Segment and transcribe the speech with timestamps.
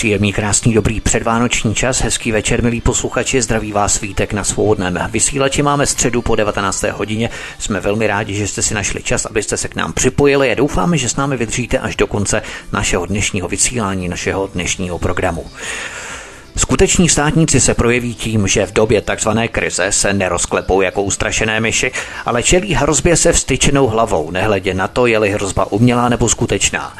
[0.00, 5.62] Příjemný, krásný, dobrý předvánoční čas, hezký večer, milí posluchači, zdraví vás Vítek na svobodném vysílači.
[5.62, 6.82] Máme středu po 19.
[6.82, 7.30] hodině.
[7.58, 10.98] Jsme velmi rádi, že jste si našli čas, abyste se k nám připojili a doufáme,
[10.98, 12.42] že s námi vydržíte až do konce
[12.72, 15.46] našeho dnešního vysílání, našeho dnešního programu.
[16.56, 19.28] Skuteční státníci se projeví tím, že v době tzv.
[19.50, 21.92] krize se nerozklepou jako ustrašené myši,
[22.26, 26.96] ale čelí hrozbě se vstyčenou hlavou, nehledě na to, je-li hrozba umělá nebo skutečná.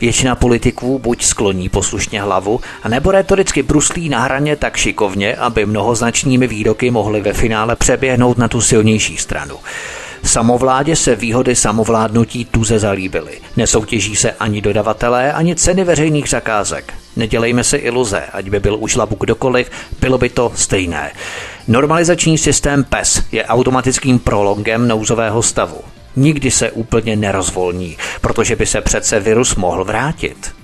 [0.00, 6.46] Většina politiků buď skloní poslušně hlavu, nebo retoricky bruslí na hraně tak šikovně, aby mnohoznačnými
[6.46, 9.56] výroky mohly ve finále přeběhnout na tu silnější stranu.
[10.24, 13.32] Samovládě se výhody samovládnutí tuze zalíbily.
[13.56, 16.94] Nesoutěží se ani dodavatelé, ani ceny veřejných zakázek.
[17.16, 21.12] Nedělejme si iluze, ať by byl už labu kdokoliv, bylo by to stejné.
[21.68, 25.80] Normalizační systém PES je automatickým prolongem nouzového stavu
[26.16, 30.54] nikdy se úplně nerozvolní, protože by se přece virus mohl vrátit.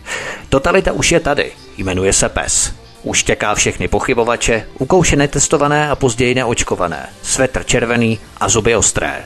[0.49, 2.73] Totalita už je tady, jmenuje se PES.
[3.03, 9.25] Uštěká všechny pochybovače, ukouše netestované a později neočkované, svetr červený a zuby ostré.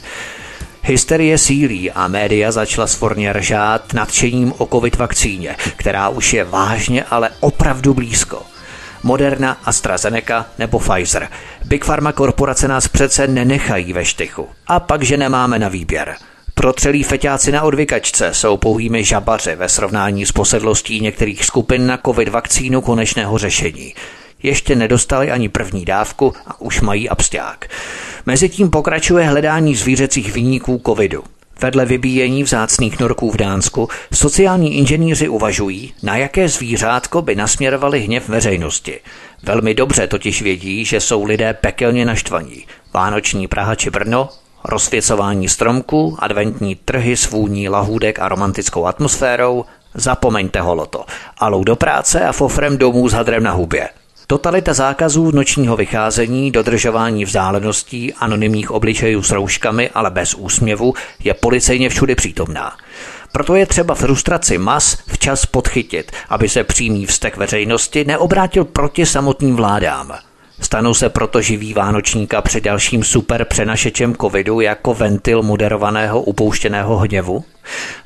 [0.83, 7.05] Hysterie sílí a média začala svorně ržát nadšením o covid vakcíně, která už je vážně,
[7.05, 8.43] ale opravdu blízko.
[9.03, 11.29] Moderna, AstraZeneca nebo Pfizer.
[11.65, 14.49] Big Pharma korporace nás přece nenechají ve štychu.
[14.67, 16.17] A pak, že nemáme na výběr.
[16.55, 22.29] Protřelí feťáci na odvykačce jsou pouhými žabaři ve srovnání s posedlostí některých skupin na covid
[22.29, 23.95] vakcínu konečného řešení.
[24.43, 27.69] Ještě nedostali ani první dávku a už mají absták.
[28.27, 31.25] Mezitím pokračuje hledání zvířecích vyníků covidu.
[31.61, 38.29] Vedle vybíjení vzácných norků v Dánsku sociální inženýři uvažují, na jaké zvířátko by nasměrovali hněv
[38.29, 39.01] veřejnosti.
[39.43, 42.67] Velmi dobře totiž vědí, že jsou lidé pekelně naštvaní.
[42.95, 44.29] Vánoční Praha či Brno,
[44.65, 51.05] rozsvěcování stromků, adventní trhy s vůní lahůdek a romantickou atmosférou, zapomeňte holoto.
[51.39, 53.89] Alou do práce a fofrem domů s hadrem na hubě.
[54.31, 61.89] Totalita zákazů nočního vycházení, dodržování vzdáleností, anonymních obličejů s rouškami, ale bez úsměvu, je policejně
[61.89, 62.77] všude přítomná.
[63.33, 69.57] Proto je třeba frustraci mas včas podchytit, aby se přímý vztek veřejnosti neobrátil proti samotným
[69.57, 70.30] vládám.
[70.61, 77.45] Stanou se proto živý Vánočníka před dalším super přenašečem covidu jako ventil moderovaného upouštěného hněvu?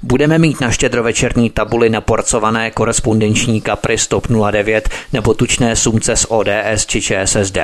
[0.03, 6.87] Budeme mít na štědrovečerní tabuli naporcované korespondenční kapry Stop 09 nebo tučné sumce z ODS
[6.87, 7.59] či ČSSD.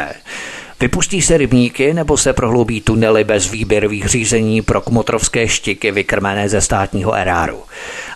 [0.80, 6.60] Vypustí se rybníky nebo se prohloubí tunely bez výběrových řízení pro kmotrovské štiky vykrmené ze
[6.60, 7.62] státního eráru.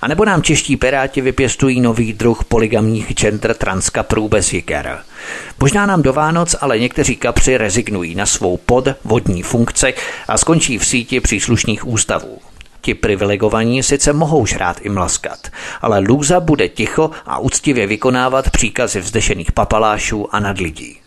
[0.03, 4.99] A nebo nám čeští piráti vypěstují nový druh poligamních gender transkaprů bez jiker.
[5.61, 9.95] Možná nám do Vánoc ale někteří kapři rezignují na svou podvodní funkci
[10.29, 12.39] a skončí v síti příslušných ústavů.
[12.81, 15.49] Ti privilegovaní sice mohou žrát i mlaskat,
[15.81, 21.04] ale lůza bude ticho a úctivě vykonávat příkazy vzdešených papalášů a nadlidí.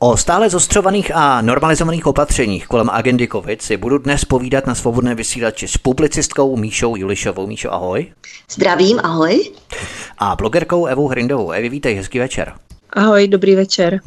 [0.00, 5.14] O stále zostřovaných a normalizovaných opatřeních kolem agendy COVID si budu dnes povídat na svobodné
[5.14, 7.46] vysílači s publicistkou Míšou Julišovou.
[7.46, 8.06] Míšo, ahoj.
[8.50, 9.50] Zdravím, ahoj.
[10.18, 11.50] A blogerkou Evou Hrindovou.
[11.50, 12.52] Evi, vítej, hezký večer.
[12.92, 14.00] Ahoj, dobrý večer.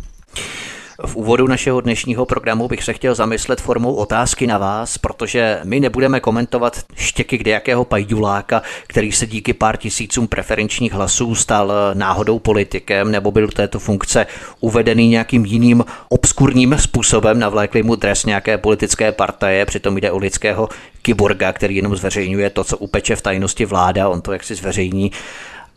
[1.05, 5.79] V úvodu našeho dnešního programu bych se chtěl zamyslet formou otázky na vás, protože my
[5.79, 13.11] nebudeme komentovat štěky kdejakého pajduláka, který se díky pár tisícům preferenčních hlasů stal náhodou politikem
[13.11, 14.27] nebo byl do této funkce
[14.59, 20.69] uvedený nějakým jiným obskurním způsobem, navlékli mu dres nějaké politické partaje, přitom jde o lidského
[21.01, 25.11] kyborga, který jenom zveřejňuje to, co upeče v tajnosti vláda, on to jak si zveřejní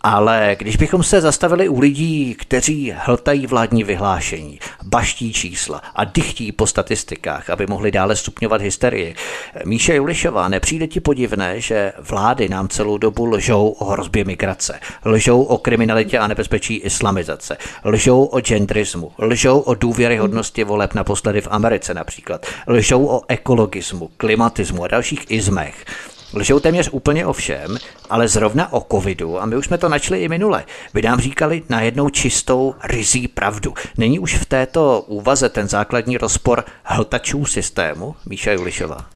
[0.04, 6.52] ale když bychom se zastavili u lidí, kteří hltají vládní vyhlášení, baští čísla a dychtí
[6.52, 9.14] po statistikách, aby mohli dále stupňovat hysterii,
[9.64, 15.42] Míše Julišová, nepřijde ti podivné, že vlády nám celou dobu lžou o hrozbě migrace, lžou
[15.42, 21.94] o kriminalitě a nebezpečí islamizace, lžou o genderismu, lžou o důvěryhodnosti voleb naposledy v Americe
[21.94, 25.84] například, lžou o ekologismu, klimatismu a dalších izmech.
[26.36, 27.78] Lžou téměř úplně o všem,
[28.10, 30.64] ale zrovna o covidu, a my už jsme to načli i minule,
[30.94, 33.74] by nám říkali najednou čistou, rizí pravdu.
[33.96, 39.06] Není už v této úvaze ten základní rozpor hltačů systému, Míša Julišová?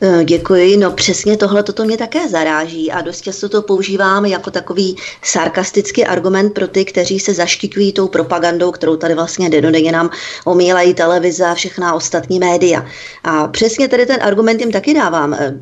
[0.00, 4.50] Eh, děkuji, no přesně tohle toto mě také zaráží a dost často to používám jako
[4.50, 10.10] takový sarkastický argument pro ty, kteří se zaštiťují tou propagandou, kterou tady vlastně denodenně nám
[10.44, 12.86] omílají televize a všechna ostatní média.
[13.24, 15.54] A přesně tady ten argument jim taky dávám, eh,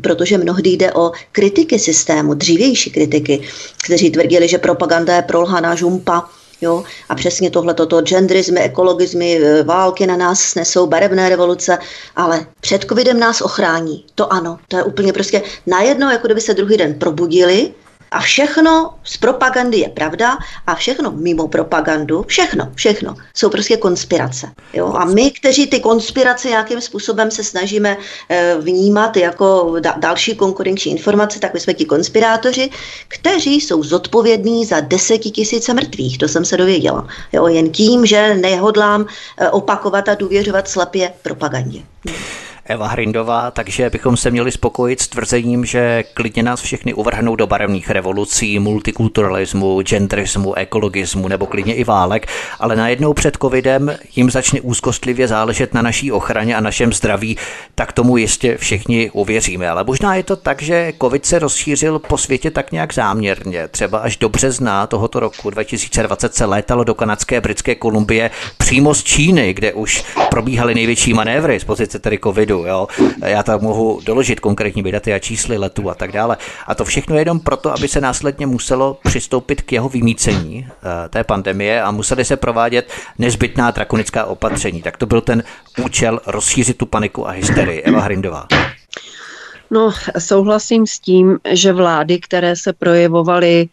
[0.00, 3.42] protože mnohdy jde o kritiky systému, dřívější kritiky,
[3.84, 6.28] kteří tvrdili, že propaganda je prolhaná žumpa,
[6.62, 6.84] Jo?
[7.08, 11.78] A přesně tohle, toto genderizmy, ekologizmy, e, války na nás snesou, barevné revoluce,
[12.16, 14.04] ale před covidem nás ochrání.
[14.14, 17.74] To ano, to je úplně prostě najednou, jako kdyby se druhý den probudili
[18.12, 24.52] a všechno z propagandy je pravda a všechno mimo propagandu, všechno, všechno jsou prostě konspirace.
[24.72, 24.92] Jo?
[24.92, 27.96] A my, kteří ty konspirace nějakým způsobem se snažíme
[28.28, 32.70] e, vnímat jako da- další konkurenční informace, tak my jsme ti konspirátoři,
[33.08, 36.18] kteří jsou zodpovědní za desetitisíce mrtvých.
[36.18, 37.08] To jsem se dověděla.
[37.32, 37.46] Jo?
[37.46, 39.06] Jen tím, že nehodlám
[39.38, 41.82] e, opakovat a důvěřovat slepě propagandě.
[42.66, 47.46] Eva Hrindová, takže bychom se měli spokojit s tvrzením, že klidně nás všechny uvrhnou do
[47.46, 52.26] barevných revolucí, multikulturalismu, genderismu, ekologismu nebo klidně i válek,
[52.58, 57.36] ale najednou před covidem jim začne úzkostlivě záležet na naší ochraně a našem zdraví,
[57.74, 59.68] tak tomu jistě všichni uvěříme.
[59.68, 63.68] Ale možná je to tak, že covid se rozšířil po světě tak nějak záměrně.
[63.68, 69.02] Třeba až do března tohoto roku 2020 se létalo do kanadské britské Kolumbie přímo z
[69.02, 72.68] Číny, kde už probíhaly největší manévry z pozice tedy covidu covidu.
[72.68, 72.88] Jo?
[73.24, 76.36] Já tam mohu doložit konkrétní daty a čísly letů a tak dále.
[76.66, 81.08] A to všechno je jenom proto, aby se následně muselo přistoupit k jeho vymícení eh,
[81.08, 84.82] té pandemie a museli se provádět nezbytná drakonická opatření.
[84.82, 85.42] Tak to byl ten
[85.84, 87.82] účel rozšířit tu paniku a hysterii.
[87.82, 88.46] Eva Hrindová.
[89.70, 93.68] No, souhlasím s tím, že vlády, které se projevovaly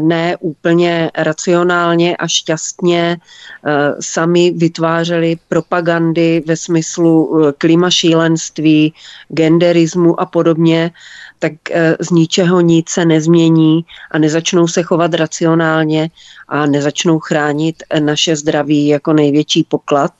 [0.00, 8.94] ne úplně racionálně a šťastně eh, sami vytvářeli propagandy ve smyslu eh, klimašílenství,
[9.28, 10.90] genderismu a podobně,
[11.38, 11.52] tak
[12.00, 16.10] z ničeho nic se nezmění a nezačnou se chovat racionálně
[16.48, 20.12] a nezačnou chránit naše zdraví jako největší poklad.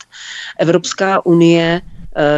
[0.58, 1.89] Evropská unie Eh,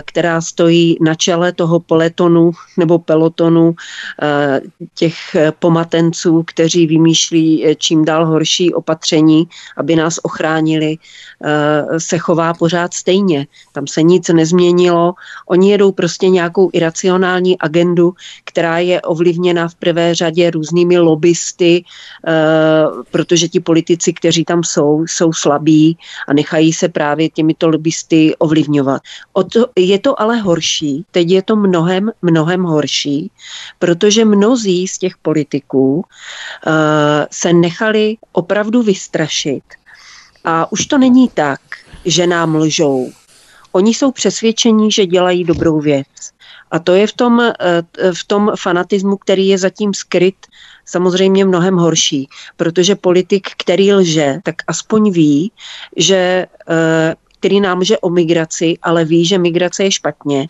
[0.04, 3.74] která stojí na čele toho peletonu nebo pelotonu
[4.22, 4.60] eh,
[4.94, 5.16] těch
[5.58, 10.96] pomatenců, kteří vymýšlí eh, čím dál horší opatření, aby nás ochránili,
[11.98, 13.46] se chová pořád stejně.
[13.72, 15.14] Tam se nic nezměnilo.
[15.48, 18.14] Oni jedou prostě nějakou iracionální agendu,
[18.44, 21.84] která je ovlivněna v prvé řadě různými lobbysty,
[23.10, 25.98] protože ti politici, kteří tam jsou, jsou slabí
[26.28, 29.02] a nechají se právě těmito lobbysty ovlivňovat.
[29.32, 33.30] Od je to ale horší, teď je to mnohem, mnohem horší,
[33.78, 36.02] protože mnozí z těch politiků uh,
[37.30, 39.64] se nechali opravdu vystrašit.
[40.44, 41.60] A už to není tak,
[42.04, 43.10] že nám lžou.
[43.72, 46.06] Oni jsou přesvědčení, že dělají dobrou věc.
[46.70, 47.52] A to je v tom, eh,
[48.12, 50.46] v tom fanatismu, který je zatím skryt,
[50.84, 55.52] samozřejmě mnohem horší, protože politik, který lže, tak aspoň ví,
[55.96, 60.48] že eh, který nám lže o migraci, ale ví, že migrace je špatně,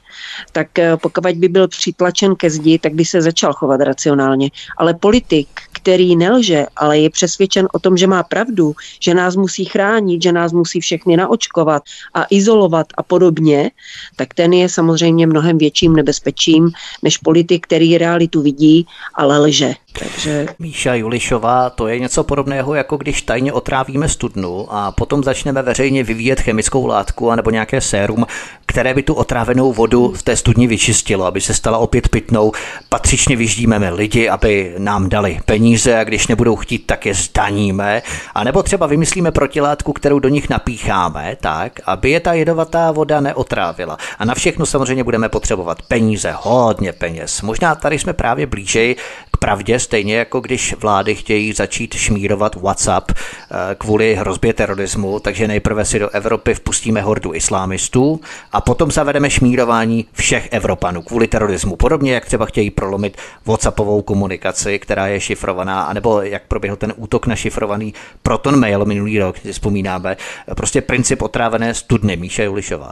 [0.52, 4.50] tak eh, pokud by byl přitlačen ke zdi, tak by se začal chovat racionálně.
[4.76, 9.64] Ale politik, který nelže, ale je přesvědčen o tom, že má pravdu, že nás musí
[9.64, 11.82] chránit, že nás musí všechny naočkovat
[12.14, 13.70] a izolovat a podobně,
[14.16, 16.70] tak ten je samozřejmě mnohem větším nebezpečím
[17.02, 19.74] než politik, který realitu vidí, ale lže.
[19.98, 20.46] Takže...
[20.58, 26.04] Míša Julišová, to je něco podobného, jako když tajně otrávíme studnu a potom začneme veřejně
[26.04, 28.26] vyvíjet chemickou látku anebo nějaké sérum,
[28.66, 32.52] které by tu otrávenou vodu v té studni vyčistilo, aby se stala opět pitnou.
[32.88, 38.02] Patřičně vyždímeme lidi, aby nám dali peníze a když nebudou chtít, tak je zdaníme.
[38.34, 43.20] A nebo třeba vymyslíme protilátku, kterou do nich napícháme, tak, aby je ta jedovatá voda
[43.20, 43.98] neotrávila.
[44.18, 47.42] A na všechno samozřejmě budeme potřebovat peníze, hodně peněz.
[47.42, 48.96] Možná tady jsme právě blížej
[49.42, 55.84] pravdě, stejně jako když vlády chtějí začít šmírovat WhatsApp eh, kvůli hrozbě terorismu, takže nejprve
[55.84, 58.20] si do Evropy vpustíme hordu islámistů
[58.52, 61.76] a potom zavedeme šmírování všech Evropanů kvůli terorismu.
[61.76, 67.26] Podobně jak třeba chtějí prolomit WhatsAppovou komunikaci, která je šifrovaná, anebo jak proběhl ten útok
[67.26, 70.16] na šifrovaný Proton Mail minulý rok, si vzpomínáme.
[70.56, 72.90] Prostě princip otrávené studny, Míša Julišová.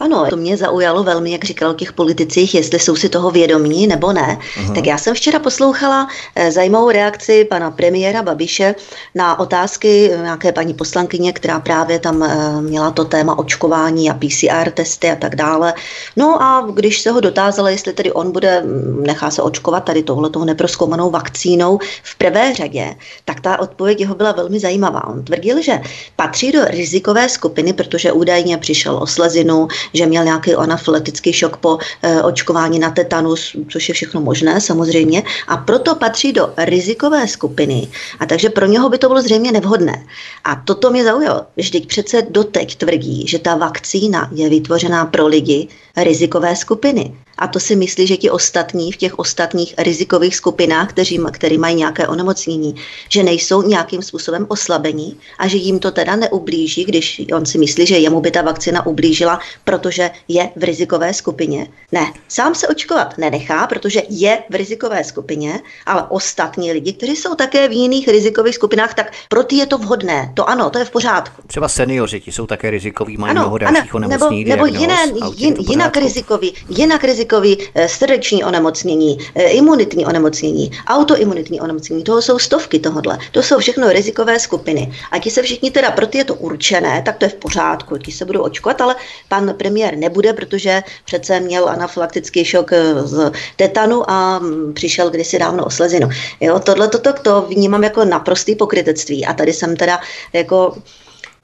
[0.00, 3.86] Ano, to mě zaujalo velmi, jak říkal o těch politicích, jestli jsou si toho vědomí
[3.86, 4.38] nebo ne.
[4.38, 4.74] Uh-huh.
[4.74, 8.74] Tak já jsem včera poslouchala eh, zajímavou reakci pana premiéra Babiše
[9.14, 14.70] na otázky nějaké paní poslankyně, která právě tam eh, měla to téma očkování a PCR
[14.70, 15.74] testy a tak dále.
[16.16, 20.02] No a když se ho dotázala, jestli tedy on bude, mm, nechá se očkovat tady
[20.02, 25.06] tohletou neproskoumanou vakcínou v prvé řadě, tak ta odpověď jeho byla velmi zajímavá.
[25.08, 25.80] On tvrdil, že
[26.16, 31.78] patří do rizikové skupiny, protože údajně přišel o slezinu, že měl nějaký anafylaktický šok po
[32.02, 37.88] e, očkování na tetanus, což je všechno možné samozřejmě, a proto patří do rizikové skupiny.
[38.20, 40.06] A takže pro něho by to bylo zřejmě nevhodné.
[40.44, 41.42] A toto mě zaujalo.
[41.56, 47.14] Vždyť přece doteď tvrdí, že ta vakcína je vytvořená pro lidi rizikové skupiny.
[47.38, 51.76] A to si myslí, že ti ostatní v těch ostatních rizikových skupinách, kteří, který mají
[51.76, 52.74] nějaké onemocnění,
[53.08, 57.86] že nejsou nějakým způsobem oslabení a že jim to teda neublíží, když on si myslí,
[57.86, 61.66] že jemu by ta vakcina ublížila, protože je v rizikové skupině.
[61.92, 67.34] Ne, sám se očkovat nenechá, protože je v rizikové skupině, ale ostatní lidi, kteří jsou
[67.34, 70.32] také v jiných rizikových skupinách, tak pro ty je to vhodné.
[70.34, 71.42] To ano, to je v pořádku.
[71.46, 74.96] Třeba seniori, ti jsou také rizikoví, mají ano, mnoho dalších ano, nebo, nebo jiné,
[75.36, 82.04] jin, jinak rizikový, jinak rizikový rizikový eh, srdeční onemocnění, eh, imunitní onemocnění, autoimunitní onemocnění.
[82.04, 83.18] Toho jsou stovky tohodle.
[83.32, 84.92] To jsou všechno rizikové skupiny.
[85.10, 87.98] A ti se všichni teda, pro ty je to určené, tak to je v pořádku,
[87.98, 88.96] ti se budou očkovat, ale
[89.28, 95.38] pan premiér nebude, protože přece měl anafylaktický šok eh, z tetanu a mm, přišel kdysi
[95.38, 96.08] dávno o slezinu.
[96.40, 99.26] Jo, tohle toto to vnímám jako naprostý pokrytectví.
[99.26, 100.00] A tady jsem teda
[100.32, 100.76] jako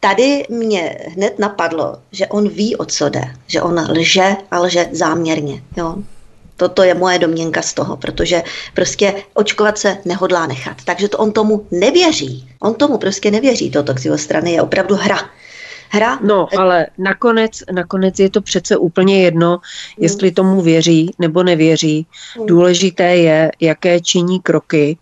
[0.03, 4.89] tady mě hned napadlo, že on ví, o co jde, že on lže a lže
[4.93, 5.63] záměrně.
[5.77, 5.97] Jo?
[6.57, 8.43] Toto je moje domněnka z toho, protože
[8.75, 10.77] prostě očkovat se nehodlá nechat.
[10.85, 12.49] Takže to on tomu nevěří.
[12.61, 13.73] On tomu prostě nevěří.
[14.05, 15.19] Jeho strany je opravdu hra
[15.93, 16.19] hra.
[16.23, 20.05] No, ale nakonec, nakonec je to přece úplně jedno, hmm.
[20.05, 22.07] jestli tomu věří nebo nevěří.
[22.37, 22.47] Hmm.
[22.47, 24.97] Důležité je, jaké činí kroky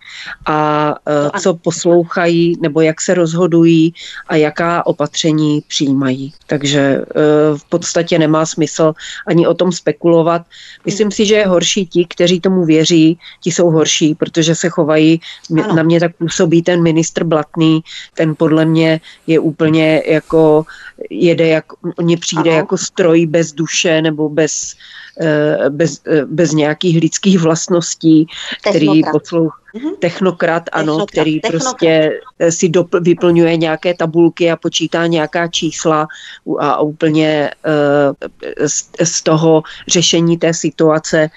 [0.47, 3.95] a uh, co poslouchají nebo jak se rozhodují
[4.29, 6.33] a jaká opatření přijímají.
[6.47, 8.93] Takže uh, v podstatě nemá smysl
[9.27, 10.43] ani o tom spekulovat.
[10.85, 11.13] Myslím hmm.
[11.13, 15.21] si, že je horší ti, kteří tomu věří, ti jsou horší, protože se chovají,
[15.65, 15.75] ano.
[15.75, 17.81] na mě tak působí ten ministr Blatný,
[18.15, 20.65] ten podle mě je úplně jako
[21.11, 21.65] jede, jak,
[21.99, 22.59] oni přijde ano.
[22.59, 24.75] jako stroj bez duše nebo bez,
[25.21, 28.27] eh, bez, eh, bez nějakých lidských vlastností,
[28.61, 29.97] který poslouchá Mm-hmm.
[29.99, 31.63] Technokrat, ano, technokrat, který technokrat.
[31.63, 36.09] prostě eh, si dopl- vyplňuje nějaké tabulky a počítá nějaká čísla
[36.59, 37.51] a úplně
[38.67, 41.31] z, z toho řešení té situace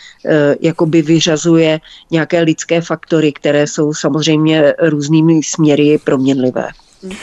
[0.62, 1.80] jakoby vyřazuje
[2.12, 6.70] nějaké lidské faktory, které jsou samozřejmě různými směry proměnlivé.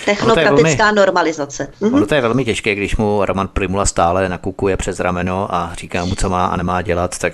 [0.05, 1.69] Technokratická velmi, normalizace.
[1.81, 1.95] Mhm.
[1.95, 6.05] Ono to je velmi těžké, když mu Roman Primula stále nakukuje přes rameno a říká
[6.05, 7.33] mu, co má a nemá dělat, tak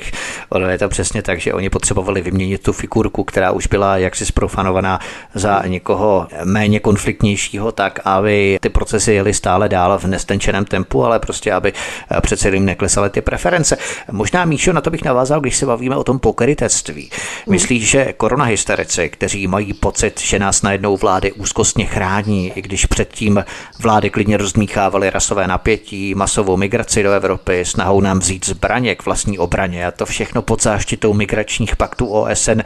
[0.49, 4.27] ono je to přesně tak, že oni potřebovali vyměnit tu figurku, která už byla jaksi
[4.27, 5.01] zprofanovaná
[5.35, 11.19] za někoho méně konfliktnějšího, tak aby ty procesy jeli stále dál v nestenčeném tempu, ale
[11.19, 11.73] prostě aby
[12.21, 13.77] přece jim neklesaly ty preference.
[14.13, 17.11] Možná, Míšo, na to bych navázal, když se bavíme o tom pokrytectví.
[17.13, 17.53] Mhm.
[17.53, 22.87] Myslíš, že koronahysterici, kteří mají pocit, že nás najednou vlády úzkostně chrání, řešení, i když
[22.87, 23.45] předtím
[23.81, 29.39] vlády klidně rozmíchávaly rasové napětí, masovou migraci do Evropy, snahou nám vzít zbraně k vlastní
[29.39, 32.61] obraně a to všechno pod záštitou migračních paktů OSN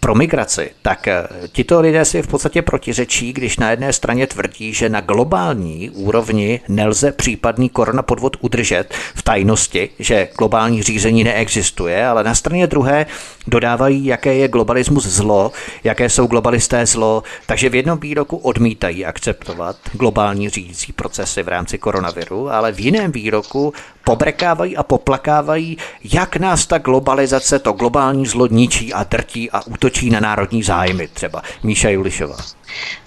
[0.00, 4.74] pro migraci, tak eh, tito lidé si v podstatě protiřečí, když na jedné straně tvrdí,
[4.74, 12.24] že na globální úrovni nelze případný koronapodvod udržet v tajnosti, že globální řízení neexistuje, ale
[12.24, 13.06] na straně druhé
[13.46, 15.52] dodávají, jaké je globalismus zlo,
[15.84, 21.78] jaké jsou globalisté zlo, takže v jednom výroku odmítají akceptovat globální řídící procesy v rámci
[21.78, 23.72] koronaviru, ale v jiném výroku
[24.04, 30.10] pobrekávají a poplakávají, jak nás ta globalizace, to globální zlo ničí a drtí a útočí
[30.10, 31.42] na národní zájmy třeba.
[31.62, 32.36] Míša Julišová.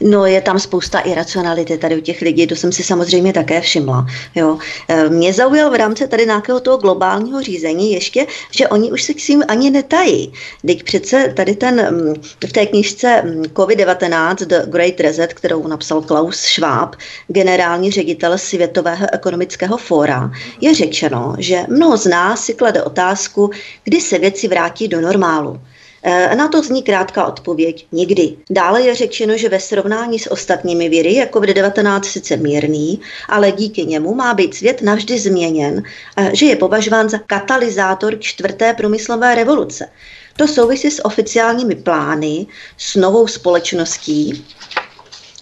[0.02, 4.06] No je tam spousta iracionality tady u těch lidí, to jsem si samozřejmě také všimla.
[4.36, 4.58] Jo.
[4.88, 9.14] E, mě zaujal v rámci tady nějakého toho globálního řízení ještě, že oni už se
[9.14, 10.34] k svým ani netají.
[10.68, 12.14] Teď přece tady ten mm,
[12.48, 16.96] v té knižce mm, COVID-19 The Great Reset, kterou napsal Klaus Schwab,
[17.28, 23.52] generální ředitel Světového ekonomického fóra, je řečeno, že mnoho z nás si klade otázku,
[23.84, 25.62] kdy se věci vrátí do normálu.
[26.04, 28.36] E, na to zní krátká odpověď nikdy.
[28.50, 33.00] Dále je řečeno, že ve srovnání s ostatními viry jako v 19 sice mírný,
[33.30, 35.84] ale díky němu má být svět navždy změněn,
[36.18, 39.90] e, že je považován za katalyzátor čtvrté průmyslové revoluce.
[40.38, 42.46] To souvisí s oficiálními plány,
[42.78, 44.46] s novou společností,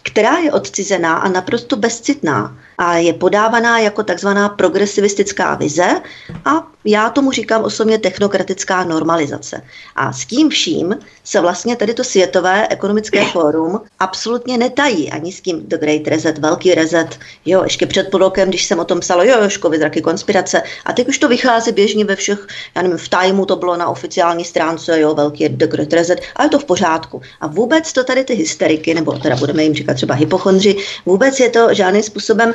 [0.03, 6.01] která je odcizená a naprosto bezcitná a je podávaná jako takzvaná progresivistická vize
[6.45, 9.61] a já tomu říkám osobně technokratická normalizace.
[9.95, 15.11] A s tím vším se vlastně tady to Světové ekonomické fórum absolutně netají.
[15.11, 18.79] Ani s tím The Great Reset, Velký Reset, jo, ještě před půl rokem, když jsem
[18.79, 20.63] o tom psala, jo, Joškovi, draky konspirace.
[20.85, 23.87] A teď už to vychází běžně ve všech, já nevím, v Timeu to bylo na
[23.87, 27.21] oficiální stránce, jo, Velký The Great Reset, a je to v pořádku.
[27.41, 31.49] A vůbec to tady ty hysteriky, nebo teda budeme jim říkat třeba hypochondři, vůbec je
[31.49, 32.53] to žádným způsobem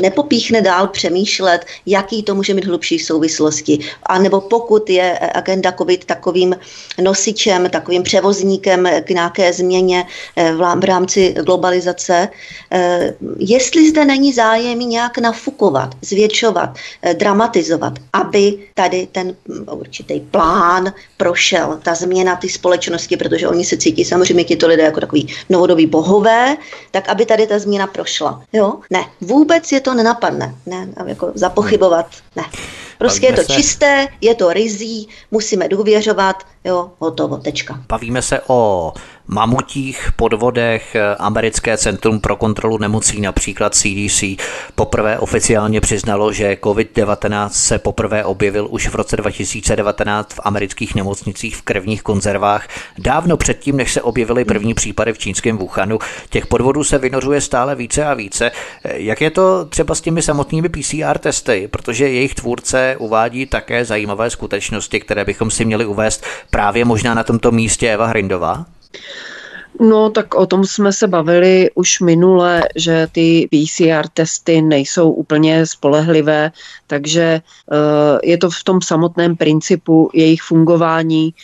[0.00, 3.78] nepopíchne dál přemýšlet, jaký to může mít hlubší souvislosti.
[4.06, 6.56] A nebo pokud je agenda COVID takovým
[7.02, 10.04] nosičem, takovým převozníkem k nějaké změně
[10.36, 12.28] e, v rámci globalizace,
[13.38, 16.70] jestli zde není zájem nějak nafukovat, zvětšovat,
[17.12, 19.36] dramatizovat, aby tady ten
[19.70, 25.00] určitý plán prošel, ta změna ty společnosti, protože oni se cítí samozřejmě tito lidé jako
[25.00, 26.56] takový novodobí bohové,
[26.90, 28.42] tak aby tady ta změna prošla.
[28.52, 28.74] Jo?
[28.92, 30.54] Ne, vůbec je to nenapadne.
[30.66, 32.06] Ne, jako zapochybovat.
[32.36, 32.42] Ne.
[32.98, 33.58] Prostě Bavíme je to se...
[33.60, 37.80] čisté, je to rizí, musíme důvěřovat, jo, hotovo, tečka.
[37.88, 38.92] Bavíme se o
[39.32, 40.96] mamutích podvodech.
[41.18, 44.24] Americké centrum pro kontrolu nemocí, například CDC,
[44.74, 51.56] poprvé oficiálně přiznalo, že COVID-19 se poprvé objevil už v roce 2019 v amerických nemocnicích
[51.56, 52.68] v krevních konzervách.
[52.98, 55.98] Dávno předtím, než se objevily první případy v čínském Wuhanu,
[56.30, 58.50] těch podvodů se vynořuje stále více a více.
[58.84, 64.30] Jak je to třeba s těmi samotnými PCR testy, protože jejich tvůrce uvádí také zajímavé
[64.30, 68.64] skutečnosti, které bychom si měli uvést právě možná na tomto místě Eva Hrindová?
[69.80, 75.66] No, tak o tom jsme se bavili už minule, že ty PCR testy nejsou úplně
[75.66, 76.52] spolehlivé,
[76.86, 81.34] takže eh, je to v tom samotném principu jejich fungování.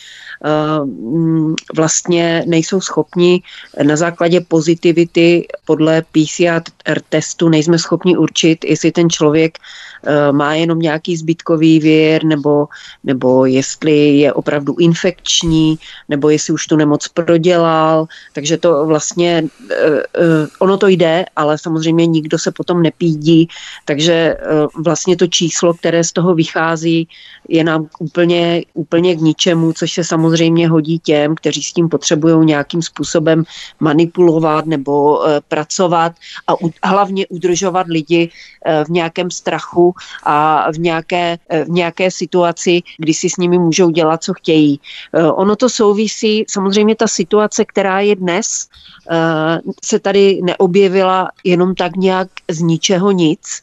[0.45, 3.41] Eh, mm, vlastně nejsou schopni
[3.83, 9.57] na základě pozitivity podle PCR testu nejsme schopni určit, jestli ten člověk
[10.03, 12.67] Eh, má jenom nějaký zbytkový věr, nebo,
[13.03, 15.79] nebo jestli je opravdu infekční,
[16.09, 18.07] nebo jestli už tu nemoc prodělal.
[18.33, 23.47] Takže to vlastně, eh, ono to jde, ale samozřejmě nikdo se potom nepídí,
[23.85, 24.37] takže
[24.85, 27.07] vlastně to číslo, které z toho vychází,
[27.49, 30.28] je nám úplně, úplně k ničemu, což se samozřejmě
[30.67, 33.43] hodí těm, kteří s tím potřebují nějakým způsobem
[33.79, 36.13] manipulovat nebo pracovat
[36.47, 36.53] a
[36.87, 38.29] hlavně udržovat lidi
[38.85, 39.93] v nějakém strachu
[40.23, 44.79] a v nějaké, v nějaké situaci, kdy si s nimi můžou dělat, co chtějí.
[45.13, 48.67] Eh, ono to souvisí, samozřejmě ta situace, která je dnes,
[49.11, 53.61] eh, se tady neobjevila jenom tak nějak z ničeho nic.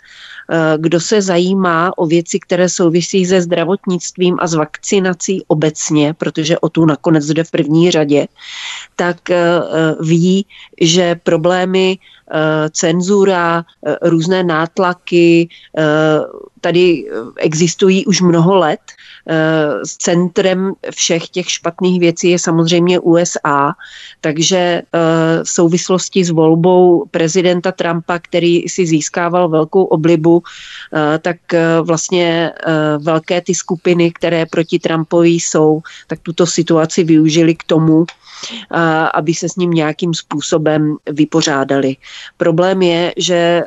[0.50, 6.58] Eh, kdo se zajímá o věci, které souvisí se zdravotnictvím a s vakcinací obecně, protože
[6.58, 8.26] o tu nakonec jde v první řadě,
[8.96, 9.16] tak
[10.00, 10.46] ví,
[10.80, 12.25] že problémy Eh,
[12.70, 15.82] cenzura, eh, různé nátlaky, eh,
[16.60, 18.80] tady existují už mnoho let.
[19.98, 23.74] Centrem všech těch špatných věcí je samozřejmě USA,
[24.20, 24.82] takže
[25.42, 30.42] v souvislosti s volbou prezidenta Trumpa, který si získával velkou oblibu,
[31.20, 31.36] tak
[31.82, 32.52] vlastně
[32.98, 38.06] velké ty skupiny, které proti Trumpovi jsou, tak tuto situaci využili k tomu,
[39.14, 41.96] aby se s ním nějakým způsobem vypořádali.
[42.36, 43.64] Problém je, že e,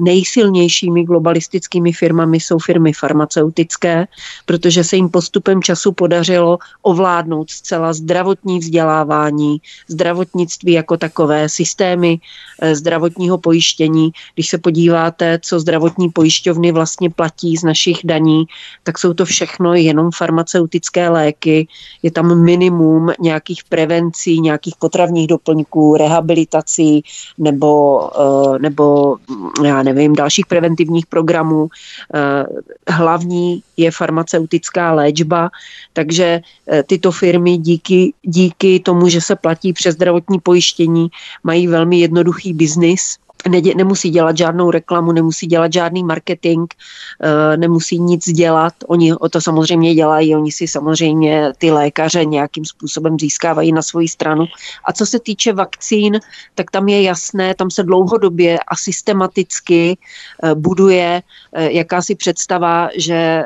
[0.00, 4.06] nejsilnějšími globalistickými firmami jsou firmy farmaceutické,
[4.46, 12.20] protože se jim postupem času podařilo ovládnout zcela zdravotní vzdělávání, zdravotnictví jako takové, systémy
[12.60, 14.10] e, zdravotního pojištění.
[14.34, 18.44] Když se podíváte, co zdravotní pojišťovny vlastně platí z našich daní,
[18.82, 21.68] tak jsou to všechno jenom farmaceutické léky.
[22.02, 23.97] Je tam minimum nějakých prevencí,
[24.40, 27.02] nějakých potravních doplňků, rehabilitací
[27.38, 29.16] nebo Eh, nebo
[29.64, 31.68] já nevím, dalších preventivních programů.
[32.14, 32.46] Eh,
[32.88, 35.50] hlavní je farmaceutická léčba,
[35.92, 36.40] takže
[36.72, 41.08] eh, tyto firmy díky, díky tomu, že se platí přes zdravotní pojištění,
[41.44, 43.16] mají velmi jednoduchý biznis
[43.48, 48.72] Nedě, nemusí dělat žádnou reklamu, nemusí dělat žádný marketing, uh, nemusí nic dělat.
[48.86, 54.08] Oni o to samozřejmě dělají, oni si samozřejmě ty lékaře nějakým způsobem získávají na svoji
[54.08, 54.46] stranu.
[54.84, 56.20] A co se týče vakcín,
[56.54, 59.98] tak tam je jasné, tam se dlouhodobě a systematicky
[60.42, 61.22] uh, buduje
[61.56, 63.42] uh, jakási představa, že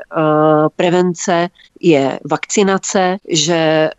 [0.76, 1.48] prevence
[1.82, 3.90] je vakcinace, že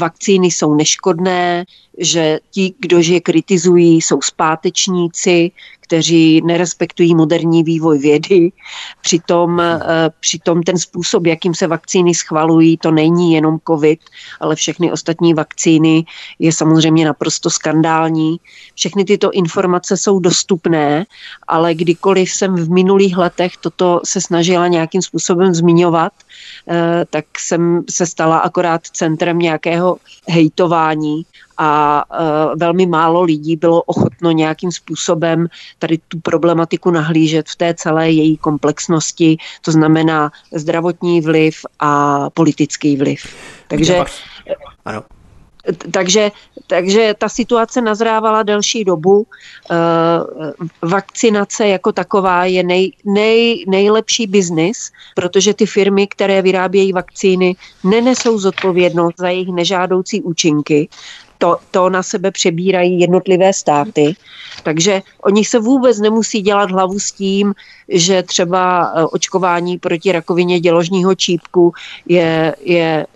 [0.00, 1.64] vakcíny jsou neškodné,
[1.98, 5.50] že ti, kdo je kritizují, jsou zpátečníci,
[5.86, 8.52] kteří nerespektují moderní vývoj vědy.
[9.00, 9.80] Přitom, eh,
[10.20, 14.00] přitom ten způsob, jakým se vakcíny schvalují, to není jenom COVID,
[14.40, 16.04] ale všechny ostatní vakcíny
[16.38, 18.36] je samozřejmě naprosto skandální.
[18.74, 21.06] Všechny tyto informace jsou dostupné,
[21.48, 26.12] ale kdykoliv jsem v minulých letech toto se snažila nějakým způsobem zmiňovat,
[26.68, 29.96] eh, tak jsem se stala akorát centrem nějakého
[30.28, 31.22] hejtování
[31.58, 35.46] a e, velmi málo lidí bylo ochotno nějakým způsobem
[35.78, 42.96] tady tu problematiku nahlížet v té celé její komplexnosti, to znamená zdravotní vliv a politický
[42.96, 43.26] vliv.
[43.68, 44.04] Takže...
[44.84, 45.02] Ano.
[45.90, 46.30] takže,
[46.66, 49.26] takže ta situace nazrávala delší dobu.
[49.70, 49.76] Eh,
[50.82, 58.38] vakcinace jako taková je nej, nej, nejlepší biznis, protože ty firmy, které vyrábějí vakcíny, nenesou
[58.38, 60.88] zodpovědnost za jejich nežádoucí účinky
[61.38, 64.14] to, to na sebe přebírají jednotlivé státy.
[64.62, 67.54] Takže oni se vůbec nemusí dělat hlavu s tím,
[67.88, 71.72] že třeba eh, očkování proti rakovině děložního čípku
[72.06, 73.06] je, je,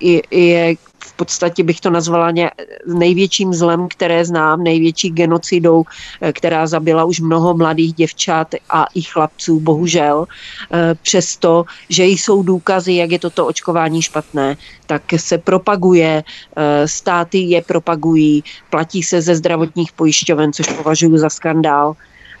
[0.00, 0.76] je, je
[1.18, 2.50] podstatě bych to nazvala ně,
[2.86, 5.82] největším zlem, které znám, největší genocidou,
[6.22, 10.26] eh, která zabila už mnoho mladých děvčat a i chlapců, bohužel.
[10.70, 17.38] Eh, přesto, že jsou důkazy, jak je toto očkování špatné, tak se propaguje, eh, státy
[17.38, 21.98] je propagují, platí se ze zdravotních pojišťoven, což považuji za skandál.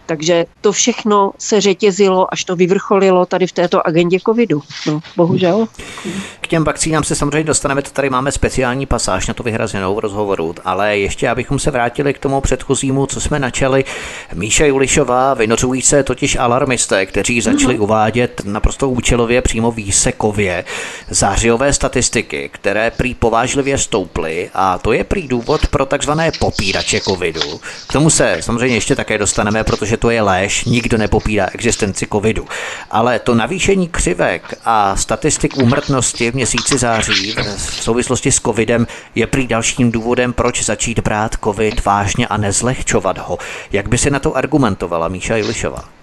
[0.08, 4.62] Takže to všechno se řetězilo, až to vyvrcholilo tady v této agendě covidu.
[4.86, 5.68] No, bohužel.
[6.40, 9.98] K těm vakcínám se samozřejmě dostaneme, to tady máme speciální pasáž na to vyhrazenou v
[9.98, 13.84] rozhovoru, ale ještě abychom se vrátili k tomu předchozímu, co jsme načali.
[14.34, 17.82] Míša Julišová, vynořují se totiž alarmisté, kteří začali uh-huh.
[17.82, 20.64] uvádět naprosto účelově přímo výsekově
[21.10, 27.60] zářijové statistiky, které prý povážlivě stouply a to je prý důvod pro takzvané popírače covidu.
[27.88, 32.46] K tomu se samozřejmě ještě také dostaneme, protože to je léž, nikdo nepopírá existenci covidu.
[32.90, 39.26] Ale to navýšení křivek a statistik úmrtnosti v měsíci září v souvislosti s covidem je
[39.26, 43.38] prý dalším důvodem, proč začít brát covid vážně a nezlehčovat ho.
[43.72, 45.97] Jak by si na to argumentovala Míša Julišová?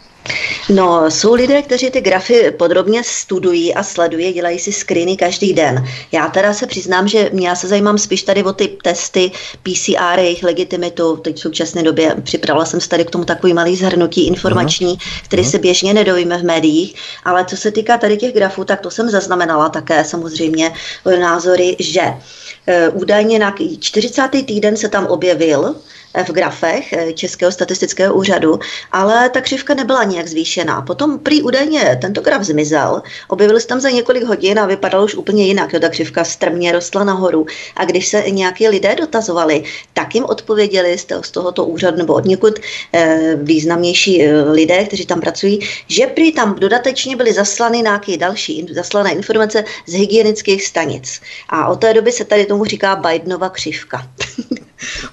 [0.69, 5.85] No, jsou lidé, kteří ty grafy podrobně studují a sledují, dělají si screeny každý den.
[6.11, 9.31] Já teda se přiznám, že já se zajímám spíš tady o ty testy
[9.63, 11.17] PCR, jejich legitimitu.
[11.17, 15.21] Teď v současné době připravila jsem se tady k tomu takový malý zhrnutí informační, uh-huh.
[15.23, 15.51] který uh-huh.
[15.51, 16.95] se běžně nedovíme v médiích.
[17.25, 20.73] Ale co se týká tady těch grafů, tak to jsem zaznamenala také samozřejmě
[21.19, 24.29] názory, že uh, údajně na 40.
[24.45, 25.75] týden se tam objevil
[26.23, 28.59] v grafech eh, Českého statistického úřadu,
[28.91, 30.81] ale ta křivka nebyla nijak zvýšená.
[30.81, 35.15] Potom prý údajně tento graf zmizel, objevil se tam za několik hodin a vypadal už
[35.15, 35.73] úplně jinak.
[35.73, 37.45] Jo, ta křivka strmě rostla nahoru.
[37.75, 42.59] A když se nějaký lidé dotazovali, tak jim odpověděli z tohoto úřadu nebo od někud
[42.93, 48.67] eh, významnější eh, lidé, kteří tam pracují, že prý tam dodatečně byly zaslany nějaké další
[48.71, 51.21] zaslané informace z hygienických stanic.
[51.49, 54.07] A od té doby se tady tomu říká Bidenova křivka.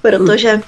[0.03, 0.61] protože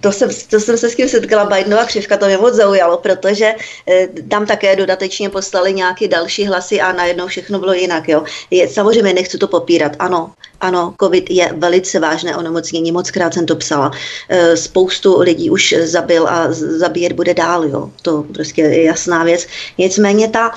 [0.00, 3.54] to jsem, to jsem se s tím setkala, Bidenova křivka, to mě moc zaujalo, protože
[3.88, 8.08] eh, tam také dodatečně poslali nějaké další hlasy a najednou všechno bylo jinak.
[8.08, 8.24] Jo.
[8.50, 13.46] Je, samozřejmě nechci to popírat, ano, ano, COVID je velice vážné onemocnění, moc krát jsem
[13.46, 13.90] to psala.
[14.28, 17.90] Eh, spoustu lidí už zabil a zabíjet bude dál, jo.
[18.02, 19.46] To prostě je jasná věc.
[19.78, 20.54] Nicméně ta,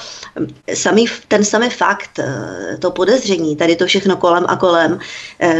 [0.73, 2.19] samý, ten samý fakt,
[2.79, 4.99] to podezření, tady to všechno kolem a kolem,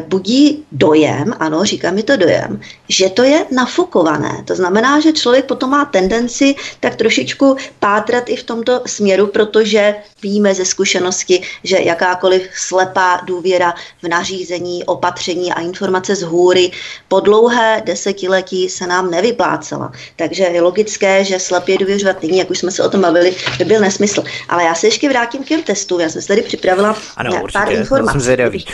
[0.08, 4.44] budí dojem, ano, říká mi to dojem, že že to je nafukované.
[4.48, 9.96] To znamená, že člověk potom má tendenci tak trošičku pátrat i v tomto směru, protože
[10.24, 16.72] víme ze zkušenosti, že jakákoliv slepá důvěra v nařízení, opatření a informace z hůry
[17.08, 19.92] po dlouhé desetiletí se nám nevyplácela.
[20.16, 23.66] Takže je logické, že slepě důvěřovat nyní, jak už jsme se o tom bavili, by
[23.66, 24.24] byl nesmysl.
[24.50, 26.00] Ale já se ještě vrátím k těm testům.
[26.00, 28.66] Já jsem se tady připravila ano, pár určitě, informací.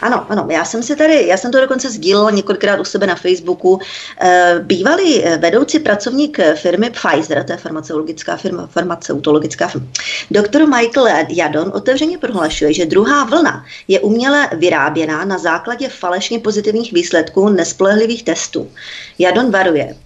[0.00, 3.14] Ano, ano, já jsem si tady, já jsem to dokonce sdílela několikrát u sebe na
[3.14, 3.80] Facebooku.
[4.20, 9.86] Eh, bývalý eh, vedoucí pracovník firmy Pfizer, to je farmaceutologická firma, farmaceutologická firma,
[10.30, 16.92] doktor Michael Jadon otevřeně prohlašuje, že druhá vlna je uměle vyráběná na základě falešně pozitivních
[16.92, 18.70] výsledků nespolehlivých testů.
[19.18, 19.96] Jadon varuje,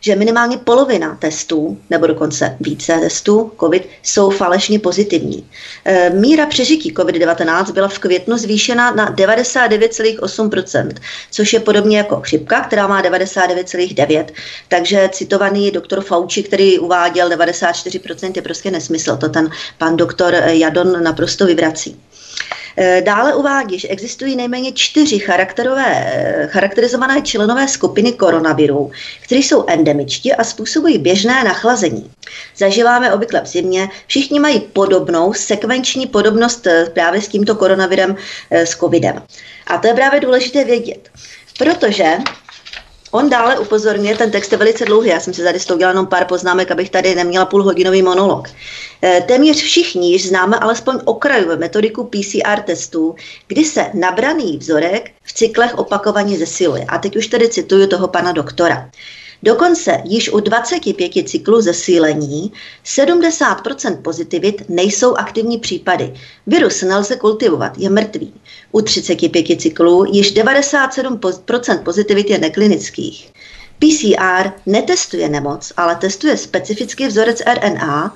[0.00, 5.46] že minimálně polovina testů, nebo dokonce více testů COVID, jsou falešně pozitivní.
[5.84, 10.94] E, míra přežití COVID-19 byla v květnu zvýšena na 99,8%,
[11.30, 14.24] což je podobně jako chřipka, která má 99,9%.
[14.68, 19.16] Takže citovaný doktor Fauci, který uváděl 94%, je prostě nesmysl.
[19.16, 22.00] To ten pan doktor Jadon naprosto vyvrací.
[22.82, 28.90] Eh, dále uvádí, že existují nejméně čtyři charakterové, eh, charakterizované členové skupiny koronavirů,
[29.20, 32.10] které jsou endemičtí a způsobují běžné nachlazení.
[32.56, 38.16] Zažíváme obvykle v zimě, všichni mají podobnou sekvenční podobnost eh, právě s tímto koronavirem,
[38.50, 39.22] s covidem.
[39.66, 41.08] A to je právě důležité vědět.
[41.58, 42.16] Protože
[43.12, 46.24] On dále upozorňuje, ten text je velice dlouhý, já jsem si tady s jenom pár
[46.24, 48.48] poznámek, abych tady neměla půlhodinový monolog.
[49.04, 53.14] E, téměř všichni již známe alespoň okrajovou metodiku PCR testů,
[53.46, 56.84] kdy se nabraný vzorek v cyklech opakovaně zesiluje.
[56.88, 58.90] A teď už tady cituju toho pana doktora.
[59.42, 62.52] Dokonce již u 25 cyklů zesílení
[62.84, 66.14] 70% pozitivit nejsou aktivní případy.
[66.46, 68.34] Virus nelze kultivovat, je mrtvý.
[68.72, 73.32] U 35 cyklů již 97% pozitivit je neklinických.
[73.78, 78.14] PCR netestuje nemoc, ale testuje specifický vzorec RNA,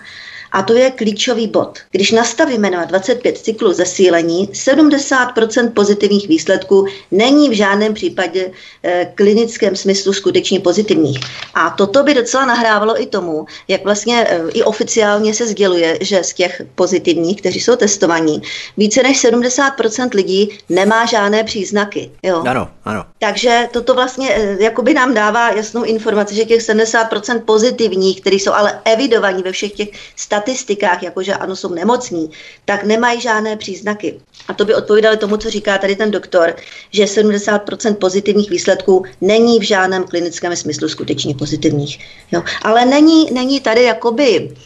[0.54, 1.78] a to je klíčový bod.
[1.90, 8.50] Když nastavíme na 25 cyklů zesílení, 70% pozitivních výsledků není v žádném případě
[8.82, 11.18] e, klinickém smyslu skutečně pozitivních.
[11.54, 16.24] A toto by docela nahrávalo i tomu, jak vlastně e, i oficiálně se sděluje, že
[16.24, 18.42] z těch pozitivních, kteří jsou testovaní,
[18.76, 22.10] více než 70% lidí nemá žádné příznaky.
[22.22, 22.42] Jo?
[22.46, 23.04] Ano, ano.
[23.18, 28.52] Takže toto vlastně e, jakoby nám dává jasnou informaci, že těch 70% pozitivních, kteří jsou
[28.52, 32.30] ale evidovaní ve všech těch stat statistikách, jakože ano, jsou nemocní,
[32.64, 34.20] tak nemají žádné příznaky.
[34.48, 36.56] A to by odpovídalo tomu, co říká tady ten doktor,
[36.90, 41.98] že 70% pozitivních výsledků není v žádném klinickém smyslu skutečně pozitivních.
[42.32, 42.42] Jo.
[42.62, 44.56] Ale není, není tady jakoby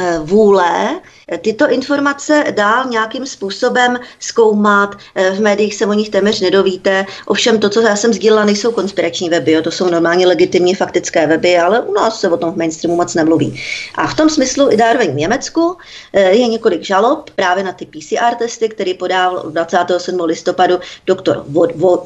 [0.00, 1.00] eh, vůle
[1.40, 4.96] tyto informace dál nějakým způsobem zkoumat.
[5.14, 7.06] Eh, v médiích se o nich téměř nedovíte.
[7.26, 11.26] Ovšem to, co já jsem sdílela, nejsou konspirační weby, jo, to jsou normálně legitimně faktické
[11.26, 13.60] weby, ale u nás se o tom v mainstreamu moc nemluví.
[13.94, 15.76] A v tom smyslu i zároveň v Německu
[16.12, 20.20] eh, je několik žalob právě na ty PCR testy, který podal 27.
[20.20, 21.44] listopadu doktor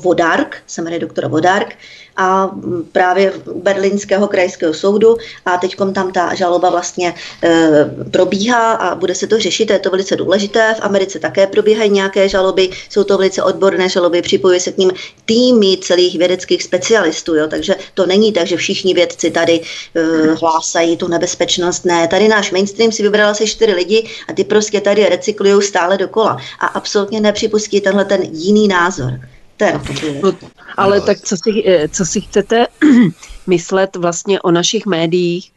[0.00, 1.76] Vodark, se jmenuje doktor Vodark,
[2.16, 2.50] a
[2.92, 9.14] právě u berlínského krajského soudu a teď tam ta žaloba vlastně e, probíhá a bude
[9.14, 10.74] se to řešit, je to velice důležité.
[10.74, 14.92] V Americe také probíhají nějaké žaloby, jsou to velice odborné žaloby, připojuje se k ním
[15.24, 19.60] týmy celých vědeckých specialistů, jo, takže to není tak, že všichni vědci tady
[19.94, 20.02] e,
[20.40, 21.84] hlásají tu nebezpečnost.
[21.84, 25.98] Ne, tady náš mainstream si vybral asi čtyři lidi a ty prostě tady recyklují stále
[25.98, 26.36] dokola.
[26.60, 29.20] A absolutně nepřipustí tenhle ten jiný názor.
[29.56, 29.82] Ten,
[30.22, 30.32] no,
[30.76, 32.66] ale tak co si, eh, co si chcete
[33.46, 35.52] myslet vlastně o našich médiích,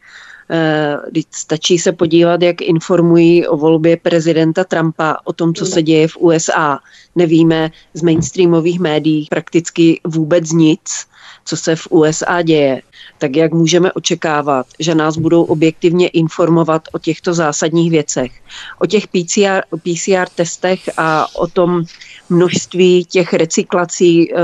[1.30, 6.16] stačí se podívat, jak informují o volbě prezidenta Trumpa, o tom, co se děje v
[6.16, 6.78] USA.
[7.16, 11.06] Nevíme z mainstreamových médií prakticky vůbec nic,
[11.44, 12.82] co se v USA děje.
[13.18, 18.32] Tak jak můžeme očekávat, že nás budou objektivně informovat o těchto zásadních věcech,
[18.78, 21.84] o těch PCR, PCR testech a o tom
[22.30, 24.36] množství těch recyklací eh,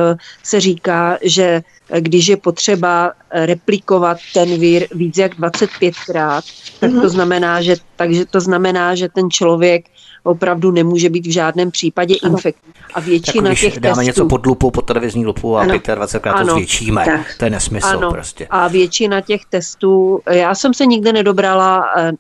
[0.43, 1.63] se říká, že
[2.01, 6.43] když je potřeba replikovat ten vír víc jak 25krát,
[6.81, 7.09] tak to mhm.
[7.09, 9.85] znamená, že, takže to znamená, že ten člověk
[10.27, 12.73] opravdu nemůže být v žádném případě infektní.
[12.95, 14.07] A většina tak, těch dáme testů...
[14.07, 17.05] něco pod lupu, pod televizní lupu a 25krát to zvětšíme.
[17.05, 17.35] Tak.
[17.39, 18.13] To je nesmysl ano.
[18.13, 18.47] prostě.
[18.51, 22.13] A většina těch testů, já jsem se nikde nedobrala, eh,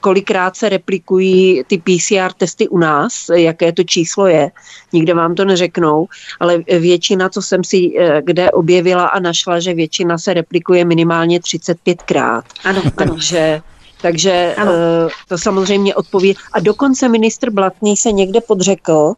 [0.00, 4.50] kolikrát se replikují ty PCR testy u nás, jaké to číslo je.
[4.92, 6.08] Nikde vám to neřeknou,
[6.40, 11.38] ale většina, co jsem si eh, kde objevila a našla, že většina se replikuje minimálně
[11.38, 12.42] 35krát.
[12.64, 12.90] Ano, ano.
[12.96, 13.62] Takže
[14.56, 14.72] ano.
[14.72, 16.36] Eh, to samozřejmě odpoví.
[16.52, 19.14] A dokonce ministr Blatný se někde podřekl,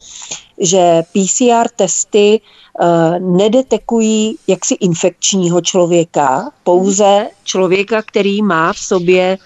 [0.61, 2.41] že PCR testy
[2.81, 9.39] uh, nedetekují jaksi infekčního člověka, pouze člověka, který má v sobě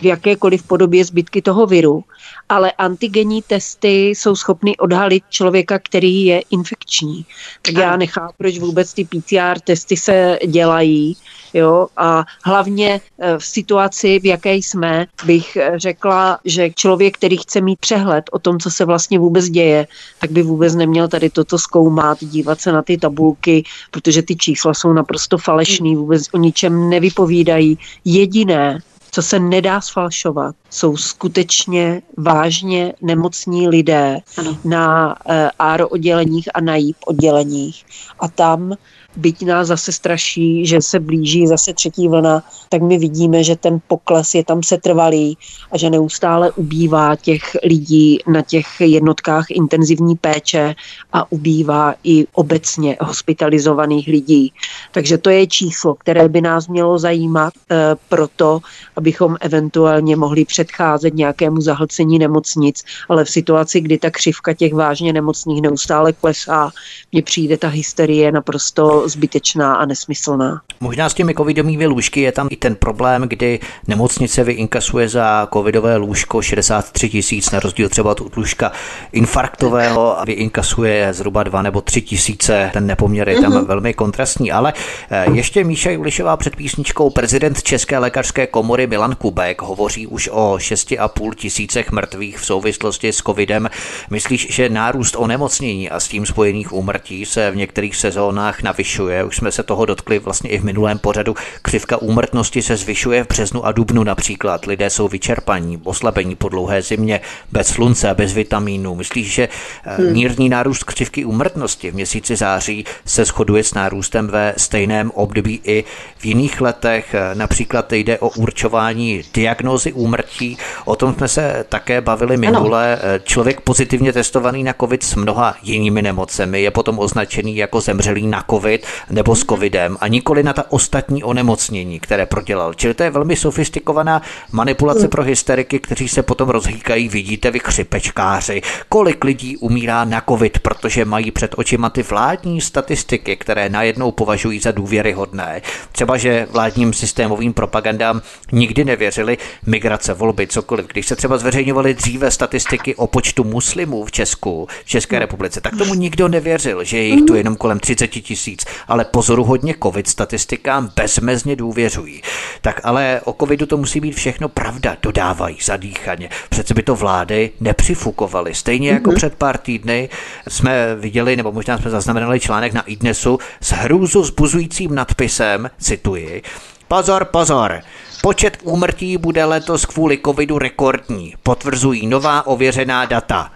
[0.00, 2.04] v jakékoliv podobě zbytky toho viru,
[2.48, 7.26] ale antigenní testy jsou schopny odhalit člověka, který je infekční.
[7.62, 11.16] Tak já nechápu, proč vůbec ty PCR testy se dělají.
[11.54, 11.86] Jo?
[11.96, 17.60] A hlavně eh, v situaci, v jaké jsme, bych eh, řekla, že člověk, který chce
[17.60, 19.86] mít přehled o tom, co se vlastně vůbec děje,
[20.18, 24.74] tak by vůbec neměl tady toto zkoumat, dívat se na ty tabulky, protože ty čísla
[24.74, 27.78] jsou naprosto falešný, vůbec o ničem nevypovídají.
[28.04, 28.78] Jediné,
[29.14, 34.58] co se nedá sfalšovat, jsou skutečně vážně nemocní lidé ano.
[34.64, 35.16] na
[35.58, 37.86] ARO odděleních a na JIP odděleních.
[38.20, 38.74] A tam
[39.16, 43.78] byť nás zase straší, že se blíží zase třetí vlna, tak my vidíme, že ten
[43.88, 45.38] pokles je tam setrvalý
[45.72, 50.74] a že neustále ubývá těch lidí na těch jednotkách intenzivní péče
[51.12, 54.52] a ubývá i obecně hospitalizovaných lidí.
[54.92, 57.76] Takže to je číslo, které by nás mělo zajímat e,
[58.08, 58.60] proto,
[58.96, 65.12] abychom eventuálně mohli předcházet nějakému zahlcení nemocnic, ale v situaci, kdy ta křivka těch vážně
[65.12, 66.70] nemocných neustále klesá,
[67.12, 70.60] mně přijde ta hysterie naprosto zbytečná a nesmyslná.
[70.80, 75.96] Možná s těmi covidovými lůžky je tam i ten problém, kdy nemocnice vyinkasuje za covidové
[75.96, 78.72] lůžko 63 tisíc, na rozdíl třeba od lůžka
[79.12, 82.70] infarktového a vyinkasuje zhruba 2 nebo 3 tisíce.
[82.72, 83.66] Ten nepoměr je tam mm-hmm.
[83.66, 84.52] velmi kontrastní.
[84.52, 84.72] Ale
[85.10, 90.54] eh, ještě Míša Julišová před písničkou prezident České lékařské komory Milan Kubek hovoří už o
[90.58, 93.70] 6,5 tisícech mrtvých v souvislosti s covidem.
[94.10, 99.24] Myslíš, že nárůst onemocnění a s tím spojených úmrtí se v některých sezónách navyšuje zvyšuje.
[99.24, 101.34] Už jsme se toho dotkli vlastně i v minulém pořadu.
[101.62, 104.66] Křivka úmrtnosti se zvyšuje v březnu a dubnu například.
[104.66, 107.20] Lidé jsou vyčerpaní, oslabení po dlouhé zimě,
[107.52, 108.94] bez slunce a bez vitamínů.
[108.94, 109.48] Myslíš, že
[109.84, 110.12] eh, hmm.
[110.12, 115.84] mírný nárůst křivky úmrtnosti v měsíci září se shoduje s nárůstem ve stejném období i
[116.16, 117.14] v jiných letech?
[117.14, 120.58] Eh, například jde o určování diagnózy úmrtí.
[120.84, 122.92] O tom jsme se také bavili minule.
[122.92, 123.02] Ano.
[123.04, 128.26] Eh, člověk pozitivně testovaný na COVID s mnoha jinými nemocemi je potom označený jako zemřelý
[128.26, 132.74] na COVID nebo s COVIDem a nikoli na ta ostatní onemocnění, které prodělal.
[132.74, 138.62] Čili to je velmi sofistikovaná manipulace pro hysteriky, kteří se potom rozhýkají, vidíte vy chřipečkáři,
[138.88, 144.60] kolik lidí umírá na COVID, protože mají před očima ty vládní statistiky, které najednou považují
[144.60, 145.62] za důvěryhodné.
[145.92, 150.86] Třeba, že vládním systémovým propagandám nikdy nevěřili migrace, volby, cokoliv.
[150.86, 155.76] Když se třeba zveřejňovaly dříve statistiky o počtu muslimů v Česku, v České republice, tak
[155.76, 160.90] tomu nikdo nevěřil, že je jich tu jenom kolem 30 tisíc, ale pozoruhodně covid statistikám
[160.96, 162.22] bezmezně důvěřují.
[162.60, 166.30] Tak ale o covidu to musí být všechno pravda, dodávají zadýchaně.
[166.48, 168.54] Přece by to vlády nepřifukovaly.
[168.54, 169.16] Stejně jako mm-hmm.
[169.16, 170.08] před pár týdny
[170.48, 176.42] jsme viděli, nebo možná jsme zaznamenali článek na iDnesu s hrůzu zbuzujícím nadpisem, cituji,
[176.88, 177.80] Pozor, pozor,
[178.24, 183.52] Počet úmrtí bude letos kvůli covidu rekordní, potvrzují nová ověřená data.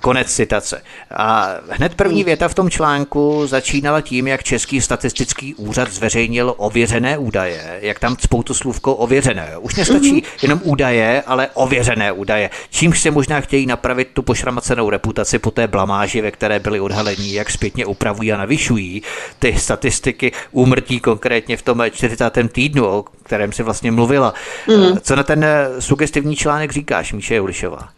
[0.00, 0.82] Konec citace.
[1.10, 7.18] A hned první věta v tom článku začínala tím, jak Český statistický úřad zveřejnil ověřené
[7.18, 9.58] údaje, jak tam cpou tu slůvko ověřené.
[9.58, 10.22] Už nestačí mhm.
[10.42, 12.50] jenom údaje, ale ověřené údaje.
[12.70, 17.32] Čímž se možná chtějí napravit tu pošramacenou reputaci po té blamáži, ve které byli odhalení,
[17.32, 19.02] jak zpětně upravují a navyšují
[19.38, 22.38] ty statistiky úmrtí konkrétně v tom 40.
[22.52, 24.34] týdnu, o kterém si vlastně mluvila.
[24.68, 25.00] Mm.
[25.00, 25.46] Co na ten
[25.78, 27.88] sugestivní článek říkáš, Míše Julišová?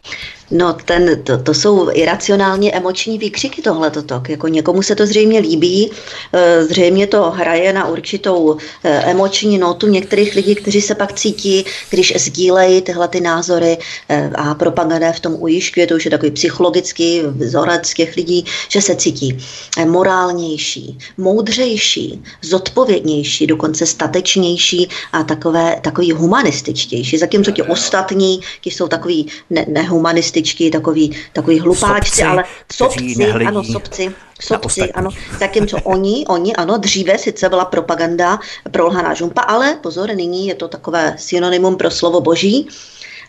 [0.53, 4.23] No, ten, to, to jsou iracionálně emoční výkřiky tohle toto.
[4.29, 5.91] Jako někomu se to zřejmě líbí,
[6.33, 11.65] e, zřejmě to hraje na určitou e, emoční notu některých lidí, kteří se pak cítí,
[11.89, 13.77] když sdílejí tyhle ty názory
[14.09, 18.81] e, a propaganda v tom ujišťuje, to už je takový psychologický vzorec těch lidí, že
[18.81, 19.37] se cítí
[19.85, 27.17] morálnější, moudřejší, zodpovědnější, dokonce statečnější a takové, takový humanističtější.
[27.17, 33.15] Zatímco ti ostatní, ti jsou takový ne, nehumanističtí, matematičky, takový, takový hlupáčci, sobci, ale sobci,
[33.47, 35.09] ano, sobci, sobci, ano.
[35.39, 38.39] Zatímco oni, oni, ano, dříve sice byla propaganda
[38.71, 42.67] prolhaná žumpa, ale pozor, nyní je to takové synonymum pro slovo boží,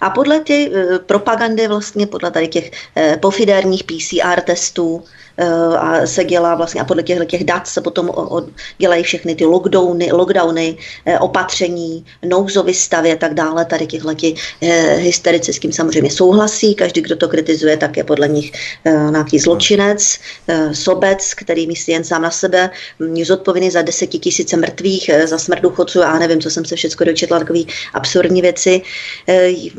[0.00, 5.04] a podle těch eh, propagandy vlastně, podle tady těch eh, pofidérních PCR testů,
[5.78, 8.46] a se dělá vlastně a podle těchto těch dat se potom o, o,
[8.78, 13.64] dělají všechny ty lockdowny, lockdowny eh, opatření, nouzový stavy a tak dále.
[13.64, 14.10] Tady těchto
[14.62, 16.74] eh, hysterici s tím samozřejmě souhlasí.
[16.74, 18.52] Každý, kdo to kritizuje, tak je podle nich
[19.10, 20.18] nějaký zločinec,
[20.72, 22.70] sobec, který myslí jen sám na sebe,
[23.14, 27.38] je zodpovědný za desetitisíce mrtvých, za smrt důchodců a nevím, co jsem se všechno dočetla,
[27.38, 27.60] takové
[27.94, 28.82] absurdní věci.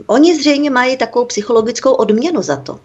[0.07, 2.79] Oni zřejmě mají takovou psychologickou odměnu za to.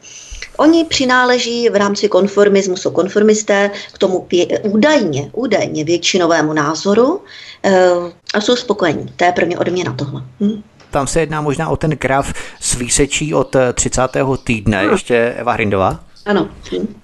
[0.60, 4.26] Oni přináleží v rámci konformismu, jsou konformisté k tomu
[4.62, 7.20] údajně, údajně většinovému názoru
[7.64, 7.90] e,
[8.34, 9.12] a jsou spokojení.
[9.16, 10.22] To je pro ně odměna tohle.
[10.40, 10.62] Hm?
[10.90, 14.02] Tam se jedná možná o ten graf s výsečí od 30.
[14.44, 14.90] týdne, no.
[14.90, 16.00] ještě Eva Hrindová.
[16.26, 16.48] Ano.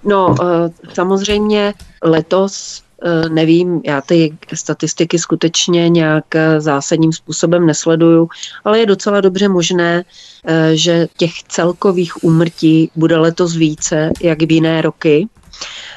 [0.04, 2.85] No, eh, samozřejmě letos Eh,
[3.28, 8.28] nevím, já ty statistiky skutečně nějak eh, zásadním způsobem nesleduju,
[8.64, 10.04] ale je docela dobře možné,
[10.44, 15.28] eh, že těch celkových úmrtí bude letos více, jak v jiné roky.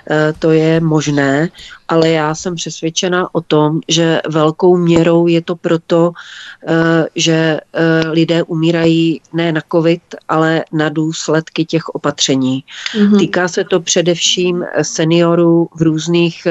[0.10, 1.50] Eh, to je možné,
[1.90, 6.12] ale já jsem přesvědčena o tom, že velkou měrou je to proto,
[6.68, 12.64] eh, že eh, lidé umírají ne na covid, ale na důsledky těch opatření.
[12.94, 13.20] Mm-hmm.
[13.20, 16.48] Týká se to především seniorů v různých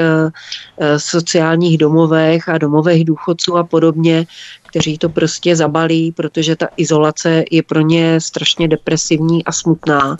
[0.97, 4.25] sociálních domovech a domovech důchodců a podobně,
[4.69, 10.17] kteří to prostě zabalí, protože ta izolace je pro ně strašně depresivní a smutná,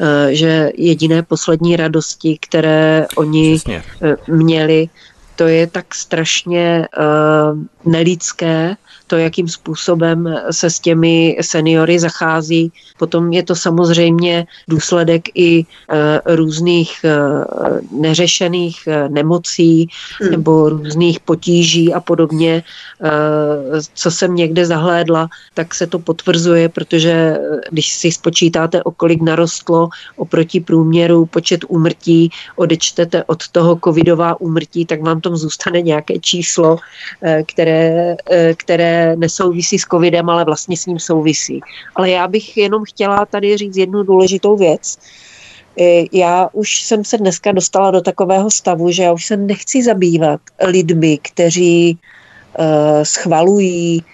[0.00, 3.82] eh, že jediné poslední radosti, které oni Přesně.
[4.02, 4.88] Eh, měli,
[5.36, 8.76] to je tak strašně uh, nelidské,
[9.12, 12.72] to, jakým způsobem se s těmi seniory zachází.
[12.96, 15.64] Potom je to samozřejmě důsledek i e,
[16.36, 17.12] různých e,
[17.92, 19.88] neřešených e, nemocí
[20.20, 20.30] hmm.
[20.30, 22.62] nebo různých potíží a podobně.
[23.94, 27.36] Co jsem někde zahlédla, tak se to potvrzuje, protože
[27.70, 34.86] když si spočítáte, o kolik narostlo oproti průměru počet úmrtí, odečtete od toho covidová úmrtí,
[34.86, 36.78] tak vám tam zůstane nějaké číslo,
[37.46, 38.16] které,
[38.56, 41.60] které nesouvisí s covidem, ale vlastně s ním souvisí.
[41.94, 44.98] Ale já bych jenom chtěla tady říct jednu důležitou věc,
[46.12, 50.40] já už jsem se dneska dostala do takového stavu, že já už se nechci zabývat
[50.66, 51.98] lidmi, kteří
[52.58, 52.64] uh,
[53.02, 54.04] schvalují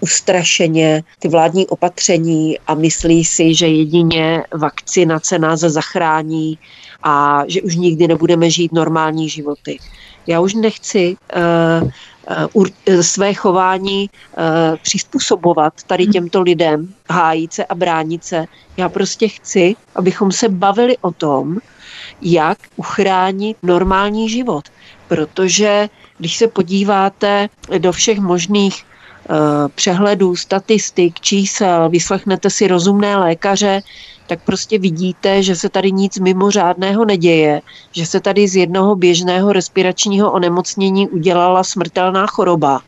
[0.00, 6.58] ustrašeně ty vládní opatření a myslí si, že jedině vakcinace nás zachrání
[7.02, 9.78] a že už nikdy nebudeme žít normální životy.
[10.26, 11.90] Já už nechci uh,
[13.00, 14.44] své chování uh,
[14.82, 18.44] přizpůsobovat tady těmto lidem, hájit se a bránit se.
[18.76, 21.58] Já prostě chci, abychom se bavili o tom,
[22.22, 24.68] jak uchránit normální život.
[25.08, 27.48] Protože když se podíváte
[27.78, 28.84] do všech možných
[29.30, 33.80] Eh, přehledů, statistik, čísel, vyslechnete si rozumné lékaře,
[34.26, 37.62] tak prostě vidíte, že se tady nic mimořádného neděje,
[37.92, 42.80] že se tady z jednoho běžného respiračního onemocnění udělala smrtelná choroba.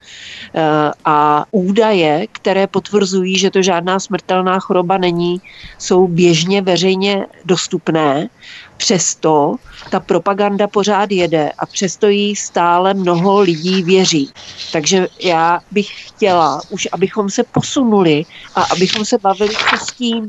[0.54, 5.40] Eh, a údaje, které potvrzují, že to žádná smrtelná choroba není,
[5.78, 8.28] jsou běžně veřejně dostupné
[8.76, 9.54] Přesto
[9.90, 14.32] ta propaganda pořád jede a přesto jí stále mnoho lidí věří.
[14.72, 18.24] Takže já bych chtěla už, abychom se posunuli
[18.54, 20.28] a abychom se bavili co s tím,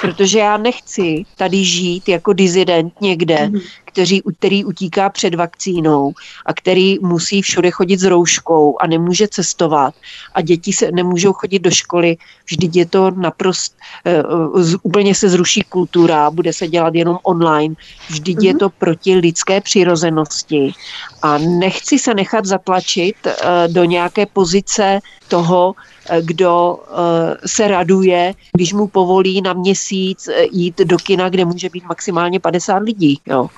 [0.00, 3.60] protože já nechci tady žít jako dizident někde, mm
[3.94, 6.12] kteří, který utíká před vakcínou
[6.46, 9.94] a který musí všude chodit s rouškou a nemůže cestovat
[10.34, 12.16] a děti se nemůžou chodit do školy.
[12.50, 17.74] Vždyť je to naprost, uh, úplně se zruší kultura, bude se dělat jenom online.
[18.10, 18.46] Vždyť mm-hmm.
[18.46, 18.58] je mhm.
[18.58, 20.74] to proti lidské přirozenosti
[21.22, 23.32] a nechci se nechat zatlačit uh,
[23.70, 30.44] do nějaké pozice toho, Eh, kdo eh, se raduje, když mu povolí na měsíc eh,
[30.52, 33.20] jít do kina, kde může být maximálně 50 lidí.
[33.26, 33.48] Jo.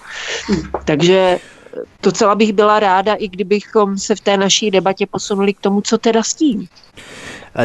[0.84, 1.38] Takže
[2.02, 5.98] docela bych byla ráda, i kdybychom se v té naší debatě posunuli k tomu, co
[5.98, 6.68] teda s tím.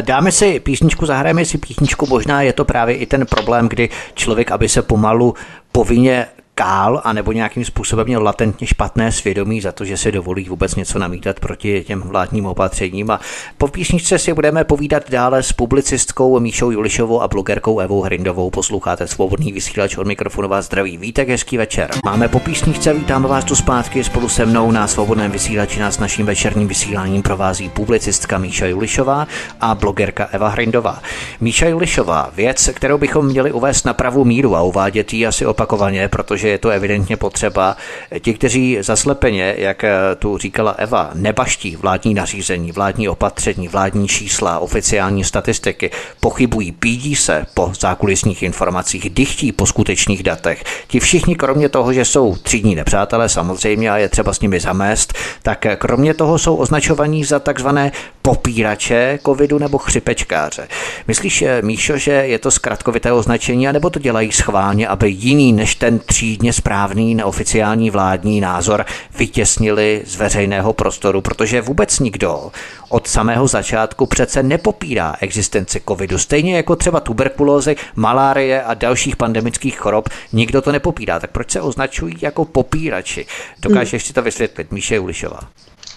[0.00, 4.50] Dáme si písničku, zahrajeme si písničku, možná je to právě i ten problém, kdy člověk,
[4.50, 5.34] aby se pomalu
[5.72, 10.48] povinně kál a nebo nějakým způsobem měl latentně špatné svědomí za to, že se dovolí
[10.48, 13.10] vůbec něco namítat proti těm vládním opatřením.
[13.10, 13.20] A
[13.58, 18.50] po písničce si budeme povídat dále s publicistkou Míšou Julišovou a blogerkou Evou Hrindovou.
[18.50, 20.96] Posloucháte svobodný vysílač od mikrofonu vás zdraví.
[20.96, 21.90] Vítek, hezký večer.
[22.04, 26.26] Máme po písničce, vítáme vás tu zpátky spolu se mnou na svobodném vysílači nás naším
[26.26, 29.26] večerním vysíláním provází publicistka Míša Julišová
[29.60, 31.02] a blogerka Eva Hrindová.
[31.40, 36.08] Míša Julišová, věc, kterou bychom měli uvést na pravou míru a uvádět ji asi opakovaně,
[36.08, 37.76] protože je to evidentně potřeba.
[38.20, 39.84] Ti, kteří zaslepeně, jak
[40.18, 45.90] tu říkala Eva, nebaští vládní nařízení, vládní opatření, vládní čísla, oficiální statistiky,
[46.20, 50.64] pochybují, pídí se po zákulisních informacích, dychtí po skutečných datech.
[50.88, 55.14] Ti všichni, kromě toho, že jsou třídní nepřátelé samozřejmě a je třeba s nimi zamést,
[55.42, 60.68] tak kromě toho jsou označovaní za takzvané popírače covidu nebo chřipečkáře.
[61.08, 65.98] Myslíš, Míšo, že je to zkratkovité označení, anebo to dělají schválně, aby jiný než ten
[65.98, 68.86] třídně správný neoficiální vládní názor
[69.18, 72.50] vytěsnili z veřejného prostoru, protože vůbec nikdo
[72.88, 76.18] od samého začátku přece nepopírá existenci covidu.
[76.18, 81.20] Stejně jako třeba tuberkulózy, malárie a dalších pandemických chorob, nikdo to nepopírá.
[81.20, 83.26] Tak proč se označují jako popírači?
[83.62, 85.40] Dokážeš si to vysvětlit, Míše Ulišová?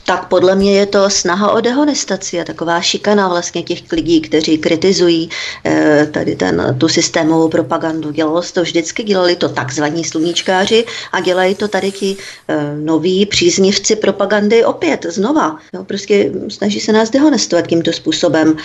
[0.05, 4.57] Tak podle mě je to snaha o dehonestaci a taková šikana vlastně těch lidí, kteří
[4.57, 5.29] kritizují
[5.65, 8.11] eh, tady ten, tu systémovou propagandu.
[8.11, 13.25] Dělalo se to vždycky, dělali to takzvaní sluníčkáři a dělají to tady ti eh, noví
[13.25, 15.57] příznivci propagandy opět, znova.
[15.73, 18.55] Jo, prostě snaží se nás dehonestovat tímto způsobem.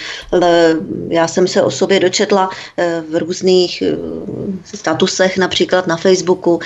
[1.08, 3.82] Já jsem se o sobě dočetla eh, v různých
[4.64, 6.60] statusech, například na Facebooku,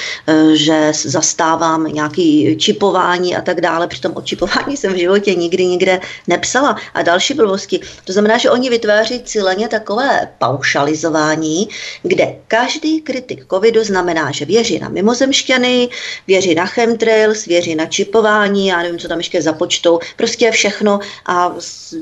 [0.53, 5.67] že zastávám nějaký čipování a tak dále, přitom o čipování ani jsem v životě nikdy
[5.67, 7.81] nikde nepsala a další blbosti.
[8.05, 11.69] To znamená, že oni vytváří cíleně takové paušalizování,
[12.03, 15.89] kde každý kritik covidu znamená, že věří na mimozemšťany,
[16.27, 21.55] věří na chemtrails, věří na čipování, já nevím, co tam ještě započtou, prostě všechno a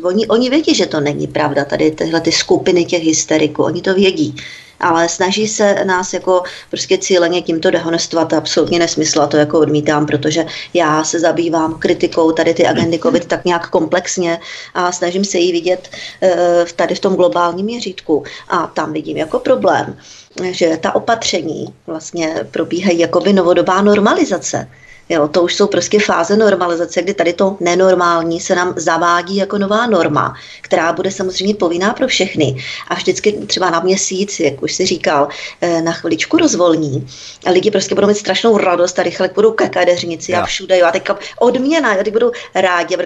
[0.02, 3.94] oni, oni vědí, že to není pravda, tady tyhle ty skupiny těch hysteriků, oni to
[3.94, 4.34] vědí
[4.82, 8.28] ale snaží se nás jako prostě cíleně tímto dehonestovat.
[8.28, 12.98] To absolutně nesmysl a to jako odmítám, protože já se zabývám kritikou tady ty agendy
[12.98, 14.40] COVID tak nějak komplexně
[14.74, 15.88] a snažím se ji vidět
[16.22, 18.24] eh, tady v tom globálním měřítku.
[18.48, 19.96] A tam vidím jako problém,
[20.50, 24.68] že ta opatření vlastně probíhají jako by novodobá normalizace
[25.12, 29.58] Jo, to už jsou prostě fáze normalizace, kdy tady to nenormální se nám zavádí jako
[29.58, 32.56] nová norma, která bude samozřejmě povinná pro všechny.
[32.88, 35.28] A vždycky třeba na měsíc, jak už si říkal,
[35.60, 37.06] eh, na chviličku rozvolní.
[37.46, 40.78] A lidi prostě budou mít strašnou radost a rychle budou ke kadeřnici a všude.
[40.78, 42.96] Jo, a teďka odměna, jo, teď budou rádi.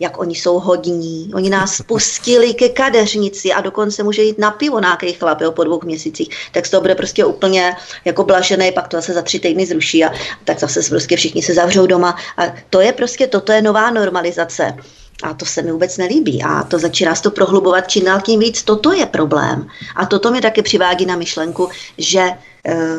[0.00, 4.80] Jak oni jsou hodní, oni nás pustili ke kadeřnici a dokonce může jít na pivo
[4.80, 6.28] nějaký chlap jo, po dvou měsících.
[6.52, 10.12] Tak to bude prostě úplně jako blažený, pak to zase za tři týdny zruší a
[10.44, 12.16] tak zase prostě všichni se zavřou doma.
[12.36, 14.76] A to je prostě, toto je nová normalizace.
[15.22, 16.42] A to se mi vůbec nelíbí.
[16.42, 18.62] A to začíná se to prohlubovat čím dál tím víc.
[18.62, 19.66] Toto je problém.
[19.96, 21.68] A toto mi taky přivádí na myšlenku,
[21.98, 22.34] že e,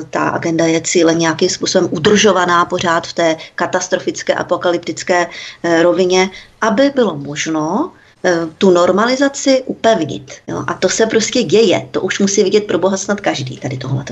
[0.10, 5.28] ta agenda je cíle nějakým způsobem udržovaná pořád v té katastrofické, apokalyptické
[5.64, 6.30] e, rovině,
[6.62, 7.92] aby bylo možno
[8.26, 10.32] e, tu normalizaci upevnit.
[10.48, 10.64] Jo?
[10.68, 11.88] A to se prostě děje.
[11.92, 14.06] To už musí vidět pro boha snad každý, tady tohle.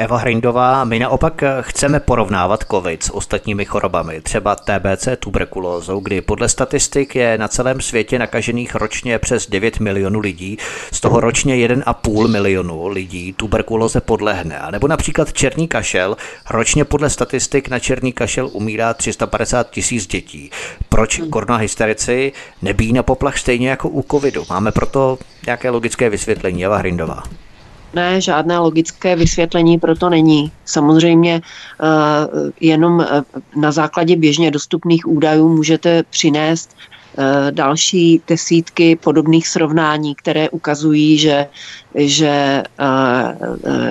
[0.00, 6.48] Eva Hrindová, my naopak chceme porovnávat COVID s ostatními chorobami, třeba TBC tuberkulózou, kdy podle
[6.48, 10.58] statistik je na celém světě nakažených ročně přes 9 milionů lidí,
[10.92, 14.58] z toho ročně 1,5 milionu lidí tuberkulóze podlehne.
[14.58, 16.16] A nebo například černý kašel,
[16.50, 20.50] ročně podle statistik na černý kašel umírá 350 tisíc dětí.
[20.88, 22.32] Proč koronahysterici
[22.62, 24.44] nebíjí na poplach stejně jako u covidu?
[24.50, 27.22] Máme proto nějaké logické vysvětlení, Eva Hrindová.
[27.98, 30.52] Ne, žádné logické vysvětlení proto není.
[30.64, 33.22] Samozřejmě uh, jenom eh,
[33.56, 41.46] na základě běžně dostupných údajů můžete přinést uh, další desítky podobných srovnání, které ukazují, že,
[41.94, 42.62] že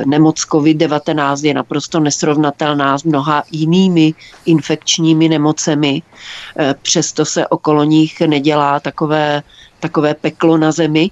[0.06, 4.14] nemoc COVID-19 je naprosto nesrovnatelná s mnoha jinými
[4.46, 6.02] infekčními nemocemi.
[6.82, 9.44] Přesto se okolo nich nedělá takové,
[9.80, 11.12] takové peklo na zemi.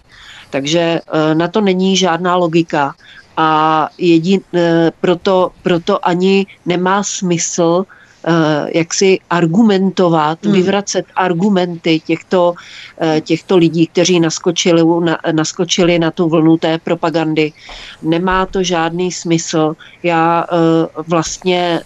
[0.56, 2.96] Takže eh, na to není žádná logika
[3.38, 10.54] a jedin, eh, proto, proto ani nemá smysl eh, jak si argumentovat, hmm.
[10.54, 12.56] vyvracet argumenty těchto,
[13.22, 17.52] těchto lidí, kteří naskočili na, naskočili na tu vlnu té propagandy.
[18.02, 19.76] Nemá to žádný smysl.
[20.04, 20.48] Já
[21.08, 21.82] vlastně,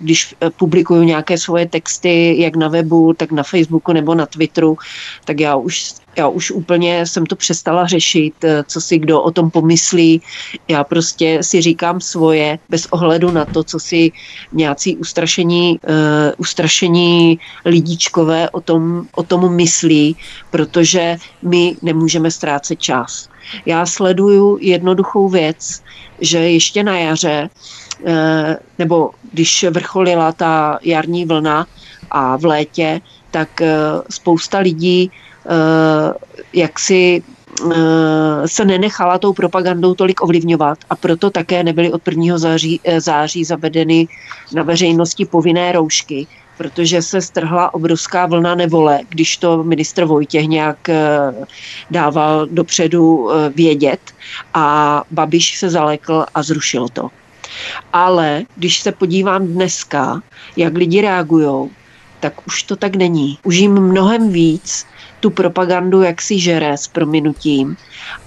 [0.00, 4.78] když publikuju nějaké svoje texty, jak na webu, tak na Facebooku nebo na Twitteru,
[5.24, 9.30] tak já už já už úplně jsem to přestala řešit, eh, co si kdo o
[9.30, 10.22] tom pomyslí.
[10.68, 14.12] Já prostě si říkám svoje, bez ohledu na to, co si
[14.52, 15.94] nějací ustrašení, uh,
[16.36, 20.16] ustrašení lidíčkové o tom, o tom myslí,
[20.50, 23.28] protože my nemůžeme ztrácet čas.
[23.66, 25.82] Já sleduju jednoduchou věc,
[26.20, 27.50] že ještě na jaře,
[28.00, 28.12] uh,
[28.78, 31.66] nebo když vrcholila ta jarní vlna
[32.10, 33.00] a v létě,
[33.30, 33.66] tak uh,
[34.10, 35.10] spousta lidí
[35.46, 36.14] Eh,
[36.52, 37.22] jak si
[37.70, 42.38] eh, se nenechala tou propagandou tolik ovlivňovat a proto také nebyly od 1.
[42.38, 44.08] září, eh, září zavedeny
[44.54, 46.26] na veřejnosti povinné roušky,
[46.58, 50.78] protože se strhla obrovská vlna nevole, když to ministr Vojtěch nějak
[51.90, 54.00] dával dopředu vědět
[54.54, 57.08] a Babiš se zalekl a zrušil to.
[57.92, 60.22] Ale když se podívám dneska,
[60.56, 61.70] jak lidi reagují,
[62.20, 63.38] tak už to tak není.
[63.42, 64.86] Už jim mnohem víc
[65.22, 67.76] tu propagandu jaksi žere s prominutím.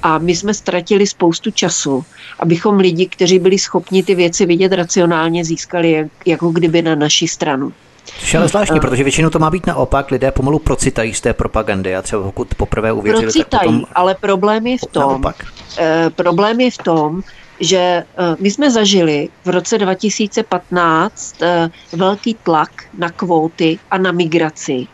[0.03, 2.05] A my jsme ztratili spoustu času,
[2.39, 7.27] abychom lidi, kteří byli schopni ty věci vidět racionálně, získali jak, jako kdyby na naši
[7.27, 7.73] stranu.
[8.19, 11.95] Což ale zvláštní, protože většinou to má být naopak, lidé pomalu procitají z té propagandy
[11.95, 13.85] a třeba pokud poprvé uvěřili, procitají, tak potom...
[13.95, 15.35] ale problém je v tom, naopak.
[15.77, 17.21] Eh, problém je v tom,
[17.59, 18.05] že eh,
[18.39, 24.87] my jsme zažili v roce 2015 eh, velký tlak na kvóty a na migraci.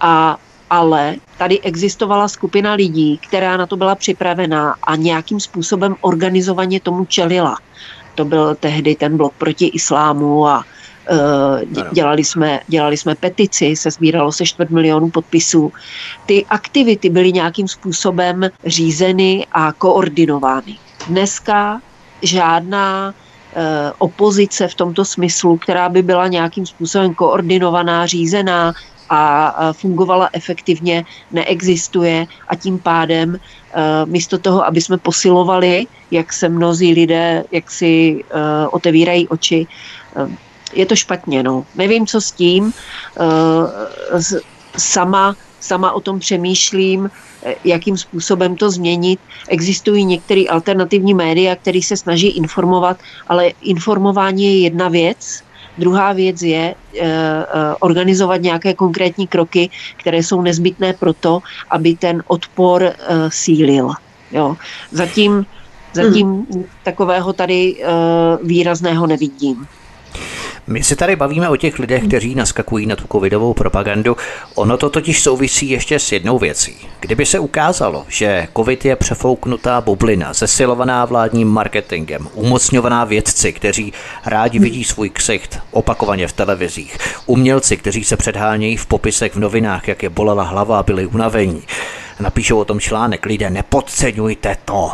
[0.00, 0.38] A
[0.72, 7.04] ale tady existovala skupina lidí, která na to byla připravená a nějakým způsobem organizovaně tomu
[7.04, 7.58] čelila.
[8.14, 10.64] To byl tehdy ten blok proti islámu a
[11.10, 15.72] uh, dělali jsme, dělali jsme petici, se sbíralo se čtvrt milionů podpisů.
[16.26, 20.76] Ty aktivity byly nějakým způsobem řízeny a koordinovány.
[21.08, 21.80] Dneska
[22.22, 28.72] žádná eh, opozice v tomto smyslu, která by byla nějakým způsobem koordinovaná, řízená,
[29.12, 33.40] a fungovala efektivně, neexistuje a tím pádem e,
[34.06, 39.66] místo toho, aby jsme posilovali, jak se mnozí lidé, jak si e, otevírají oči,
[40.16, 40.28] e,
[40.72, 41.42] je to špatně.
[41.42, 41.64] No.
[41.74, 42.72] Nevím, co s tím.
[44.76, 47.10] Sama, sama o tom přemýšlím,
[47.64, 49.20] jakým způsobem to změnit.
[49.48, 52.96] Existují některé alternativní média, které se snaží informovat,
[53.28, 55.44] ale informování je jedna věc,
[55.78, 57.44] Druhá věc je eh, eh,
[57.80, 62.94] organizovat nějaké konkrétní kroky, které jsou nezbytné pro to, aby ten odpor eh,
[63.28, 63.90] sílil.
[64.32, 64.56] Jo.
[64.90, 65.46] Zatím,
[65.92, 66.64] zatím hmm.
[66.82, 67.76] takového tady
[68.42, 69.66] výrazného nevidím.
[70.66, 74.16] My se tady bavíme o těch lidech, kteří naskakují na tu covidovou propagandu.
[74.54, 76.76] Ono to totiž souvisí ještě s jednou věcí.
[77.00, 83.92] Kdyby se ukázalo, že covid je přefouknutá bublina, zesilovaná vládním marketingem, umocňovaná vědci, kteří
[84.26, 89.88] rádi vidí svůj ksicht opakovaně v televizích, umělci, kteří se předhánějí v popisech v novinách,
[89.88, 91.62] jak je bolela hlava a byli unavení,
[92.22, 94.90] napíšou o tom článek, lidé, nepodceňujte to.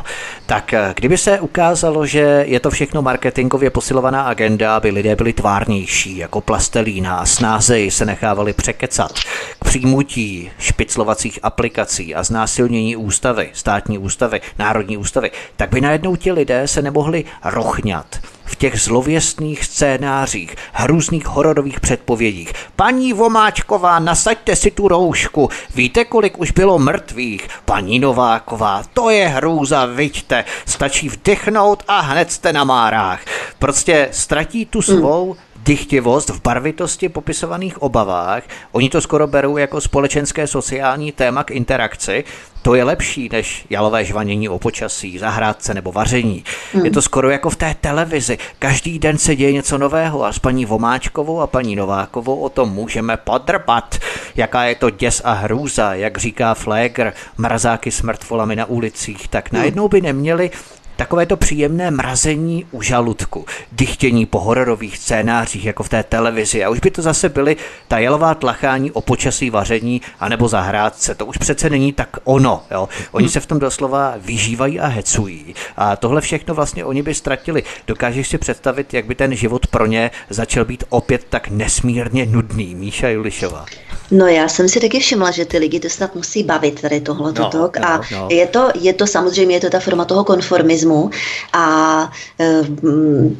[0.46, 5.32] Tak eh, kdyby se ukázalo, že je to všechno marketingově posilovaná agenda, aby lidé byli
[5.32, 9.12] tvárnější, jako plastelína a snázeji se nechávali překecat
[9.58, 16.32] k přijmutí špiclovacích aplikací a znásilnění ústavy, státní ústavy, národní ústavy, tak by najednou ti
[16.32, 22.52] lidé se nemohli rochňat v těch zlověstných scénářích, hrůzných hororových předpovědích.
[22.76, 25.50] Paní Vomáčková, nasaďte si tu roušku.
[25.74, 27.17] Víte, kolik už bylo mrtvých?
[27.64, 30.44] Paní Nováková, to je hrůza, vidíte.
[30.66, 33.20] Stačí vdechnout a hned jste na márách.
[33.58, 38.42] Prostě ztratí tu svou dychtivost v barvitosti popisovaných obavách.
[38.72, 42.24] Oni to skoro berou jako společenské sociální téma k interakci.
[42.62, 46.44] To je lepší než jalové žvanění o počasí, zahrádce nebo vaření.
[46.72, 46.84] Hmm.
[46.84, 48.38] Je to skoro jako v té televizi.
[48.58, 52.72] Každý den se děje něco nového a s paní Vomáčkovou a paní Novákovou o tom
[52.72, 53.98] můžeme podrbat.
[54.36, 59.52] Jaká je to děs a hrůza, jak říká Flegr, mrazáky s mrtvolami na ulicích, tak
[59.52, 60.50] najednou by neměli
[60.98, 66.64] Takové to příjemné mrazení u žaludku, dychtění po hororových scénářích, jako v té televizi.
[66.64, 67.56] A už by to zase byly
[67.88, 71.14] ta jelová tlachání o počasí vaření anebo zahrádce.
[71.14, 72.62] To už přece není tak ono.
[72.70, 72.88] Jo?
[73.12, 73.32] Oni hmm.
[73.32, 75.54] se v tom doslova vyžívají a hecují.
[75.76, 77.62] A tohle všechno vlastně oni by ztratili.
[77.86, 82.74] Dokážeš si představit, jak by ten život pro ně začal být opět tak nesmírně nudný.
[82.74, 83.66] Míša Julišová.
[84.10, 87.32] No já jsem si taky všimla, že ty lidi to snad musí bavit tady tohle
[87.38, 88.28] no, no, a no.
[88.30, 91.10] Je, to, je to samozřejmě je to ta forma toho konformismu.
[91.52, 92.62] A eh,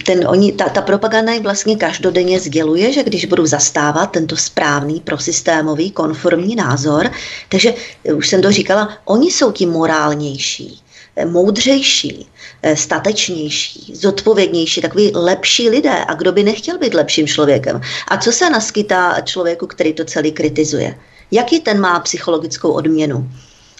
[0.07, 5.01] ten, oni, ta, ta propaganda jim vlastně každodenně sděluje, že když budou zastávat tento správný
[5.01, 7.11] prosystémový konformní názor,
[7.49, 7.75] takže
[8.15, 10.83] už jsem to říkala, oni jsou ti morálnější
[11.25, 12.27] moudřejší,
[12.75, 16.05] statečnější, zodpovědnější, takový lepší lidé.
[16.09, 17.81] A kdo by nechtěl být lepším člověkem?
[18.09, 20.99] A co se naskytá člověku, který to celý kritizuje?
[21.31, 23.31] Jaký ten má psychologickou odměnu?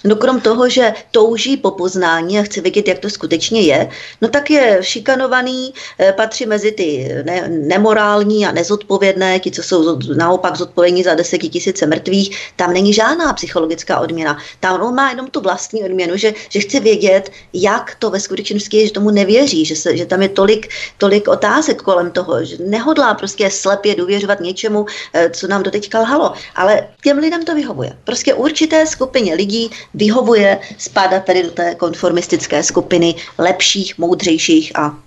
[0.03, 3.89] No krom toho, že touží po poznání a chce vidět, jak to skutečně je,
[4.21, 9.99] no tak je šikanovaný, eh, patří mezi ty ne, nemorální a nezodpovědné, ti, co jsou
[10.15, 14.37] naopak zodpovědní za desetitisíce mrtvých, tam není žádná psychologická odměna.
[14.59, 18.77] Tam on má jenom tu vlastní odměnu, že, že chce vědět, jak to ve skutečnosti
[18.77, 22.57] je, že tomu nevěří, že, se, že tam je tolik, tolik otázek kolem toho, že
[22.59, 26.33] nehodlá prostě slepě důvěřovat něčemu, eh, co nám doteďka lhalo.
[26.55, 27.97] Ale těm lidem to vyhovuje.
[28.03, 34.97] Prostě určité skupině lidí vyhovuje spadat tady do té konformistické skupiny lepších, moudřejších a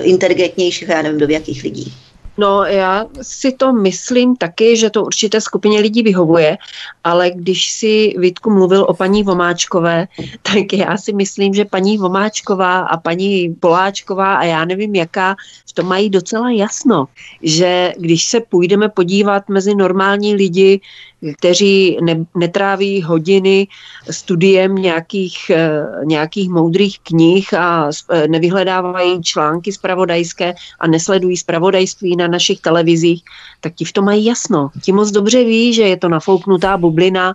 [0.00, 1.94] inteligentnějších, já nevím, do jakých lidí.
[2.38, 6.58] No já si to myslím taky, že to určité skupině lidí vyhovuje,
[7.04, 10.06] ale když si Vítku mluvil o paní Vomáčkové,
[10.42, 15.36] tak já si myslím, že paní Vomáčková a paní Poláčková a já nevím jaká,
[15.68, 17.06] v tom mají docela jasno,
[17.42, 20.80] že když se půjdeme podívat mezi normální lidi,
[21.38, 23.68] kteří ne, netráví hodiny
[24.10, 32.28] studiem nějakých, eh, nějakých moudrých knih a eh, nevyhledávají články zpravodajské a nesledují zpravodajství na
[32.28, 33.24] našich televizích,
[33.60, 34.70] tak ti v tom mají jasno.
[34.82, 37.34] Ti moc dobře ví, že je to nafouknutá bublina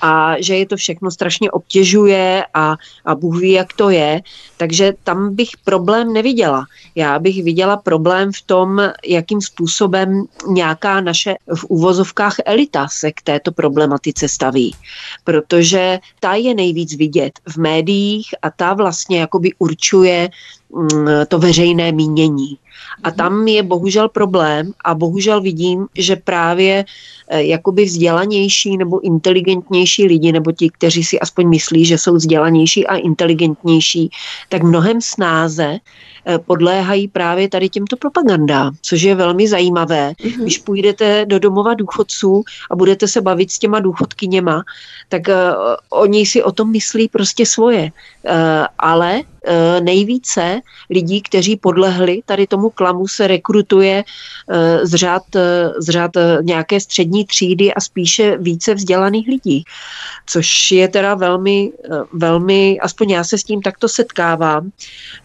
[0.00, 4.22] a že je to všechno strašně obtěžuje a, a Bůh ví, jak to je.
[4.56, 6.66] Takže tam bych problém neviděla.
[6.94, 13.22] Já bych viděla problém v tom, jakým způsobem nějaká naše v úvozovkách elita se k
[13.22, 14.74] této problematice staví.
[15.24, 20.28] Protože ta je nejvíc vidět v médiích a ta vlastně jakoby určuje
[20.74, 22.58] mm, to veřejné mínění.
[23.04, 26.84] A tam je bohužel problém a bohužel vidím, že právě
[27.28, 32.86] eh, jakoby vzdělanější nebo inteligentnější lidi, nebo ti, kteří si aspoň myslí, že jsou vzdělanější
[32.86, 34.10] a inteligentnější,
[34.48, 35.78] tak mnohem snáze
[36.46, 40.12] podléhají právě tady těmto propagandám, což je velmi zajímavé.
[40.12, 40.42] Mm-hmm.
[40.42, 44.62] Když půjdete do domova důchodců a budete se bavit s těma důchodkyněma,
[45.08, 45.34] tak uh,
[45.90, 47.90] oni si o tom myslí prostě svoje.
[48.24, 48.30] Uh,
[48.78, 50.60] ale uh, nejvíce
[50.90, 55.40] lidí, kteří podlehli tady tomu klamu, se rekrutuje uh, z řád, uh,
[55.78, 56.10] z řád
[56.42, 59.64] nějaké střední třídy a spíše více vzdělaných lidí.
[60.26, 64.64] Což je teda velmi, uh, velmi, aspoň já se s tím takto setkávám.
[64.64, 64.70] Uh,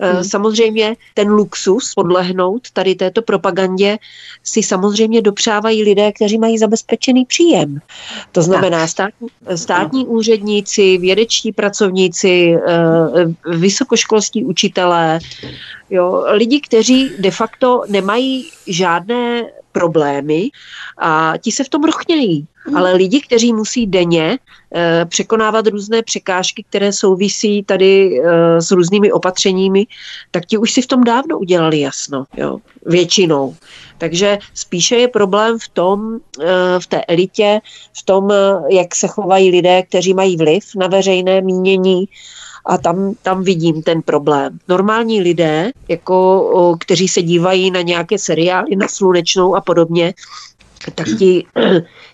[0.10, 0.24] hmm.
[0.24, 3.98] Samozřejmě ten luxus podlehnout tady této propagandě
[4.44, 7.80] si samozřejmě dopřávají lidé, kteří mají zabezpečený příjem.
[8.32, 12.58] To znamená státní, státní úředníci, vědečtí pracovníci,
[13.46, 15.20] vysokoškolní vysokoškolský učitelé,
[15.90, 19.44] jo, lidi, kteří de facto nemají žádné
[19.76, 20.50] problémy
[20.98, 22.48] a ti se v tom rochnějí.
[22.66, 22.78] Hmm.
[22.78, 24.40] Ale lidi, kteří musí denně
[24.76, 29.88] e, překonávat různé překážky, které souvisí tady e, s různými opatřeními,
[30.32, 33.56] tak ti už si v tom dávno udělali jasno, jo, většinou.
[33.98, 37.60] Takže spíše je problém v tom, e, v té elitě,
[37.94, 38.34] v tom,
[38.72, 42.08] jak se chovají lidé, kteří mají vliv na veřejné mínění,
[42.66, 44.60] a tam, tam vidím ten problém.
[44.68, 50.14] Normální lidé, jako, kteří se dívají na nějaké seriály, na slunečnou a podobně,
[50.96, 51.46] tak ti,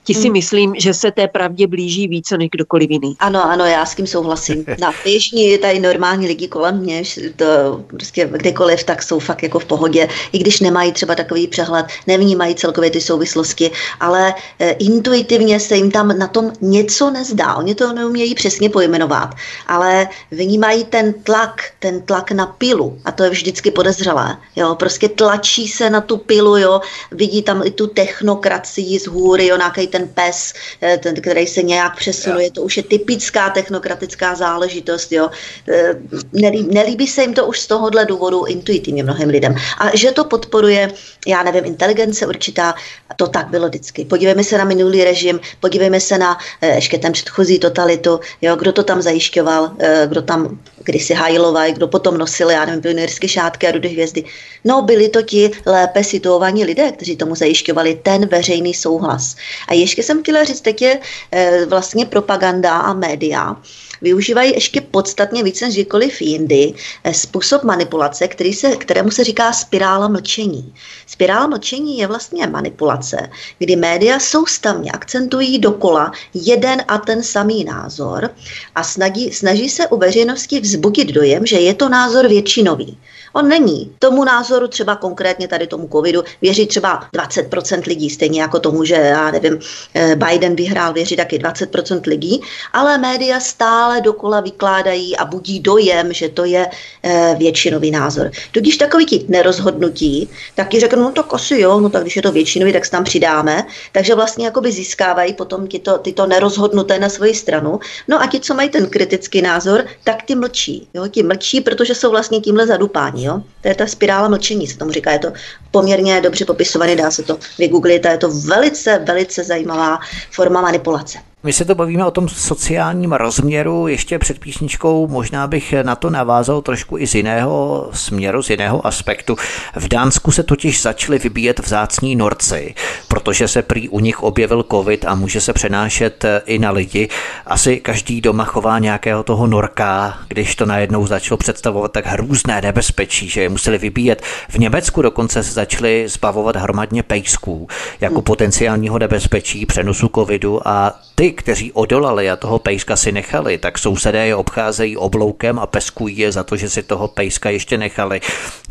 [0.03, 0.33] ti si hmm.
[0.33, 3.15] myslím, že se té pravdě blíží více než kdokoliv jiný.
[3.19, 4.65] Ano, ano, já s tím souhlasím.
[4.79, 7.03] Na běžní tady normální lidi kolem mě,
[7.35, 7.45] to
[7.87, 12.55] prostě kdekoliv, tak jsou fakt jako v pohodě, i když nemají třeba takový přehled, nevnímají
[12.55, 17.55] celkově ty souvislosti, ale e, intuitivně se jim tam na tom něco nezdá.
[17.55, 19.35] Oni to neumějí přesně pojmenovat,
[19.67, 24.37] ale vnímají ten tlak, ten tlak na pilu a to je vždycky podezřelé.
[24.55, 26.81] Jo, prostě tlačí se na tu pilu, jo,
[27.11, 31.63] vidí tam i tu technokracii, z hůry, jo, nějaký ten pes, eh, ten, který se
[31.63, 35.29] nějak přesunuje, to už je typická technokratická záležitost, jo.
[35.69, 35.93] Eh,
[36.33, 39.55] nelíbí, nelíbí se jim to už z tohohle důvodu intuitivně mnohým lidem.
[39.79, 40.91] A že to podporuje,
[41.27, 42.73] já nevím, inteligence určitá,
[43.15, 44.05] to tak bylo vždycky.
[44.05, 48.71] Podívejme se na minulý režim, podívejme se na eh, ještě ten předchozí totalitu, jo, kdo
[48.71, 49.71] to tam zajišťoval,
[50.07, 54.23] kdo tam kdysi Hajlova, kdo potom nosil, já nevím, pionýrské šátky a rudy hvězdy.
[54.63, 59.35] No, byli to ti lépe situovaní lidé, kteří tomu zajišťovali ten veřejný souhlas.
[59.67, 60.99] A ještě jsem chtěla říct, teď je
[61.31, 63.55] e, vlastně propaganda a média
[64.01, 66.73] využívají ještě podstatně více než kdykoliv jindy
[67.03, 70.73] eh, způsob manipulace, který se, kterému se říká spirála mlčení.
[71.07, 73.29] Spirála mlčení je vlastně manipulace,
[73.59, 78.29] kdy média soustavně akcentují dokola jeden a ten samý názor
[78.75, 82.97] a snaží, snaží se u veřejnosti vzbudit dojem, že je to názor většinový.
[83.33, 83.91] On není.
[83.99, 88.95] Tomu názoru třeba konkrétně tady tomu covidu věří třeba 20% lidí, stejně jako tomu, že
[88.95, 89.59] já nevím,
[89.93, 92.41] eh, Biden vyhrál, věří taky 20% lidí,
[92.73, 96.67] ale média stále dokola vykládají a budí dojem, že to je
[97.03, 98.31] eh, většinový názor.
[98.51, 102.31] Tudíž takový ti nerozhodnutí, taky řeknou, no tak asi jo, no tak když je to
[102.31, 103.65] většinový, tak se tam přidáme.
[103.91, 107.79] Takže vlastně jakoby získávají potom tyto, tyto nerozhodnuté na svoji stranu.
[108.07, 110.87] No a ti, co mají ten kritický názor, tak ty mlčí.
[110.93, 111.07] Jo?
[111.07, 113.20] Ti mlčí, protože jsou vlastně tímhle zadupáni.
[113.23, 113.41] Jo?
[113.61, 115.11] To je ta spirála mlčení, se tomu říká.
[115.11, 115.33] Je to
[115.71, 119.99] poměrně dobře popisované, dá se to vygooglit a je to velice, velice zajímavá
[120.31, 121.30] forma manipulace.
[121.43, 126.09] My se to bavíme o tom sociálním rozměru, ještě před písničkou možná bych na to
[126.09, 129.35] navázal trošku i z jiného směru, z jiného aspektu.
[129.75, 132.75] V Dánsku se totiž začaly vybíjet vzácní norci,
[133.07, 137.09] protože se prý u nich objevil covid a může se přenášet i na lidi.
[137.45, 143.29] Asi každý doma chová nějakého toho norka, když to najednou začalo představovat tak hrůzné nebezpečí,
[143.29, 144.21] že je museli vybíjet.
[144.49, 147.67] V Německu dokonce se začaly zbavovat hromadně pejsků
[148.01, 148.23] jako hmm.
[148.23, 154.27] potenciálního nebezpečí přenosu covidu a ty kteří odolali a toho pejska si nechali, tak sousedé
[154.27, 158.21] je obcházejí obloukem a peskují je za to, že si toho pejska ještě nechali.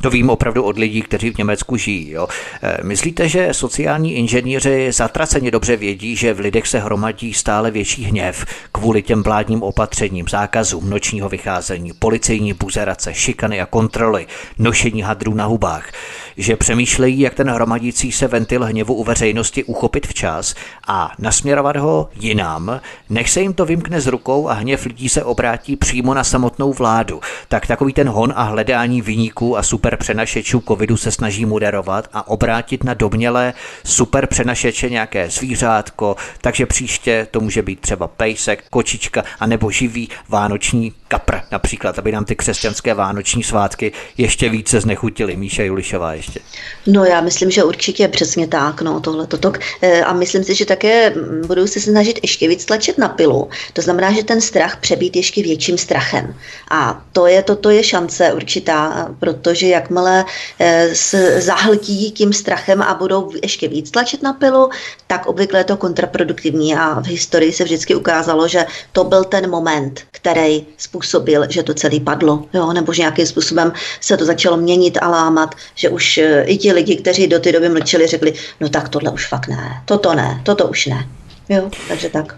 [0.00, 2.10] To vím opravdu od lidí, kteří v Německu žijí.
[2.10, 2.28] Jo.
[2.62, 8.04] E, myslíte, že sociální inženýři zatraceně dobře vědí, že v lidech se hromadí stále větší
[8.04, 14.26] hněv kvůli těm vládním opatřením, zákazům nočního vycházení, policejní buzerace, šikany a kontroly,
[14.58, 15.92] nošení hadrů na hubách,
[16.36, 20.54] že přemýšlejí, jak ten hromadící se ventil hněvu u veřejnosti uchopit včas
[20.86, 25.24] a nasměrovat ho jinam, než se jim to vymkne z rukou a hněv lidí se
[25.24, 27.20] obrátí přímo na samotnou vládu.
[27.48, 32.28] Tak takový ten hon a hledání vyníků a super přenašečů covidu se snaží moderovat a
[32.28, 33.54] obrátit na domnělé
[33.84, 40.08] super přenašeče nějaké zvířátko, takže příště to může být třeba pejsek, kočička a nebo živý
[40.28, 45.36] vánoční kapr například, aby nám ty křesťanské vánoční svátky ještě více znechutily.
[45.36, 46.40] Míša Julišová ještě.
[46.86, 49.52] No já myslím, že určitě přesně tak, no tohle toto.
[49.82, 51.14] Eh, a myslím si, že také
[51.46, 53.48] budou se snažit ještě víc tlačit na pilu.
[53.72, 56.34] To znamená, že ten strach přebít ještě větším strachem.
[56.70, 60.24] A to je, to, to je šance určitá, protože jakmile
[60.58, 64.70] eh, se zahltí tím strachem a budou ještě víc tlačit na pilu,
[65.06, 69.50] tak obvykle je to kontraproduktivní a v historii se vždycky ukázalo, že to byl ten
[69.50, 72.72] moment, který způsobil, že to celé padlo, jo?
[72.72, 76.72] nebo že nějakým způsobem se to začalo měnit a lámat, že už eh, i ti
[76.72, 80.40] lidi, kteří do té doby mlčeli, řekli, no tak tohle už fakt ne, toto ne,
[80.42, 81.08] toto už ne.
[81.48, 82.36] Jo, takže tak.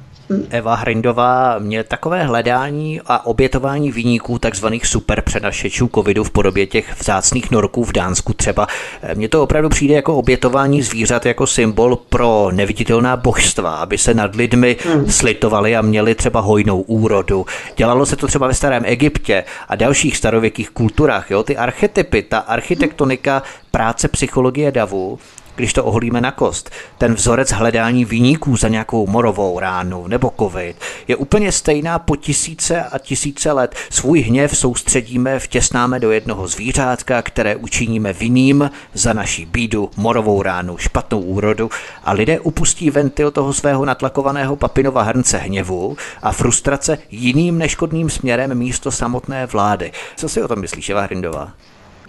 [0.51, 7.01] Eva Hrindová mě takové hledání a obětování výniků takzvaných super přenašečů covidu v podobě těch
[7.01, 8.67] vzácných norků v Dánsku třeba.
[9.15, 14.35] Mně to opravdu přijde jako obětování zvířat jako symbol pro neviditelná božstva, aby se nad
[14.35, 15.11] lidmi hmm.
[15.11, 17.47] slitovali a měli třeba hojnou úrodu.
[17.77, 21.31] Dělalo se to třeba ve starém Egyptě a dalších starověkých kulturách.
[21.31, 21.43] Jo?
[21.43, 25.19] Ty archetypy, ta architektonika práce psychologie davu
[25.57, 26.71] když to oholíme na kost.
[26.99, 30.77] Ten vzorec hledání výniků za nějakou morovou ránu nebo covid
[31.09, 33.75] je úplně stejná po tisíce a tisíce let.
[33.91, 40.79] Svůj hněv soustředíme, vtěsnáme do jednoho zvířátka, které učiníme vinným za naší bídu, morovou ránu,
[40.79, 41.71] špatnou úrodu
[42.05, 48.55] a lidé upustí ventil toho svého natlakovaného papinova hrnce hněvu a frustrace jiným neškodným směrem
[48.55, 49.93] místo samotné vlády.
[50.17, 51.53] Co si o tom myslíš, Eva Hrindová?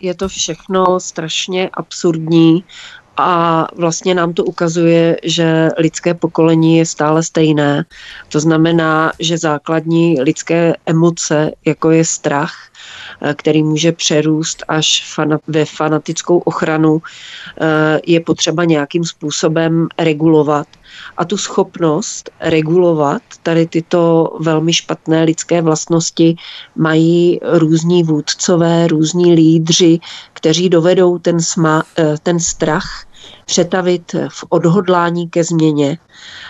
[0.03, 2.63] je to všechno strašně absurdní
[3.17, 7.85] a vlastně nám to ukazuje, že lidské pokolení je stále stejné.
[8.29, 12.53] To znamená, že základní lidské emoce, jako je strach,
[13.35, 17.01] který může přerůst až ve fanatickou ochranu,
[17.61, 20.67] eh, je potřeba nějakým způsobem regulovat.
[21.17, 26.35] A tu schopnost regulovat tady tyto velmi špatné lidské vlastnosti
[26.75, 29.99] mají různí vůdcové, různí lídři,
[30.33, 33.05] kteří dovedou ten, sma, eh, ten strach
[33.45, 35.97] přetavit v odhodlání ke změně.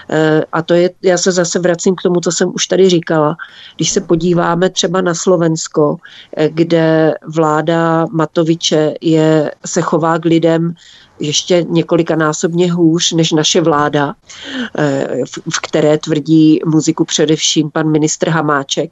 [0.09, 3.37] Eh, a to je, já se zase vracím k tomu, co jsem už tady říkala.
[3.75, 5.95] Když se podíváme třeba na Slovensko,
[6.37, 10.73] eh, kde vláda Matoviče je, se chová k lidem
[11.19, 14.13] ještě několikanásobně hůř než naše vláda,
[14.77, 15.07] eh,
[15.53, 18.91] v které tvrdí muziku především pan ministr Hamáček,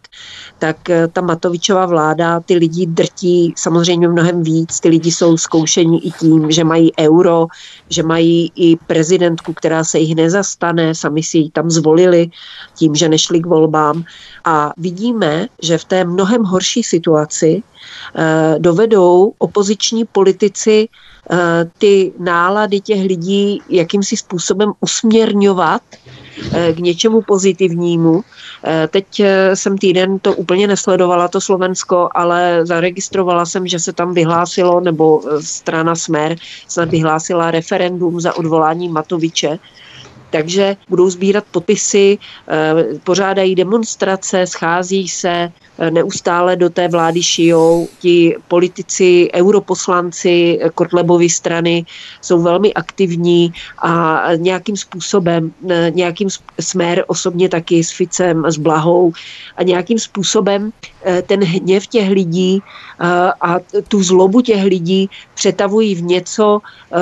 [0.59, 0.77] tak
[1.13, 4.79] ta Matovičová vláda ty lidi drtí samozřejmě mnohem víc.
[4.79, 7.47] Ty lidi jsou zkoušení i tím, že mají euro,
[7.91, 12.31] že mají i prezidentku, která se jich nezastane, sami si ji tam zvolili
[12.75, 14.03] tím, že nešli k volbám.
[14.45, 17.63] A vidíme, že v té mnohem horší situaci
[18.15, 20.87] eh, dovedou opoziční politici
[21.77, 25.81] ty nálady těch lidí jakýmsi způsobem usměrňovat
[26.53, 28.23] eh, k něčemu pozitivnímu.
[28.63, 29.21] Eh, teď
[29.53, 35.21] jsem týden to úplně nesledovala, to Slovensko, ale zaregistrovala jsem, že se tam vyhlásilo, nebo
[35.39, 36.35] strana Smer
[36.67, 39.59] snad vyhlásila referendum za odvolání Matoviče
[40.31, 42.17] takže budou sbírat podpisy,
[42.47, 45.51] eh, pořádají demonstrace, schází se, eh,
[45.89, 47.87] neustále do té vlády šijou.
[47.99, 51.85] Ti politici, europoslanci Kotlebovy strany
[52.21, 53.53] jsou velmi aktivní
[53.83, 59.11] a nějakým způsobem, eh, nějakým směr osobně taky s Ficem, s Blahou
[59.57, 60.71] a nějakým způsobem
[61.27, 62.61] ten hněv těch lidí
[63.41, 63.57] a
[63.87, 66.59] tu zlobu těch lidí přetavují v něco,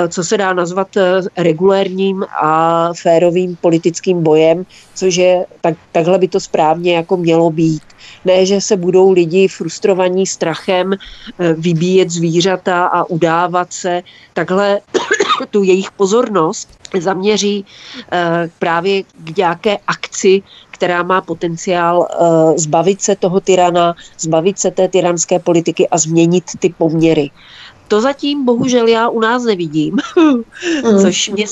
[0.08, 0.88] co se dá nazvat
[1.36, 4.64] regulérním a fér férovým politickým bojem,
[4.94, 7.82] což je, tak, takhle by to správně jako mělo být.
[8.24, 14.02] Ne, že se budou lidi frustrovaní strachem eh, vybíjet zvířata a udávat se.
[14.32, 14.80] Takhle
[15.50, 17.66] tu jejich pozornost zaměří
[18.12, 24.70] eh, právě k nějaké akci, která má potenciál eh, zbavit se toho tyrana, zbavit se
[24.70, 27.30] té tyranské politiky a změnit ty poměry.
[27.90, 30.42] To zatím bohužel já u nás nevidím, mm.
[31.02, 31.44] což, mě,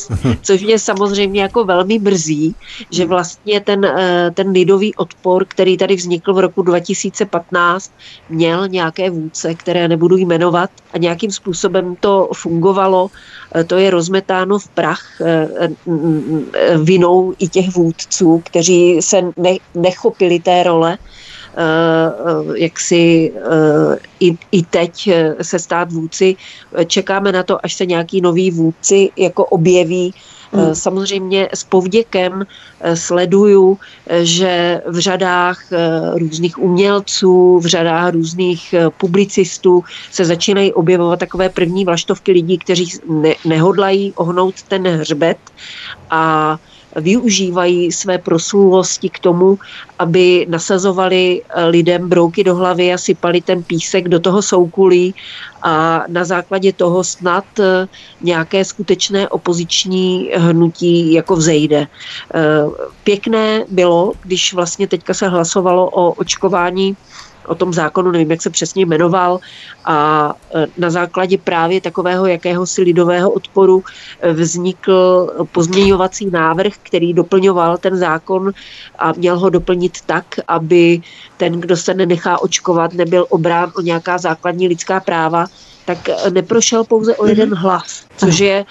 [0.42, 2.54] což mě samozřejmě jako velmi mrzí,
[2.90, 7.92] že vlastně ten, eh, ten lidový odpor, který tady vznikl v roku 2015,
[8.30, 13.10] měl nějaké vůdce, které nebudu jmenovat a nějakým způsobem to fungovalo.
[13.54, 15.48] Eh, to je rozmetáno v prach eh,
[16.78, 19.22] vinou i těch vůdců, kteří se
[19.74, 20.98] nechopili té role
[22.54, 25.10] jak si eh, i, i teď
[25.42, 26.36] se stát vůdci.
[26.86, 30.14] Čekáme na to, až se nějaký nový vůdci jako objeví,
[30.52, 30.74] Hmm.
[30.74, 32.46] Samozřejmě s povděkem
[32.94, 33.78] sleduju,
[34.22, 35.62] že v řadách
[36.14, 43.34] různých umělců, v řadách různých publicistů se začínají objevovat takové první vlaštovky lidí, kteří ne,
[43.44, 45.38] nehodlají ohnout ten hřbet
[46.10, 46.56] a
[47.00, 49.58] využívají své proslulosti k tomu,
[49.98, 55.14] aby nasazovali eh, lidem brouky do hlavy a sypali ten písek do toho soukulí
[55.62, 57.86] a na základě toho snad eh,
[58.20, 61.86] nějaké skutečné opoziční hnutí jako vzejde.
[61.86, 62.38] Eh,
[63.04, 66.96] pěkné bylo, když vlastně teďka se hlasovalo o očkování
[67.48, 69.40] o tom zákonu, nevím, jak se přesně jmenoval,
[69.84, 73.84] a e, na základě právě takového jakéhosi lidového odporu
[74.20, 78.52] e, vznikl pozměňovací návrh, který doplňoval ten zákon
[78.98, 81.00] a měl ho doplnit tak, aby
[81.36, 85.46] ten, kdo se nenechá očkovat, nebyl obrán o nějaká základní lidská práva,
[85.84, 85.98] tak
[86.30, 88.64] neprošel pouze o jeden hlas, což je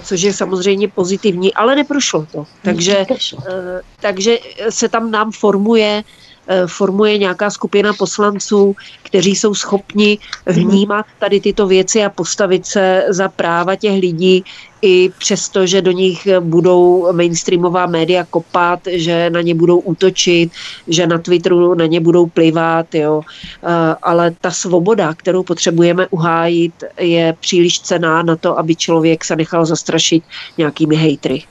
[0.00, 2.46] což je samozřejmě pozitivní, ale neprošlo to.
[2.62, 3.06] Takže,
[4.00, 4.38] takže
[4.70, 6.04] se tam nám formuje
[6.66, 13.28] formuje nějaká skupina poslanců, kteří jsou schopni vnímat tady tyto věci a postavit se za
[13.28, 14.44] práva těch lidí,
[14.84, 20.52] i přesto, že do nich budou mainstreamová média kopat, že na ně budou útočit,
[20.88, 23.22] že na Twitteru na ně budou plivat, jo.
[23.24, 29.36] Eh, ale ta svoboda, kterou potřebujeme uhájit, je příliš cená na to, aby člověk se
[29.36, 30.24] nechal zastrašit
[30.58, 31.42] nějakými hejtry.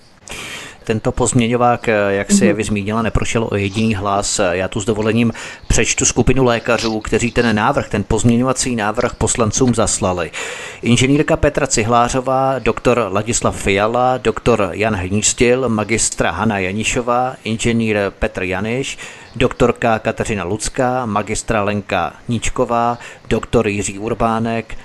[0.83, 4.39] Tento pozměňovák, eh, jak se je vyzmínila, neprošel o jediný hlas.
[4.51, 5.33] Já tu s dovolením
[5.67, 10.31] přečtu skupinu lékařů, kteří ten návrh, ten pozměňovací návrh poslancům zaslali.
[10.81, 18.97] Inženýrka Petra Cihlářová, doktor Ladislav Fiala, doktor Jan Hnístil, magistra Hana Janišová, inženýr Petr Janiš,
[19.35, 22.97] doktorka Kateřina Lucká, magistra Lenka Níčková,
[23.29, 24.77] doktor Jiří Urbánek,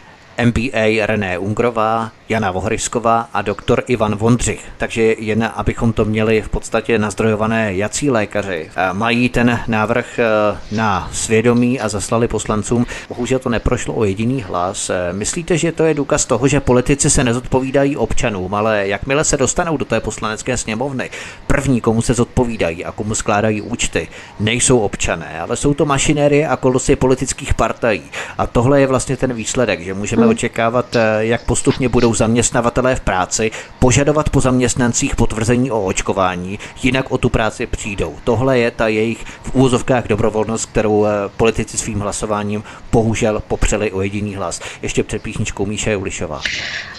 [0.45, 4.64] MBA René Ungrová, Jana Vohryvsková a doktor Ivan Vondřich.
[4.76, 10.24] Takže jen abychom to měli v podstatě nazdrojované, jací lékaři mají ten návrh eh,
[10.72, 12.86] na svědomí a zaslali poslancům.
[13.09, 14.91] Bohužel to neprošlo o jediný hlas.
[14.91, 19.36] Eh, myslíte, že to je důkaz toho, že politici se nezodpovídají občanům, ale jakmile se
[19.36, 21.11] dostanou do té poslanecké sněmovny,
[21.47, 24.09] první, komu se zodpovídají a komu skládají účty,
[24.41, 28.03] nejsou občané, ale jsou to mašinérie a kolosy politických partají.
[28.39, 30.28] A tohle je vlastně ten výsledek, že můžeme.
[30.29, 37.11] Očekávat, eh, jak postupně budou zaměstnavatelé v práci požadovat po zaměstnancích potvrzení o očkování, jinak
[37.11, 38.14] o tu práci přijdou.
[38.24, 42.62] Tohle je ta jejich v úvozovkách dobrovolnost, kterou eh, politici svým hlasováním
[42.93, 44.61] bohužel popřeli o jediný hlas.
[44.83, 46.41] Ještě před písničkou Míša Julišová.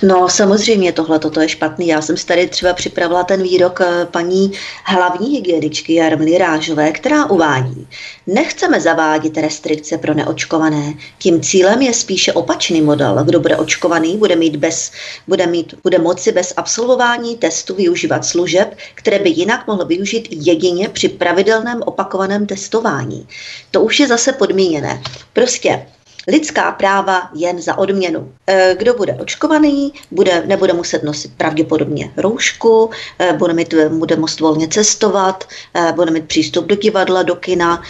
[0.03, 1.87] No samozřejmě tohle toto je špatný.
[1.87, 4.51] Já jsem si tady třeba připravila ten výrok eh, paní
[4.85, 7.87] hlavní hygieničky Jarmily Rážové, která uvádí,
[8.27, 10.93] nechceme zavádět restrikce pro neočkované.
[11.17, 13.18] Tím cílem je spíše opačný model.
[13.23, 14.91] Kdo bude očkovaný, bude mít bez
[15.27, 20.89] bude, mít, bude moci bez absolvování testu využívat služeb, které by jinak mohl využít jedině
[20.89, 23.27] při pravidelném opakovaném testování.
[23.71, 25.01] To už je zase podmíněné.
[25.33, 25.85] Prostě
[26.27, 28.31] lidská práva jen za odměnu.
[28.47, 32.89] E, kdo bude očkovaný, bude, nebude muset nosit pravděpodobně roušku,
[33.19, 35.43] e, bude, mít, bude moct volně cestovat,
[35.73, 37.81] e, bude mít přístup do divadla, do kina,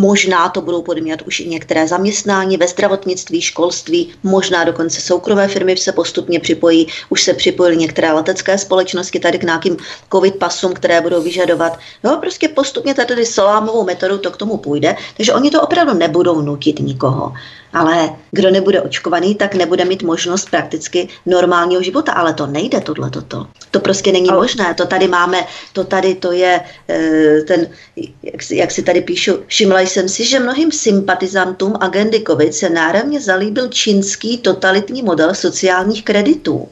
[0.00, 5.76] Možná to budou podmínat už i některé zaměstnání ve zdravotnictví, školství, možná dokonce soukromé firmy
[5.76, 6.86] se postupně připojí.
[7.08, 9.76] Už se připojily některé letecké společnosti tady k nějakým
[10.12, 11.78] covid pasům, které budou vyžadovat.
[12.04, 16.42] No, prostě postupně tady salámovou metodou to k tomu půjde, takže oni to opravdu nebudou
[16.42, 17.32] nutit nikoho.
[17.72, 22.12] Ale kdo nebude očkovaný, tak nebude mít možnost prakticky normálního života.
[22.12, 23.46] Ale to nejde tohle toto.
[23.70, 24.38] To prostě není ale...
[24.38, 24.74] možné.
[24.74, 25.38] To tady máme,
[25.72, 27.68] to tady to je eh, ten,
[28.22, 33.20] jak, jak si tady píšu, všimla jsem si, že mnohým sympatizantům agendy COVID se náravně
[33.20, 36.68] zalíbil čínský totalitní model sociálních kreditů.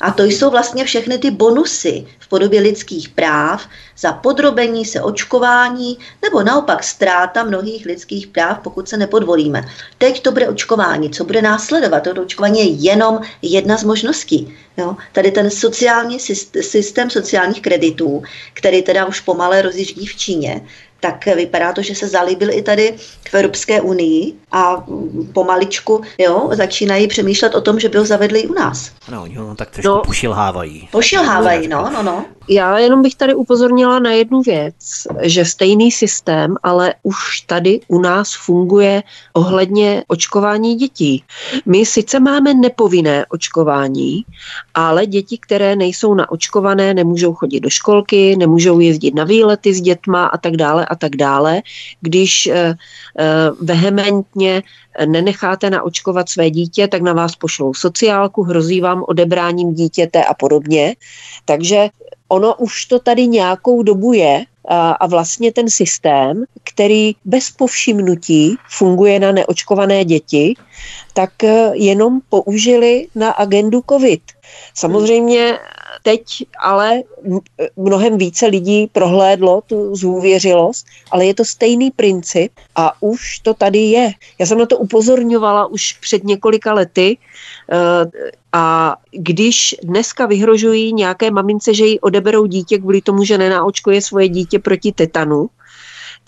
[0.00, 3.68] A to jsou vlastně všechny ty bonusy v podobě lidských práv
[3.98, 9.64] za podrobení se očkování nebo naopak ztráta mnohých lidských práv, pokud se nepodvolíme.
[9.98, 11.10] Teď to bude očkování.
[11.10, 12.00] Co bude následovat?
[12.00, 14.56] To očkování je jenom jedna z možností.
[14.76, 14.96] Jo?
[15.12, 16.18] Tady ten sociální
[16.60, 18.22] systém sociálních kreditů,
[18.54, 20.60] který teda už pomale rozjíždí v Číně,
[21.00, 22.94] tak vypadá to, že se zalíbil i tady
[23.30, 24.84] v Evropské unii a
[25.32, 28.90] pomaličku jo, začínají přemýšlet o tom, že by ho zavedli i u nás.
[29.12, 30.88] No, oni ho tak trošku no, pošilhávají.
[30.92, 32.24] Pošilhávají, no, no, no.
[32.50, 34.74] Já jenom bych tady upozornila na jednu věc,
[35.22, 41.24] že stejný systém, ale už tady u nás funguje ohledně očkování dětí.
[41.66, 44.24] My sice máme nepovinné očkování,
[44.74, 50.26] ale děti, které nejsou naočkované, nemůžou chodit do školky, nemůžou jezdit na výlety s dětma
[50.26, 51.62] a tak dále a tak dále.
[52.00, 52.74] Když eh,
[53.18, 53.24] eh,
[53.60, 54.62] vehementně
[55.06, 60.96] nenecháte naočkovat své dítě, tak na vás pošlou sociálku, hrozí vám odebráním dítěte a podobně.
[61.44, 61.88] Takže
[62.28, 69.20] ono už to tady nějakou dobu je a vlastně ten systém, který bez povšimnutí funguje
[69.20, 70.54] na neočkované děti,
[71.14, 74.22] tak e, jenom použili na agendu COVID.
[74.74, 75.58] Samozřejmě
[76.02, 76.22] teď
[76.60, 77.02] ale
[77.76, 83.78] mnohem více lidí prohlédlo tu zůvěřilost, ale je to stejný princip a už to tady
[83.78, 84.12] je.
[84.38, 87.18] Já jsem na to upozorňovala už před několika lety
[87.72, 94.02] eh, a když dneska vyhrožují nějaké mamince, že jí odeberou dítě kvůli tomu, že nenaočkuje
[94.02, 95.46] svoje dítě proti tetanu,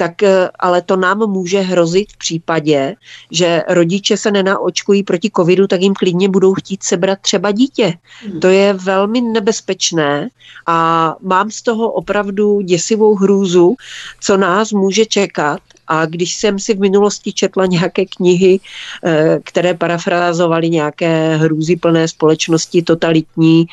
[0.01, 2.95] tak eh, ale to nám může hrozit v případě,
[3.31, 7.95] že rodiče se nenaočkují proti covidu, tak jim klidně budou chtít sebrat třeba dítě.
[8.25, 8.41] Hmm.
[8.41, 10.29] To je velmi nebezpečné
[10.67, 13.77] a mám z toho opravdu děsivou hrůzu,
[14.21, 15.61] co nás může čekat
[15.91, 18.61] A když jsem si v minulosti četla nějaké knihy,
[19.05, 23.67] eh, které parafrázovaly nějaké hrůzy plné společnosti, totalitní,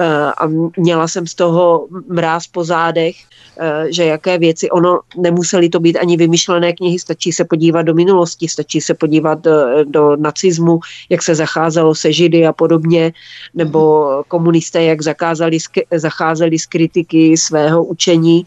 [0.00, 3.16] eh, a měla jsem z toho mráz po zádech,
[3.60, 7.94] eh, že jaké věci, ono nemuseli to být ani vymyšlené knihy, stačí se podívat do
[7.94, 13.12] minulosti, stačí se podívat do, do nacismu, jak se zacházelo se židy a podobně,
[13.54, 15.58] nebo komunisté, jak zakázali,
[15.94, 18.42] zacházeli z kritiky svého učení,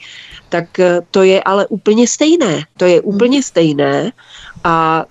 [0.54, 0.70] tak
[1.12, 2.62] to je ale úplně stejné.
[2.78, 4.12] To je úplně stejné
[4.64, 5.06] a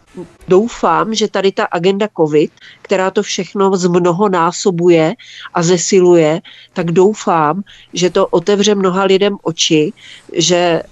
[0.49, 2.51] doufám, že tady ta agenda COVID,
[2.83, 5.15] která to všechno z mnoho násobuje
[5.55, 6.41] a zesiluje,
[6.73, 9.93] tak doufám, že to otevře mnoha lidem oči,
[10.33, 10.83] že e,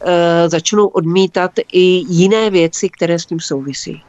[0.49, 4.03] začnou odmítat i jiné věci, které s tím souvisí.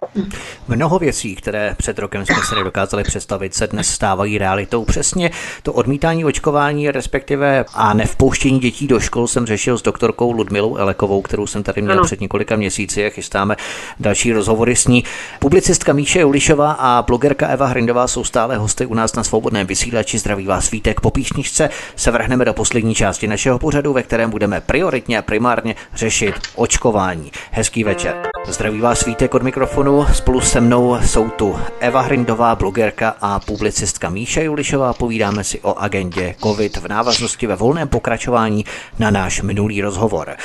[0.68, 4.86] Mnoho věcí, které před rokem jsme se nedokázali představit, se dnes stávají realitou.
[4.86, 5.32] Přesně
[5.64, 11.22] to odmítání očkování, respektive a nevpouštění dětí do škol jsem řešil s doktorkou Ludmilou Elekovou,
[11.22, 12.04] kterou jsem tady měl ano.
[12.04, 13.56] před několika měsíci a chystáme
[14.00, 15.01] další rozhovory s ní.
[15.40, 20.18] Publicistka Míše Ulišová a blogerka Eva Hrindová jsou stále hosty u nás na svobodném vysílači.
[20.18, 21.02] Zdraví vás Vítek.
[21.02, 25.76] Po píšničce se vrhneme do poslední části našeho pořadu, ve kterém budeme prioritně a primárně
[25.96, 27.32] řešit očkování.
[27.52, 28.16] Hezký večer.
[28.48, 30.06] Zdraví vás Vítek od mikrofonu.
[30.14, 34.94] Spolu se mnou jsou tu Eva Hrindová, blogerka a publicistka Míše Julišová.
[34.94, 38.66] Povídáme si o agendě COVID v návaznosti ve volném pokračování
[39.00, 40.36] na náš minulý rozhovor.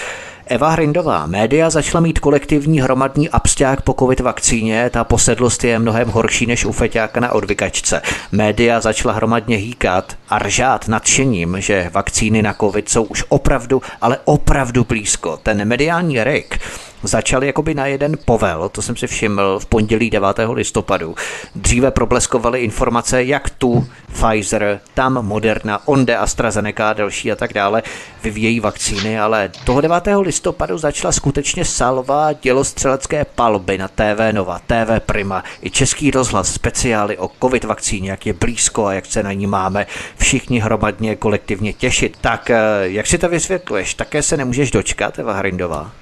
[0.49, 6.09] Eva Hrindová, média začala mít kolektivní hromadný absťák po covid vakcíně, ta posedlost je mnohem
[6.09, 8.03] horší než u feťáka na odvykačce.
[8.33, 14.19] Média začala hromadně hýkat a ržát nadšením, že vakcíny na covid jsou už opravdu, ale
[14.25, 15.37] opravdu blízko.
[15.43, 16.61] Ten mediální rek
[17.03, 20.29] začaly jakoby na jeden povel, to jsem si všiml v pondělí 9.
[20.53, 21.15] listopadu.
[21.55, 27.83] Dříve probleskovaly informace, jak tu Pfizer, tam Moderna, onde AstraZeneca další a tak dále
[28.23, 30.05] vyvíjejí vakcíny, ale toho 9.
[30.21, 37.19] listopadu začala skutečně salva dělostřelecké palby na TV Nova, TV Prima i Český rozhlas speciály
[37.19, 39.87] o covid vakcíně, jak je blízko a jak se na ní máme
[40.19, 42.17] všichni hromadně kolektivně těšit.
[42.21, 43.95] Tak eh, jak si to vysvětluješ?
[43.95, 45.93] Také se nemůžeš dočkat, Eva Hrindová?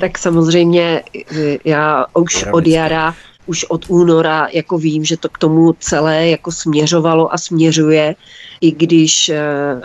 [0.00, 1.02] Tak samozřejmě
[1.64, 3.14] já už od jara
[3.46, 8.14] už od února jako vím, že to k tomu celé jako směřovalo a směřuje,
[8.60, 9.36] i když eh,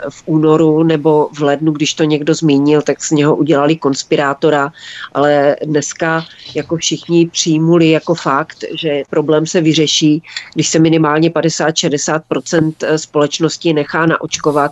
[0.10, 4.72] v únoru nebo v lednu, když to někdo zmínil, tak z něho udělali konspirátora,
[5.14, 12.74] ale dneska jako všichni přijmuli jako fakt, že problém se vyřeší, když se minimálně 50-60%
[12.84, 14.72] eh, společnosti nechá naočkovat.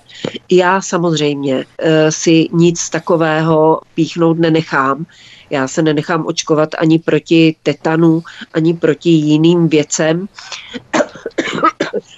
[0.52, 5.06] Já samozřejmě eh, si nic takového píchnout nenechám,
[5.50, 8.24] já se nenechám očkovat ani proti tetanu,
[8.54, 10.28] ani proti jiným věcem.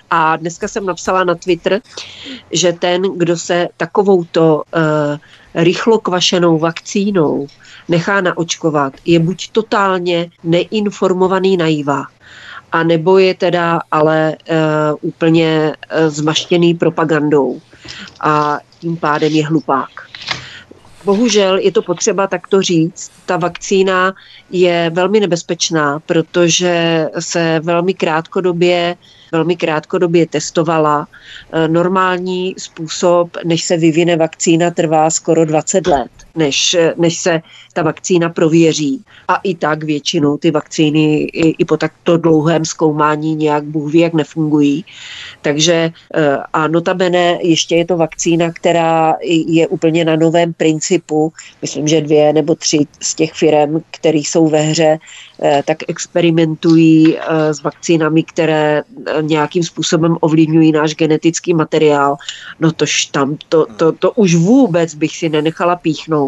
[0.10, 1.82] A dneska jsem napsala na Twitter,
[2.52, 5.18] že ten, kdo se takovouto uh,
[5.64, 7.48] rychlo kvašenou vakcínou
[7.88, 12.04] nechá naočkovat, je buď totálně neinformovaný naivá,
[12.72, 14.56] a nebo je teda ale uh,
[15.02, 17.62] úplně uh, zmaštěný propagandou
[18.22, 19.90] a tím pádem je hlupák.
[21.06, 23.12] Bohužel je to potřeba takto říct.
[23.26, 24.14] Ta vakcína
[24.50, 28.98] je velmi nebezpečná, protože se velmi krátkodobě
[29.32, 31.08] velmi krátkodobě testovala.
[31.52, 37.42] E, normální způsob, než se vyvine vakcína, trvá skoro 20 let, než, než se
[37.74, 39.04] ta vakcína prověří.
[39.28, 44.00] A i tak většinou ty vakcíny i, i po takto dlouhém zkoumání nějak Bůh ví,
[44.00, 44.86] jak nefungují.
[45.42, 45.92] Takže e,
[46.54, 49.16] a notabene ještě je to vakcína, která
[49.46, 51.34] je úplně na novém principu.
[51.62, 54.98] Myslím, že dvě nebo tři z těch firm, které jsou ve hře,
[55.44, 57.18] e, tak experimentují
[57.52, 58.84] s vakcínami, které
[59.22, 62.16] nějakým způsobem ovlivňují náš genetický materiál,
[62.60, 66.21] no tož tam to, to, to už vůbec bych si nenechala píchnout,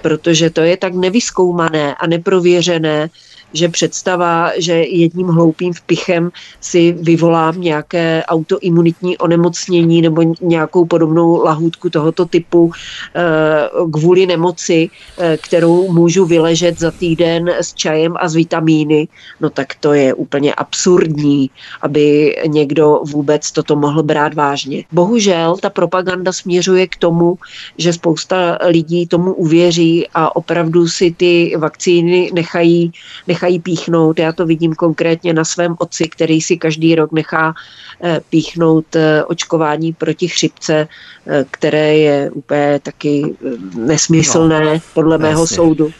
[0.00, 3.08] protože to je tak nevyskoumané a neprověřené,
[3.52, 6.30] že představa, že jedním hloupým vpichem
[6.60, 12.72] si vyvolám nějaké autoimunitní onemocnění nebo nějakou podobnou lahůdku tohoto typu
[13.14, 19.08] eh, kvůli nemoci, eh, kterou můžu vyležet za týden s čajem a s vitamíny,
[19.40, 21.50] no tak to je úplně absurdní,
[21.82, 24.84] aby někdo vůbec toto mohl brát vážně.
[24.92, 27.38] Bohužel ta propaganda směřuje k tomu,
[27.78, 32.92] že spousta lidí tomu uvěří a opravdu si ty vakcíny nechají,
[33.26, 34.18] nechají nechají píchnout.
[34.18, 37.54] Já to vidím konkrétně na svém otci, který si každý rok nechá
[38.02, 40.88] eh, píchnout eh, očkování proti chřipce,
[41.26, 43.36] eh, které je úplně taky
[43.74, 45.56] nesmyslné, no, podle mého jasně.
[45.56, 45.92] soudu.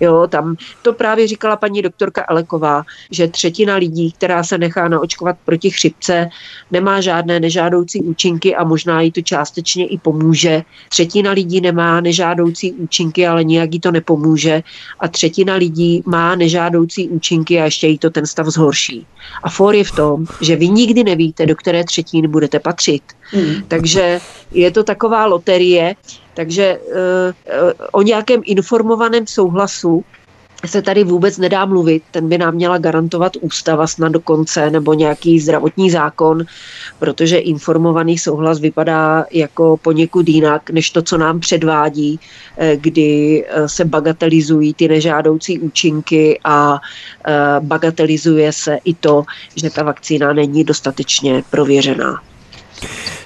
[0.00, 5.36] Jo, tam to právě říkala paní doktorka Aleková, že třetina lidí, která se nechá naočkovat
[5.44, 6.28] proti chřipce,
[6.70, 10.62] nemá žádné nežádoucí účinky a možná jí to částečně i pomůže.
[10.88, 14.62] Třetina lidí nemá nežádoucí účinky, ale nijak jí to nepomůže.
[15.00, 19.06] A třetina lidí má nežádoucí účinky a ještě jí to ten stav zhorší.
[19.42, 23.02] A for je v tom, že vy nikdy nevíte, do které třetiny budete patřit.
[23.30, 23.54] Hmm.
[23.68, 24.20] Takže
[24.52, 25.94] je to taková loterie,
[26.34, 26.94] takže uh,
[27.92, 30.04] o nějakém informovaném souhlasu
[30.66, 35.40] se tady vůbec nedá mluvit, ten by nám měla garantovat ústava snad dokonce, nebo nějaký
[35.40, 36.44] zdravotní zákon,
[36.98, 42.20] protože informovaný souhlas vypadá jako poněkud jinak, než to, co nám předvádí,
[42.56, 46.80] eh, kdy se bagatelizují ty nežádoucí účinky a
[47.60, 49.24] bagatelizuje se i to,
[49.56, 52.22] že ta vakcína není dostatečně prověřená.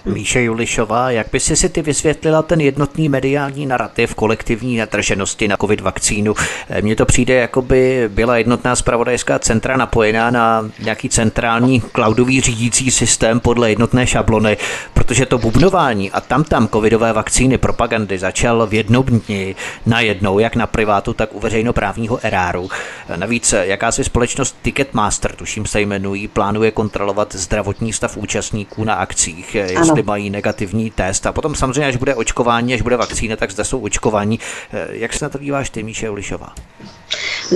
[0.05, 5.57] Míše Julišová, jak by si si ty vysvětlila ten jednotný mediální narrativ kolektivní natrženosti na
[5.57, 6.35] covid vakcínu?
[6.69, 12.41] Eh, mně to přijde, jako by byla jednotná spravodajská centra napojená na nějaký centrální cloudový
[12.41, 14.57] řídící systém podle jednotné šablony,
[14.95, 19.55] protože to bubnování a tam tam covidové vakcíny propagandy začal v jednom dni
[19.87, 22.71] najednou, jak na privátu, tak u veřejnoprávního eráru.
[23.09, 28.95] Eh, navíc eh, jakási společnost Ticketmaster, tuším se jmenují, plánuje kontrolovat zdravotní stav účastníků na
[28.95, 30.03] akcích, jestli ano.
[30.05, 31.27] mají negativní test.
[31.27, 34.41] A potom samozřejmě, až bude očkování, až bude vakcína, tak zde jsou očkování.
[34.73, 36.55] Eh, jak se na to díváš ty, Míše Ulišová?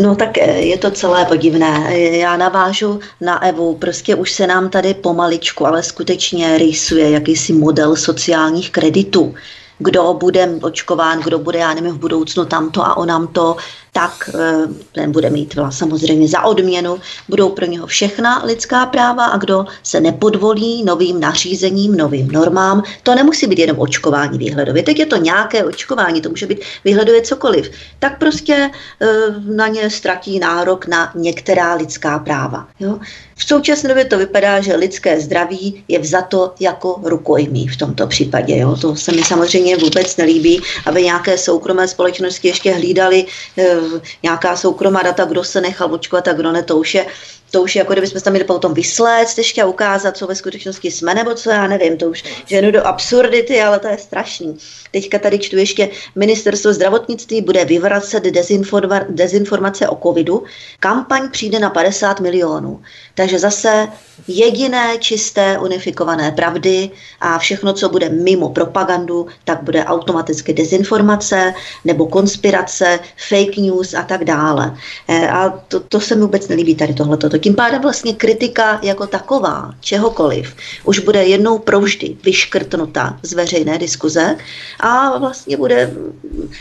[0.02, 1.98] No tak eh, je to celé podivné.
[1.98, 7.97] Já navážu na Evu, prostě už se nám tady pomaličku, ale skutečně rýsuje jakýsi model
[7.97, 9.35] sociálních kreditů
[9.78, 13.56] kdo bude očkován, kdo bude, já nevím, v budoucnu tamto a onam to,
[13.94, 16.98] tak eh, ten bude mít samozřejmě za odměnu,
[17.28, 23.14] budou pro něho všechna lidská práva a kdo se nepodvolí novým nařízením, novým normám, to
[23.14, 24.82] nemusí být jenom očkování výhledově.
[24.82, 27.70] Teď je to nějaké očkování, to může být výhledově cokoliv.
[27.98, 29.06] Tak prostě eh,
[29.40, 32.68] na ně ztratí nárok na některá lidská práva.
[32.80, 32.98] Jo?
[33.36, 38.58] V současné době to vypadá, že lidské zdraví je vzato jako rukojmí v tomto případě.
[38.58, 38.76] Jo?
[38.76, 43.26] To se mi samozřejmě vůbec nelíbí, aby nějaké soukromé společnosti ještě hlídali
[43.58, 43.84] eh,
[44.23, 47.06] nějaká soukromá data, kdo se nechal očkovat a kdo ne, to už je
[47.50, 50.90] to už je jako kdybychom tam měli potom vysléct ještě a ukázat, co ve skutečnosti
[50.90, 54.58] jsme, nebo co já nevím, to už ženu do absurdity, ale to je strašný.
[54.90, 60.42] Teďka tady čtu ještě ministerstvo zdravotnictví bude vyvracet dezinforma- dezinformace o covidu.
[60.80, 62.82] Kampaň přijde na 50 milionů.
[63.14, 63.88] Takže zase
[64.28, 66.90] jediné čisté unifikované pravdy
[67.20, 71.54] a všechno, co bude mimo propagandu, tak bude automaticky dezinformace
[71.84, 74.76] nebo konspirace, fake news a tak dále.
[75.08, 77.28] E, a to, to se mi vůbec nelíbí tady tohleto.
[77.44, 84.36] Tím pádem vlastně kritika jako taková, čehokoliv, už bude jednou provždy vyškrtnuta z veřejné diskuze
[84.80, 85.94] a vlastně bude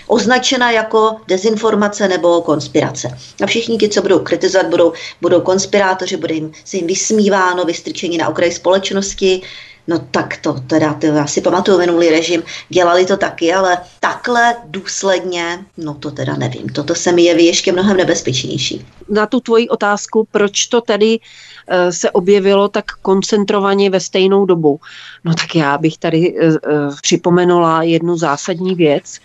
[0.08, 3.18] označena jako dezinformace nebo konspirace.
[3.44, 8.18] A všichni ti, co budou kritizovat, budou, budou konspirátoři, bude jim, se jim vysmíváno, vystrčení
[8.18, 9.42] na okraji společnosti,
[9.88, 14.56] No tak to teda, to já si pamatuju minulý režim, dělali to taky, ale takhle
[14.66, 18.86] důsledně, no to teda nevím, toto se mi jeví ještě mnohem nebezpečnější.
[19.10, 21.20] Na tu tvoji otázku, proč to tedy
[21.68, 24.80] eh, se objevilo tak koncentrovaně ve stejnou dobu.
[25.24, 26.56] No tak já bych tady uh,
[27.02, 29.20] připomenula jednu zásadní věc,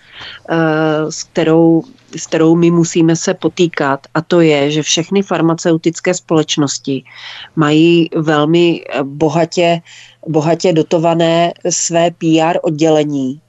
[1.11, 1.85] s kterou
[2.17, 7.05] s kterou my musíme se potýkat, a to je, že všechny farmaceutické společnosti
[7.57, 9.81] mají velmi bohatě,
[10.29, 13.41] bohatě dotované své PR oddělení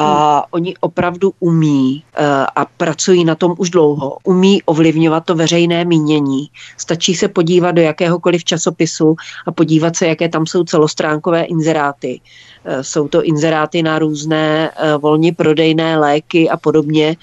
[0.00, 0.42] a hmm.
[0.50, 2.24] oni opravdu umí uh,
[2.56, 6.50] a pracují na tom už dlouho, umí ovlivňovat to veřejné mínění.
[6.76, 9.16] Stačí se podívat do jakéhokoliv časopisu
[9.46, 12.20] a podívat se, jaké tam jsou celostránkové inzeráty.
[12.64, 17.16] Uh, jsou to inzeráty na různé uh, volně prodejné léky a podobně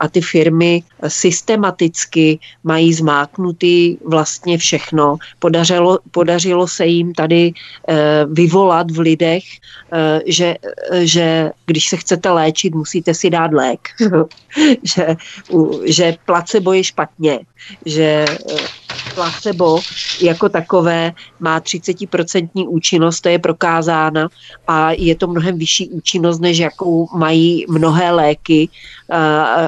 [0.00, 5.16] a ty firmy systematicky mají zmáknutý vlastně všechno.
[5.38, 7.52] Podařilo, podařilo se jim tady
[8.32, 9.44] vyvolat v lidech,
[10.26, 10.54] že,
[11.00, 13.80] že když se chcete léčit, musíte si dát lék.
[14.82, 15.16] že,
[15.84, 17.40] že placebo je špatně,
[17.86, 18.54] že eh,
[19.14, 19.80] placebo
[20.20, 24.28] jako takové má 30% účinnost, to je prokázána
[24.66, 28.68] a je to mnohem vyšší účinnost, než jakou mají mnohé léky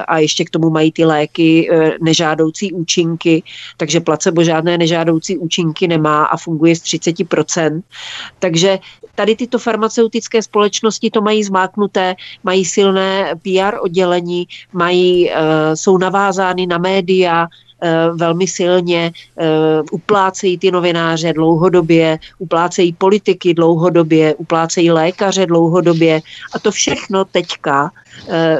[0.07, 3.43] a ještě k tomu mají ty léky e, nežádoucí účinky,
[3.77, 7.81] takže placebo žádné nežádoucí účinky nemá a funguje z 30%.
[8.39, 8.79] Takže
[9.15, 14.47] tady tyto farmaceutické společnosti to mají zmáknuté, mají silné PR oddělení,
[14.77, 15.35] mají, e,
[15.73, 17.47] jsou navázány na média,
[18.13, 19.11] velmi silně,
[19.91, 26.21] uplácejí ty novináře dlouhodobě, uplácejí politiky dlouhodobě, uplácejí lékaře dlouhodobě
[26.53, 27.91] a to všechno teďka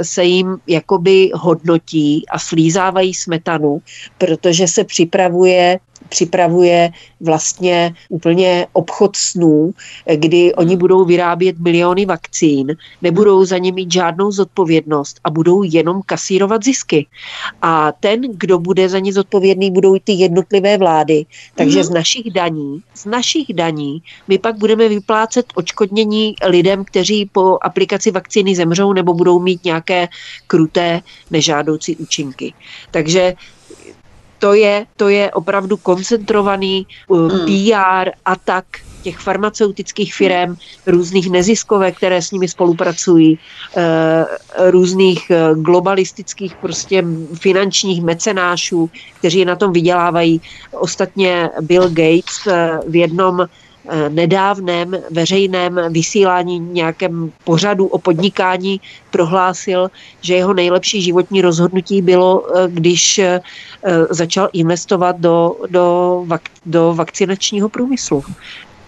[0.01, 3.81] se jim jakoby hodnotí a slízávají smetanu,
[4.17, 6.89] protože se připravuje připravuje
[7.21, 9.73] vlastně úplně obchod snů,
[10.15, 16.01] kdy oni budou vyrábět miliony vakcín, nebudou za ně mít žádnou zodpovědnost a budou jenom
[16.05, 17.07] kasírovat zisky.
[17.61, 21.25] A ten, kdo bude za ně zodpovědný, budou ty jednotlivé vlády.
[21.55, 21.83] Takže mm-hmm.
[21.83, 28.11] z našich daní, z našich daní my pak budeme vyplácet očkodnění lidem, kteří po aplikaci
[28.11, 30.07] vakcíny zemřou nebo budou mít nějaké
[30.47, 31.01] kruté
[31.31, 32.53] nežádoucí účinky.
[32.91, 33.33] Takže
[34.39, 37.45] to je, to je opravdu koncentrovaný uh, mm.
[37.45, 38.65] PR atak
[39.03, 40.55] těch farmaceutických firm,
[40.87, 43.39] různých neziskovek, které s nimi spolupracují,
[43.77, 43.81] uh,
[44.71, 47.03] různých uh, globalistických prostě
[47.33, 48.89] finančních mecenášů,
[49.19, 50.41] kteří na tom vydělávají.
[50.71, 52.47] Ostatně Bill Gates
[52.87, 53.47] v jednom Eh,
[54.09, 58.81] nedávném veřejném vysílání nějakém pořadu o podnikání
[59.11, 59.91] prohlásil,
[60.21, 63.41] že jeho nejlepší životní rozhodnutí bylo, eh, když eh,
[64.09, 66.25] začal investovat do, do,
[66.65, 68.23] do vakcinačního průmyslu.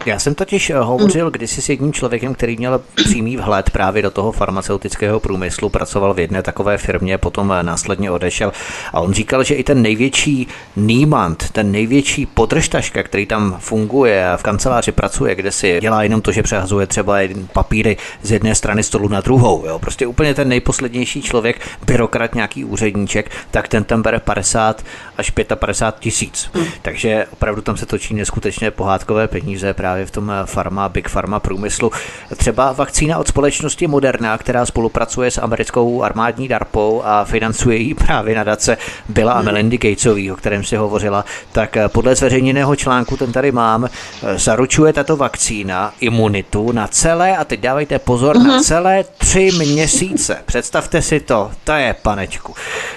[0.05, 4.11] Já jsem totiž eh, hovořil kdysi s jedním člověkem, který měl přímý vhled právě do
[4.11, 8.51] toho farmaceutického průmyslu, pracoval v jedné takové firmě, potom eh, následně odešel
[8.93, 14.37] a on říkal, že i ten největší nímant, ten největší podržtaška, který tam funguje a
[14.37, 17.17] v kanceláři pracuje, kde si dělá jenom to, že přehazuje třeba
[17.53, 19.79] papíry z jedné strany stolu na druhou, jo?
[19.79, 24.83] prostě úplně ten nejposlednější člověk, byrokrat, nějaký úředníček, tak ten tam bere 50
[25.19, 26.49] až 55 tisíc.
[26.53, 26.65] Hmm.
[26.81, 31.91] Takže opravdu tam se točí neskutečné pohádkové peníze právě v tom farma, big pharma průmyslu.
[32.37, 38.35] Třeba vakcína od společnosti Moderna, která spolupracuje s americkou armádní DARPou a financuje ji právě
[38.35, 38.77] nadace
[39.09, 43.89] Billa a Melindy Gatesový, o kterém si hovořila, tak podle zveřejněného článku, ten tady mám,
[44.35, 48.47] zaručuje tato vakcína imunitu na celé, a teď dávejte pozor, uh-huh.
[48.47, 48.63] na mhm.
[48.63, 50.41] celé tři měsíce.
[50.45, 52.53] Představte si to, to je panečku.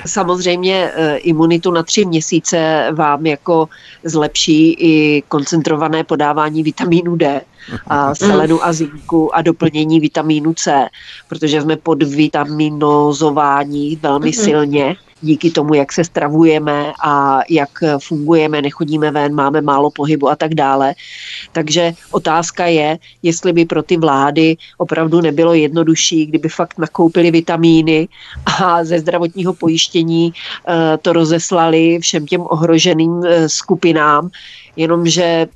[0.07, 3.69] Samozřejmě eh, imunitu na tři měsíce vám jako
[4.05, 7.41] zlepší i koncentrované podávání vitamínu D
[7.87, 10.89] a selenu a zinku a doplnění vitamínu C,
[11.29, 14.45] protože jsme podvitaminozováni velmi mm-hmm.
[14.45, 20.37] silně díky tomu, jak se stravujeme a jak fungujeme, nechodíme ven, máme málo pohybu a
[20.37, 20.95] tak dále.
[21.53, 28.09] Takže otázka je, jestli by pro ty vlády opravdu nebylo jednodušší, kdyby fakt nakoupili vitamíny
[28.61, 34.31] a ze zdravotního pojištění eh, to rozeslali všem těm ohroženým eh, skupinám,
[34.77, 35.47] jenomže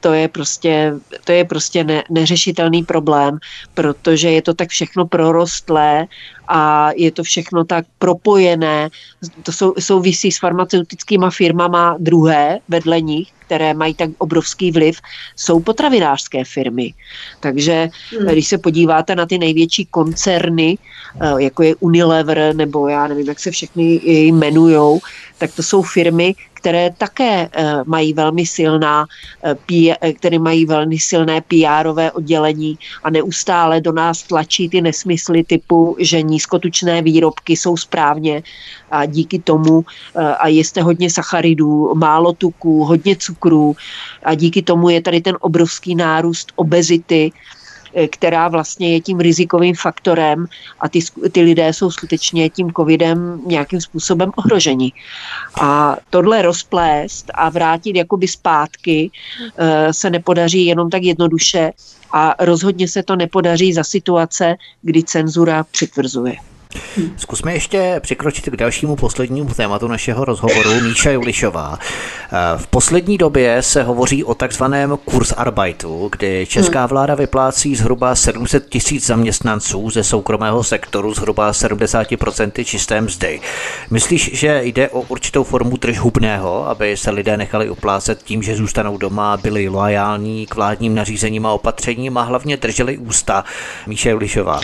[0.00, 0.94] to je prostě,
[1.24, 3.38] to je prostě ne, neřešitelný problém,
[3.74, 6.06] protože je to tak všechno prorostlé
[6.48, 8.88] a je to všechno tak propojené.
[9.42, 15.02] To sou, souvisí s farmaceutickými firmama druhé vedle nich, které mají tak obrovský vliv,
[15.36, 16.94] jsou potravinářské firmy.
[17.40, 18.28] Takže hmm.
[18.30, 23.40] když se podíváte na ty největší koncerny, eh, jako je Unilever, nebo já nevím, jak
[23.40, 25.00] se všechny jmenujou,
[25.38, 29.06] tak to jsou firmy, které také eh, mají velmi silná,
[29.42, 35.96] eh, které mají velmi silné PR-ové oddělení a neustále do nás tlačí ty nesmysly typu,
[35.98, 38.42] že nízkotučné výrobky jsou správně
[38.90, 39.84] a díky tomu
[40.38, 43.76] a jeste hodně sacharidů, málo tuků, hodně cukrů
[44.22, 47.32] a díky tomu je tady ten obrovský nárůst obezity,
[47.94, 50.46] eh, která vlastně je tím rizikovým faktorem
[50.80, 51.00] a ty,
[51.32, 54.92] ty lidé jsou skutečně tím covidem nějakým způsobem ohroženi.
[55.60, 59.10] A tohle rozplést a vrátit jakoby zpátky
[59.56, 61.72] eh, se nepodaří jenom tak jednoduše
[62.12, 66.49] a rozhodně se to nepodaří za situace, kdy cenzura přitvrzuje.
[67.16, 70.80] Zkusme ještě přikročit k dalšímu poslednímu tématu našeho rozhovoru.
[70.80, 71.78] Míša Julišová.
[72.56, 79.06] V poslední době se hovoří o takzvaném Kurzarbeitu, kdy česká vláda vyplácí zhruba 700 tisíc
[79.06, 83.40] zaměstnanců ze soukromého sektoru zhruba 70% čisté mzdy.
[83.90, 88.98] Myslíš, že jde o určitou formu držhubného, aby se lidé nechali uplácet tím, že zůstanou
[88.98, 93.44] doma, byli loajální k vládním nařízením a opatřením a hlavně drželi ústa?
[93.86, 94.60] Míša Julišová.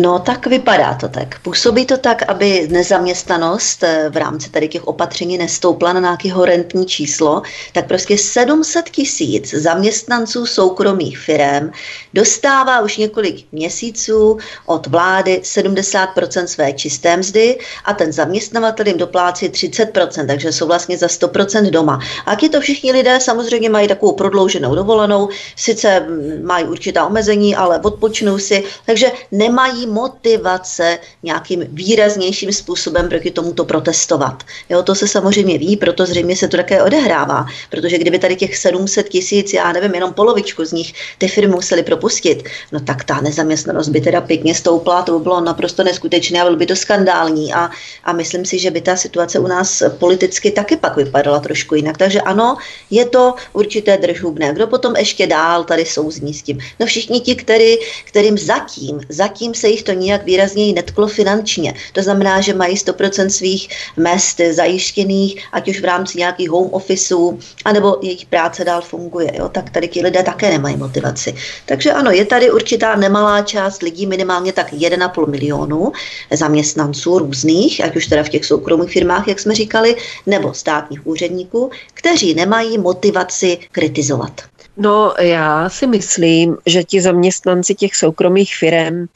[0.00, 1.40] No tak vypadá to tak.
[1.42, 6.86] Působí to tak, aby nezaměstnanost eh, v rámci tady těch opatření nestoupla na nějaký horentní
[6.86, 7.42] číslo číslo,
[7.72, 11.70] tak prostě 700 tisíc zaměstnanců soukromých firm
[12.14, 19.48] dostává už několik měsíců od vlády 70% své čisté mzdy a ten zaměstnavatel jim doplácí
[19.48, 22.00] 30%, takže jsou vlastně za 100% doma.
[22.26, 26.06] A ti to všichni lidé samozřejmě mají takovou prodlouženou dovolenou, sice
[26.42, 34.42] mají určitá omezení, ale odpočnou si, takže nemají motivace nějakým výraznějším způsobem proti tomuto protestovat.
[34.68, 38.56] Jo, to se samozřejmě ví, proto zřejmě se to také odehrává, protože kdyby tady těch
[38.56, 43.20] 700 tisíc, já nevím, jenom polovičku z nich ty firmy museli propustit, no tak ta
[43.20, 47.54] nezaměstnanost by teda pěkně stoupla, to by bylo naprosto neskutečné a bylo by to skandální
[47.54, 47.70] a,
[48.04, 51.98] a myslím si, že by ta situace u nás politicky taky pak vypadala trošku jinak.
[51.98, 52.56] Takže ano,
[52.90, 54.52] je to určité držhubné.
[54.52, 56.58] Kdo potom ještě dál tady souzní s tím?
[56.80, 61.74] No všichni ti, který, kterým zatím, zatím se jich to nijak výrazněji netklo finančně.
[61.92, 67.38] To znamená, že mají 100% svých mest zajištěných, ať už v rámci nějakých home officeů,
[67.64, 69.30] anebo jejich práce dál funguje.
[69.34, 69.48] Jo?
[69.48, 71.34] Tak tady ti lidé také nemají motivaci.
[71.66, 75.92] Takže ano, je tady určitá nemalá část lidí, minimálně tak 1,5 milionu
[76.30, 81.70] zaměstnanců různých, ať už teda v těch soukromých firmách, jak jsme říkali, nebo státních úředníků,
[81.94, 84.42] kteří nemají motivaci kritizovat.
[84.76, 89.06] No, já si myslím, že ti zaměstnanci těch soukromých firm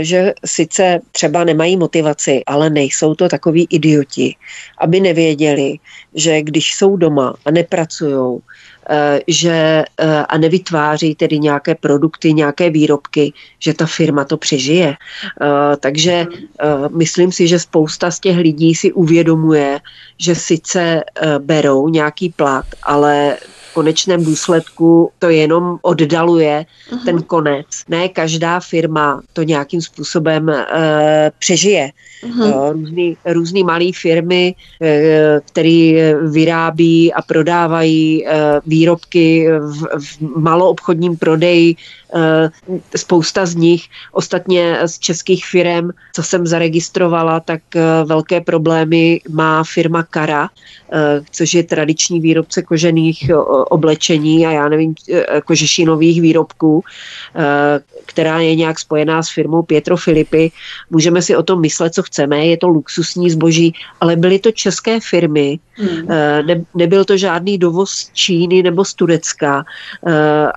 [0.00, 4.36] že sice třeba nemají motivaci, ale nejsou to takový idioti,
[4.78, 5.78] aby nevěděli,
[6.14, 8.40] že když jsou doma a nepracují,
[8.90, 14.96] eh, že eh, a nevytváří tedy nějaké produkty, nějaké výrobky, že ta firma to přežije.
[15.80, 16.26] Takže
[16.96, 19.80] myslím si, že spousta z těch lidí si uvědomuje,
[20.18, 21.04] že sice
[21.38, 23.36] berou nějaký plat, ale
[23.74, 27.04] konečném důsledku to jenom oddaluje uh-huh.
[27.04, 27.66] ten konec.
[27.88, 30.54] Ne každá firma to nějakým způsobem uh,
[31.38, 31.90] přežije.
[32.24, 32.72] Uh-huh.
[32.72, 34.88] Různý, různý malé firmy, uh,
[35.46, 38.30] které vyrábí a prodávají uh,
[38.66, 41.76] výrobky v, v maloobchodním prodeji,
[42.14, 43.82] uh, spousta z nich,
[44.12, 50.98] ostatně z českých firm, co jsem zaregistrovala, tak uh, velké problémy má firma Kara, uh,
[51.30, 53.30] což je tradiční výrobce kožených
[53.64, 54.94] oblečení a já nevím,
[55.44, 56.84] kožešinových výrobků,
[58.06, 60.50] která je nějak spojená s firmou Pietro Filipy.
[60.90, 65.00] Můžeme si o tom myslet, co chceme, je to luxusní zboží, ale byly to české
[65.00, 66.06] firmy, hmm.
[66.46, 69.64] ne, nebyl to žádný dovoz z Číny nebo z Turecka.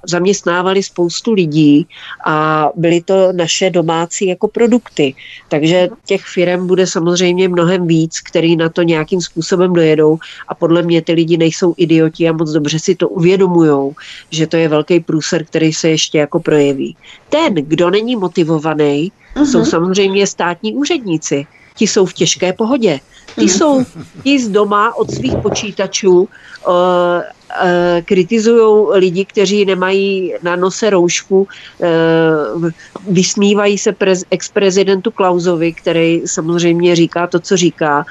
[0.08, 1.88] Zaměstnávali spoustu lidí
[2.26, 5.16] a byly to naše domácí jako produkty.
[5.50, 10.18] Takže těch firm bude samozřejmě mnohem víc, který na to nějakým způsobem dojedou
[10.48, 13.94] a podle mě ty lidi nejsou idioti a moc dobře si to uvědomují,
[14.32, 16.98] že to je velký průser, který se ještě jako projeví.
[17.30, 19.46] Ten, kdo není motivovaný, uh-huh.
[19.46, 21.48] jsou samozřejmě státní úředníci.
[21.76, 23.00] Ti jsou v těžké pohodě.
[23.36, 23.58] Ty uh-huh.
[23.58, 23.86] jsou
[24.24, 26.26] ti z doma od svých počítačů, uh,
[26.68, 32.70] uh, kritizují lidi, kteří nemají na nose roušku, uh,
[33.10, 38.06] vysmívají se prez, ex-prezidentu Klausovi, který samozřejmě říká to, co říká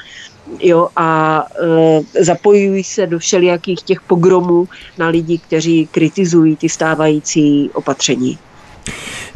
[0.60, 1.42] jo, a
[2.16, 4.68] e, zapojují se do všelijakých těch pogromů
[4.98, 8.38] na lidi, kteří kritizují ty stávající opatření.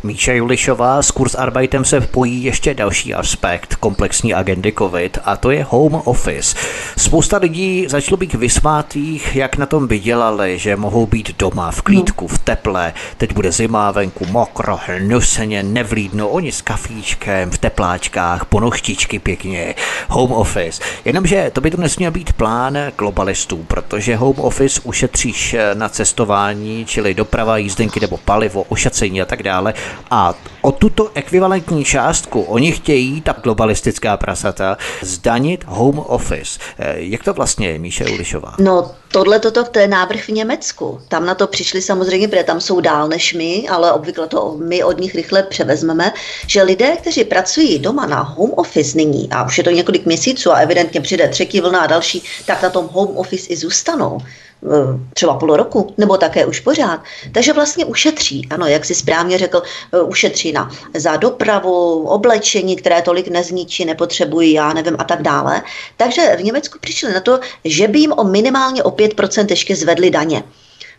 [0.02, 5.66] Míša Julišová s Kurzarbeitem se pojí ještě další aspekt komplexní agendy COVID a to je
[5.68, 6.56] home office.
[6.96, 12.26] Spousta lidí začalo být vysmátých, jak na tom vydělali, že mohou být doma v klídku,
[12.26, 19.18] v teple, teď bude zima, venku mokro, hnusně, nevlídno, oni s kafíčkem, v tepláčkách, ponoštičky
[19.18, 19.74] pěkně,
[20.08, 20.82] home office.
[21.04, 27.14] Jenomže to by to nesměl být plán globalistů, protože home office ušetříš na cestování, čili
[27.14, 29.74] doprava, jízdenky nebo palivo, ošacení a tak dále
[30.10, 36.60] a o tuto ekvivalentní částku oni chtějí, ta globalistická prasata, zdanit home office.
[36.78, 38.54] Eh, jak to vlastně je, Míše Ulišová?
[38.58, 41.00] No, tohle toto to je návrh v Německu.
[41.08, 44.84] Tam na to přišli samozřejmě, protože tam jsou dál než my, ale obvykle to my
[44.84, 46.12] od nich rychle převezmeme,
[46.46, 50.52] že lidé, kteří pracují doma na home office nyní, a už je to několik měsíců
[50.52, 54.18] a evidentně přijde třetí vlna a další, tak na tom home office i zůstanou.
[54.66, 57.00] Eh, třeba půl roku, nebo také už pořád.
[57.32, 59.62] Takže vlastně ušetří, ano, jak si správně řekl,
[59.92, 65.62] eh, ušetří na, za dopravu, oblečení, které tolik nezničí, nepotřebují, já nevím, a tak dále.
[65.96, 70.10] Takže v Německu přišli na to, že by jim o minimálně o 5% ještě zvedli
[70.10, 70.42] daně.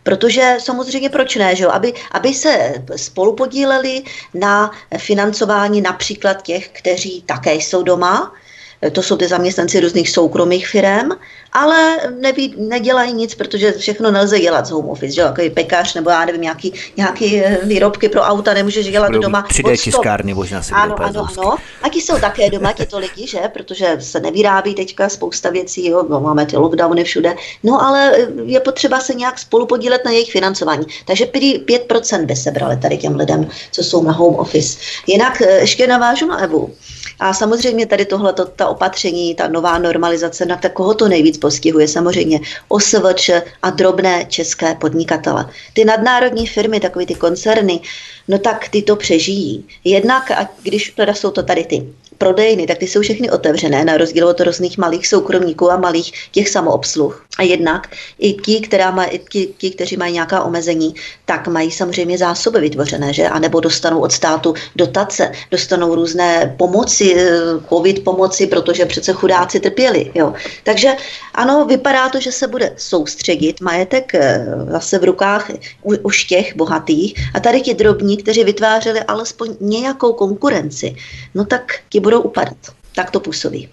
[0.04, 1.70] Protože samozřejmě proč ne, že jo?
[1.70, 8.34] Aby, aby se spolu podíleli na financování například těch, kteří také jsou doma,
[8.92, 11.10] to jsou ty zaměstnanci různých soukromých firm,
[11.54, 16.10] ale neví, nedělají nic, protože všechno nelze dělat z home office, že jako pekař nebo
[16.10, 19.48] já nevím, nějaký, nějaký eh, výrobky pro auta nemůžeš dělat Budou doma.
[19.50, 21.58] 3D tiskárny možná si Ano, ano, ano.
[21.82, 23.40] Taky jsou také doma to lidi, že?
[23.54, 26.06] Protože se nevyrábí teďka spousta věcí, jo?
[26.10, 27.36] No, máme ty lockdowny všude.
[27.64, 30.86] No ale eh, je potřeba se nějak spolu podílet na jejich financování.
[31.06, 34.80] Takže 5% by se brali tady těm lidem, co jsou na home office.
[35.08, 36.74] Jinak eh, ještě navážu na Evu.
[37.22, 41.88] A samozřejmě tady tohle, ta opatření, ta nová normalizace, na koho to nejvíc postihuje?
[41.88, 43.30] Samozřejmě OSVČ
[43.62, 45.50] a drobné české podnikatele.
[45.74, 47.80] Ty nadnárodní firmy, takové ty koncerny,
[48.28, 49.66] no tak ty to přežijí.
[49.84, 53.98] Jednak, a když teda jsou to tady ty prodejny, tak ty jsou všechny otevřené, na
[53.98, 57.26] rozdíl od různých malých soukromníků a malých těch samoobsluh.
[57.38, 57.90] A jednak
[58.20, 60.94] i ti, která maj, ti, ti, kteří mají nějaká omezení,
[61.26, 63.26] tak mají samozřejmě zásoby vytvořené, že?
[63.26, 67.32] A nebo dostanou od státu dotace, dostanou různé pomoci, eh,
[67.70, 70.12] covid pomoci, protože přece chudáci trpěli.
[70.16, 70.34] Jo.
[70.64, 70.90] Takže
[71.34, 75.52] ano, vypadá to, že se bude soustředit majetek eh, zase v rukách
[76.04, 80.96] už těch bohatých a tady ti drobní, kteří vytvářeli alespoň nějakou konkurenci,
[81.36, 82.58] no tak ti budou upadat.
[82.96, 83.70] Tak to působí.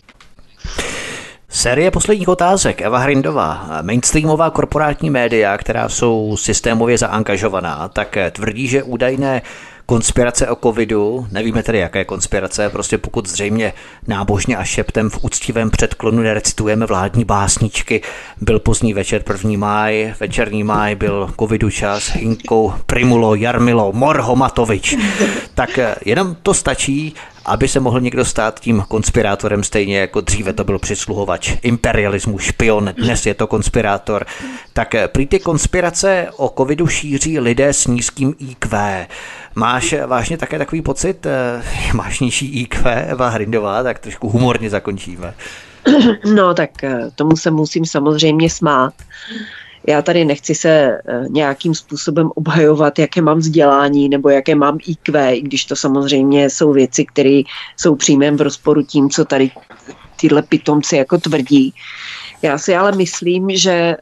[1.49, 2.83] Série posledních otázek.
[2.83, 9.43] Eva Hrindová, mainstreamová korporátní média, která jsou systémově zaangažovaná, tak tvrdí, že údajné
[9.87, 13.73] konspirace o covidu, nevíme tedy jaké konspirace, prostě pokud zřejmě
[14.07, 18.03] nábožně a šeptem v úctivém předklonu nerecitujeme vládní básničky,
[18.41, 19.51] byl pozdní večer 1.
[19.57, 24.97] máj, večerní máj byl covidu čas, Hinkou, Primulo, Jarmilo, Morho Matovič.
[25.55, 27.15] Tak jenom to stačí,
[27.49, 32.91] aby se mohl někdo stát tím konspirátorem stejně jako dříve to byl přisluhovač imperialismu, špion,
[32.97, 34.27] dnes je to konspirátor.
[34.73, 39.07] Tak prý ty konspirace o covidu šíří lidé s nízkým IQ.
[39.55, 41.63] Máš vážně také takový pocit, eh,
[41.95, 45.35] máš nižší IQ, Eva Hrindová, tak trošku humorně zakončíme.
[46.35, 48.95] No tak eh, tomu se musím samozřejmě smát.
[49.89, 55.35] Já tady nechci se eh, nějakým způsobem obhajovat, jaké mám vzdělání nebo jaké mám IQ,
[55.35, 57.43] i když to samozřejmě jsou věci, které
[57.77, 59.51] jsou přímém v rozporu tím, co tady
[60.21, 61.75] tyhle pitomci jako tvrdí.
[62.43, 63.97] Já si ale myslím, že eh,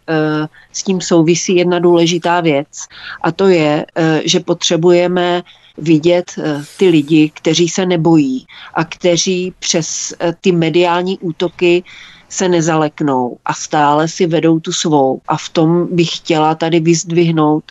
[0.72, 2.90] s tím souvisí jedna důležitá věc
[3.22, 5.42] a to je, eh, že potřebujeme
[5.78, 6.32] vidět
[6.76, 11.84] ty lidi, kteří se nebojí a kteří přes ty mediální útoky
[12.28, 15.20] se nezaleknou a stále si vedou tu svou.
[15.28, 17.64] A v tom bych chtěla tady vyzdvihnout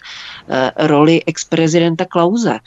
[0.50, 2.60] eh, roli ex-prezidenta Klauze,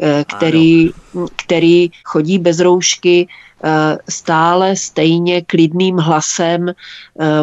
[0.00, 0.90] eh, který,
[1.36, 3.28] který chodí bez roušky
[3.64, 6.72] eh, stále stejně klidným hlasem,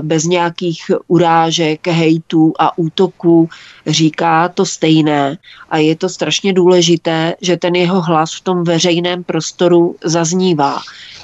[0.01, 3.49] bez nějakých urážek, hejtů a útoků,
[3.87, 5.37] říká to stejné.
[5.69, 10.79] A je to strašně důležité, že ten jeho hlas v tom veřejném prostoru zaznívá.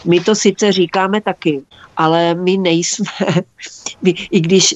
[0.05, 1.61] My to sice říkáme taky,
[1.97, 3.11] ale my nejsme,
[4.31, 4.75] i když,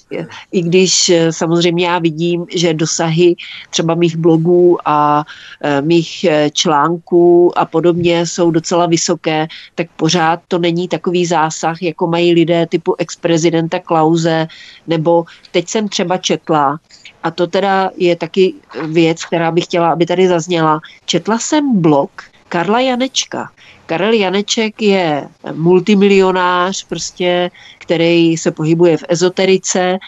[0.51, 3.35] i když eh, samozřejmě já vidím, že dosahy
[3.69, 5.25] třeba mých blogů a
[5.63, 11.81] eh, mých eh, článků a podobně jsou docela vysoké, tak pořád to není takový zásah,
[11.81, 14.47] jako mají lidé typu ex-prezidenta Klauze,
[14.87, 16.79] nebo teď jsem třeba četla,
[17.23, 18.53] a to teda je taky
[18.87, 20.79] věc, která bych chtěla, aby tady zazněla.
[21.05, 22.11] Četla jsem blog
[22.49, 23.49] Karla Janečka.
[23.85, 29.99] Karel Janeček je multimilionář, prostě, který se pohybuje v ezoterice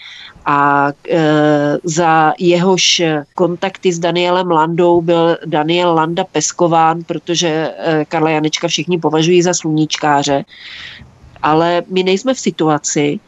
[0.46, 1.22] a e,
[1.84, 3.02] za jehož
[3.36, 9.54] kontakty s Danielem Landou byl Daniel Landa peskován, protože e, Karla Janečka všichni považují za
[9.54, 10.46] sluníčkáře.
[11.42, 13.20] Ale my nejsme v situaci,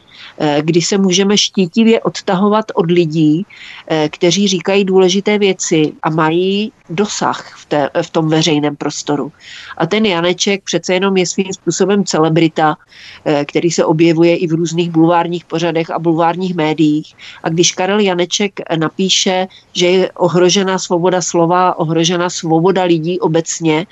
[0.60, 3.46] kdy se můžeme štítivě odtahovat od lidí,
[3.88, 9.32] eh, kteří říkají důležité věci a mají dosah v, té, v tom veřejném prostoru.
[9.76, 12.76] A ten Janeček přece jenom je svým způsobem celebrita,
[13.24, 17.14] eh, který se objevuje i v různých bulvárních pořadech a bulvárních médiích.
[17.42, 23.86] A když Karel Janeček napíše, že je ohrožena svoboda slova, ohrožena svoboda lidí obecně,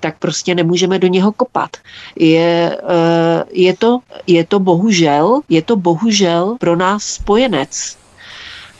[0.00, 1.76] tak prostě nemůžeme do něho kopat.
[2.16, 7.98] Je, eh, je, to, je to bohužel, je to bohužel pro nás spojenec.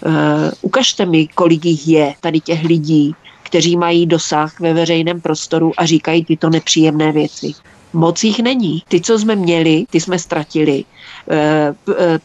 [0.06, 5.72] Eh, ukažte mi, kolik jich je tady těch lidí, kteří mají dosah ve veřejném prostoru
[5.76, 7.52] a říkají tyto nepříjemné věci.
[7.92, 8.82] Moc jich není.
[8.88, 10.84] Ty, co jsme měli, ty jsme ztratili.
[11.30, 11.74] Eh,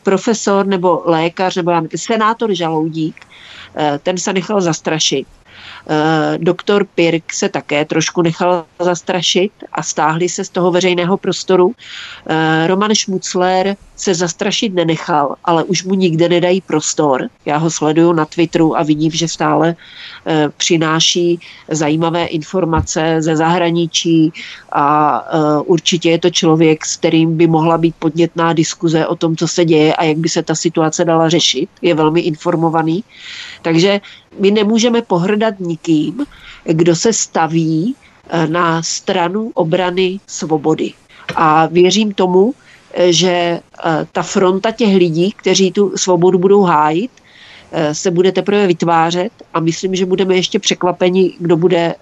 [0.03, 3.15] profesor nebo lékař nebo senátor Žaloudík,
[4.03, 5.27] ten se nechal zastrašit
[6.37, 11.71] doktor Pirk se také trošku nechal zastrašit a stáhli se z toho veřejného prostoru.
[12.27, 17.29] Eh, Roman Šmucler se zastrašit nenechal, ale už mu nikde nedají prostor.
[17.45, 19.75] Já ho sleduju na Twitteru a vidím, že stále
[20.25, 21.39] eh, přináší
[21.69, 24.33] zajímavé informace ze zahraničí
[24.71, 25.23] a
[25.65, 29.65] určitě je to člověk, s kterým by mohla být podnětná diskuze o tom, co se
[29.65, 31.69] děje a jak by se ta situace dala řešit.
[31.81, 33.03] Je velmi informovaný.
[33.61, 34.01] Takže
[34.39, 36.25] my nemůžeme pohrdat nikým,
[36.63, 37.95] kdo se staví
[38.29, 40.93] eh, na stranu obrany svobody.
[41.35, 42.53] A věřím tomu,
[42.97, 43.59] že eh,
[44.11, 47.11] ta fronta těch lidí, kteří tu svobodu budou hájit,
[47.91, 51.95] se bude teprve vytvářet a myslím, že budeme ještě překvapeni, kdo, bude,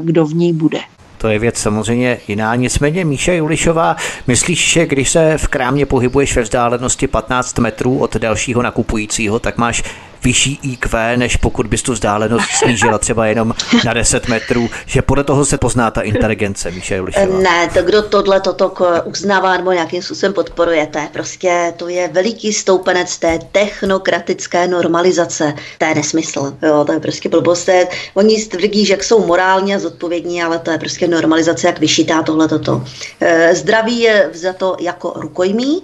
[0.00, 0.78] kdo v ní bude.
[1.18, 2.54] To je věc samozřejmě jiná.
[2.54, 3.96] Nicméně Míša Julišová,
[4.26, 9.58] myslíš, že když se v krámě pohybuješ ve vzdálenosti 15 metrů od dalšího nakupujícího, tak
[9.58, 9.82] máš
[10.24, 15.24] vyšší IQ, než pokud bys tu vzdálenost snížila třeba jenom na 10 metrů, že podle
[15.24, 17.40] toho se pozná ta inteligence, Míša Julišová.
[17.40, 18.72] Ne, to kdo tohle toto
[19.04, 25.54] uznává nebo nějakým způsobem podporuje, to je prostě, to je veliký stoupenec té technokratické normalizace,
[25.78, 27.68] to je nesmysl, jo, to je prostě blbost,
[28.14, 32.84] oni tvrdí, že jsou morálně zodpovědní, ale to je prostě normalizace, jak vyšitá tohle toto.
[33.20, 35.82] E, zdraví je vzato jako rukojmí,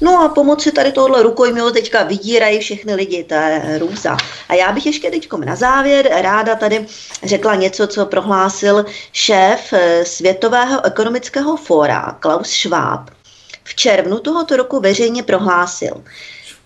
[0.00, 4.16] No a pomoci tady tohle rukojmího teďka vydírají všechny lidi, to je hrůza.
[4.48, 6.86] A já bych ještě teď na závěr ráda tady
[7.22, 13.10] řekla něco, co prohlásil šéf eh, Světového ekonomického fóra Klaus Schwab.
[13.64, 16.02] V červnu tohoto roku veřejně prohlásil,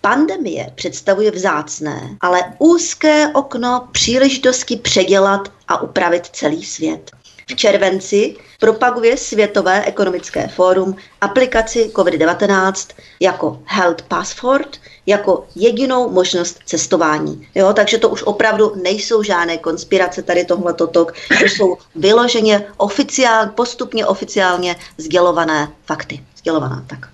[0.02, 7.10] Pandemie představuje vzácné, ale úzké okno příležitosti předělat a upravit celý svět.
[7.46, 17.48] V červenci propaguje Světové ekonomické fórum aplikaci COVID-19 jako Health Passport, jako jedinou možnost cestování.
[17.54, 23.46] Jo, takže to už opravdu nejsou žádné konspirace tady tohle tok, to jsou vyloženě oficiál,
[23.46, 26.20] postupně oficiálně sdělované fakty.
[26.36, 27.08] Sdělovaná, tak.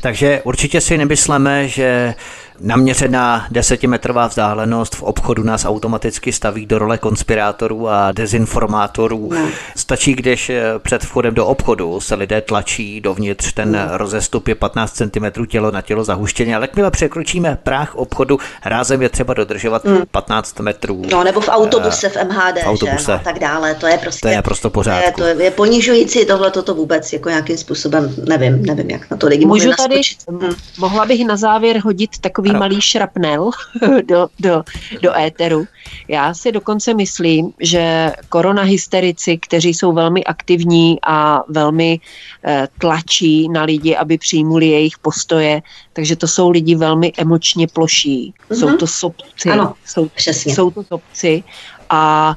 [0.00, 2.14] Takže určitě si nemyslíme, že
[2.60, 9.28] Naměřená desetimetrová vzdálenost v obchodu nás automaticky staví do role konspirátorů a dezinformátorů.
[9.32, 9.48] Ne.
[9.76, 13.88] Stačí, když eh, před vchodem do obchodu se lidé tlačí dovnitř, ten ne.
[13.90, 19.08] rozestup je 15 cm tělo na tělo zahuštěně, ale jakmile překročíme práh obchodu, rázem je
[19.08, 20.06] třeba dodržovat ne.
[20.10, 21.02] 15 metrů.
[21.12, 23.12] No nebo v autobuse, v MHD, v autobuse.
[23.12, 23.12] Že?
[23.12, 24.20] No, tak dále, to je prostě...
[24.20, 25.14] To je prostě pořád.
[25.16, 29.16] To je, to je ponižující tohle toto vůbec, jako nějakým způsobem, nevím, nevím, jak na
[29.16, 30.00] to lidi Můžu tady,
[30.30, 30.54] hm.
[30.78, 32.60] mohla bych na závěr hodit takový takový ano.
[32.60, 33.50] malý šrapnel
[34.04, 34.62] do, do,
[35.02, 35.66] do éteru.
[36.08, 42.00] Já si dokonce myslím, že koronahysterici, kteří jsou velmi aktivní a velmi
[42.44, 45.62] eh, tlačí na lidi, aby přijmuli jejich postoje,
[45.92, 48.34] takže to jsou lidi velmi emočně ploší.
[48.34, 48.54] Mm-hmm.
[48.54, 49.50] Jsou to sobci.
[49.50, 50.54] Ano, jsou, přesně.
[50.54, 51.42] Jsou to sobci
[51.90, 52.34] a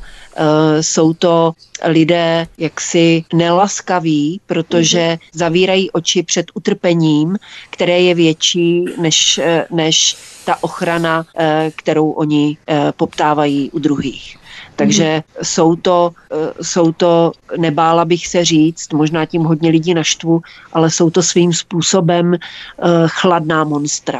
[0.82, 1.54] jsou to
[1.86, 7.38] lidé jaksi nelaskaví, protože zavírají oči před utrpením,
[7.70, 12.58] které je větší než, eh, než ta ochrana, eh, kterou oni
[12.98, 14.38] poptávají u druhých.
[14.76, 16.12] Takže jsou, to,
[16.62, 20.42] jsou to, nebála bych se říct, možná tím hodně lidí naštvu,
[20.74, 22.38] ale jsou to svým způsobem
[23.08, 24.20] chladná monstra.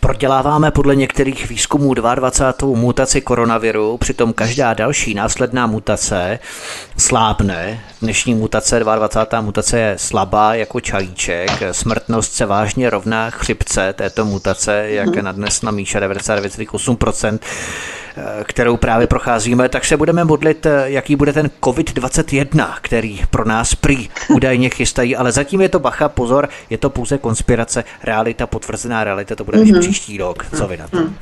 [0.00, 2.76] Proděláváme podle některých výzkumů 22.
[2.78, 6.38] mutaci koronaviru, přitom každá další následná mutace
[6.96, 7.80] slábne.
[8.02, 9.40] Dnešní mutace, 22.
[9.40, 16.00] mutace je slabá jako čajíček, smrtnost se vážně rovná chřipce této mutace, jak nadnesla Míša
[16.00, 17.38] 99,8%.
[18.20, 23.44] Eh, kterou právě procházíme, tak se budeme modlit, eh, jaký bude ten COVID-21, který pro
[23.44, 28.46] nás prý údajně chystají, ale zatím je to bacha, pozor, je to pouze konspirace, realita,
[28.46, 29.78] potvrzená realita, to bude mm-hmm.
[29.78, 30.46] až příští rok.
[30.56, 30.96] Co vy na to?
[30.96, 31.16] Mm.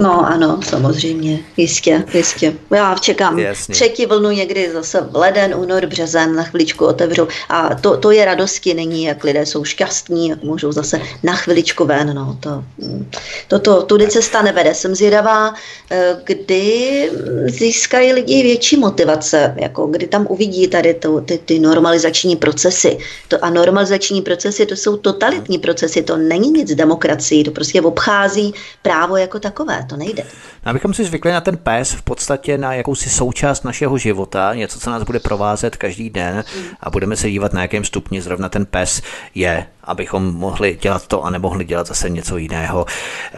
[0.00, 2.52] No ano, samozřejmě, jistě, jistě.
[2.70, 3.72] Já čekám Jasně.
[3.72, 8.24] třetí vlnu někdy zase v leden, únor, březen, na chviličku otevřu a to, to je
[8.24, 12.64] radosti, není, jak lidé jsou šťastní, jak můžou zase na chviličku ven, no to,
[13.48, 14.74] to, to tudy cesta nevede.
[14.74, 15.54] Jsem zvědavá,
[16.24, 17.10] kdy
[17.44, 22.98] získají lidi větší motivace, jako kdy tam uvidí tady to, ty, ty normalizační procesy.
[23.28, 28.54] To a normalizační procesy, to jsou totalitní procesy, to není nic demokracii, to prostě obchází
[28.82, 30.24] právo jako takové, to nejde.
[30.64, 34.90] Abychom si zvykli na ten pes v podstatě na jakousi součást našeho života, něco, co
[34.90, 36.44] nás bude provázet každý den
[36.80, 39.02] a budeme se dívat, na jakém stupni zrovna ten pes
[39.34, 42.86] je, abychom mohli dělat to a nemohli dělat zase něco jiného.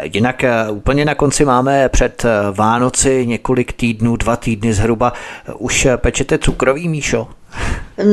[0.02, 5.12] Jinak eh, úplně na konci máme před eh, Vánoci několik týdnů, dva týdny zhruba.
[5.58, 7.28] Už pečete cukrový míšo?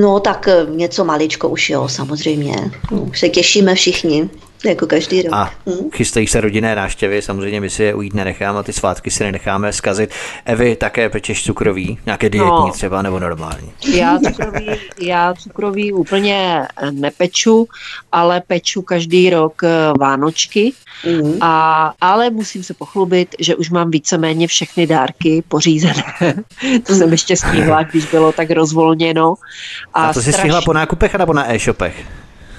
[0.02, 2.56] No tak eh, něco maličko už jo, samozřejmě.
[2.92, 4.30] Už se těšíme všichni.
[4.66, 5.34] Jako každý rok.
[5.34, 5.92] A hmm.
[5.92, 9.74] chystají se rodinné návštěvy, samozřejmě my si je ujít nenecháme a ty svátky si nenecháme
[9.74, 10.10] zkazit.
[10.46, 13.72] Evy také pečeš cukrový, nějaké dietní no, třeba nebo normální?
[13.94, 14.68] Já cukrový,
[15.02, 17.68] já cukrový úplně nepeču,
[18.12, 19.70] ale peču každý rok eh,
[20.00, 20.74] Vánočky.
[21.04, 21.38] Hmm.
[21.42, 26.04] A, ale musím se pochlubit, že už mám víceméně všechny dárky pořízené.
[26.84, 29.36] to jsem ještě stihla, když bylo tak rozvolněno.
[29.94, 32.06] A, a to jsi stihla po nákupech nebo na e-shopech?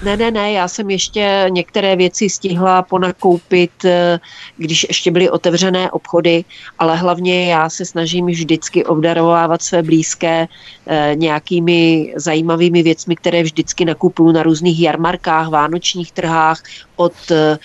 [0.03, 4.19] Ne, ne, ne, já jsem ještě některé věci stihla ponakoupit, eh,
[4.57, 6.45] když ještě byly otevřené obchody,
[6.79, 10.47] ale hlavně já se snažím vždycky obdarovávat své blízké
[10.87, 16.63] eh, nějakými zajímavými věcmi, které vždycky nakupuju na různých jarmarkách, vánočních trhách,
[16.95, 17.57] od eh,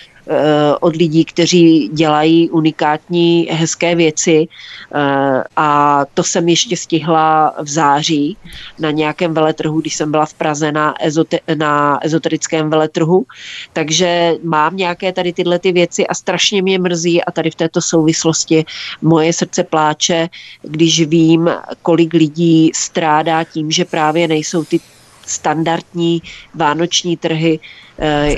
[0.79, 4.47] od lidí, kteří dělají unikátní, hezké věci.
[4.95, 8.37] Eh, a to jsem ještě stihla v září
[8.79, 13.25] na nějakém veletrhu, když jsem byla v Praze na, ezote, na ezoterickém veletrhu.
[13.73, 17.81] Takže mám nějaké tady tyhle ty věci a strašně mě mrzí a tady v této
[17.81, 18.65] souvislosti
[19.01, 20.29] moje srdce pláče,
[20.61, 21.49] když vím,
[21.81, 24.79] kolik lidí strádá tím, že právě nejsou ty
[25.25, 26.21] standardní
[26.55, 27.59] vánoční trhy,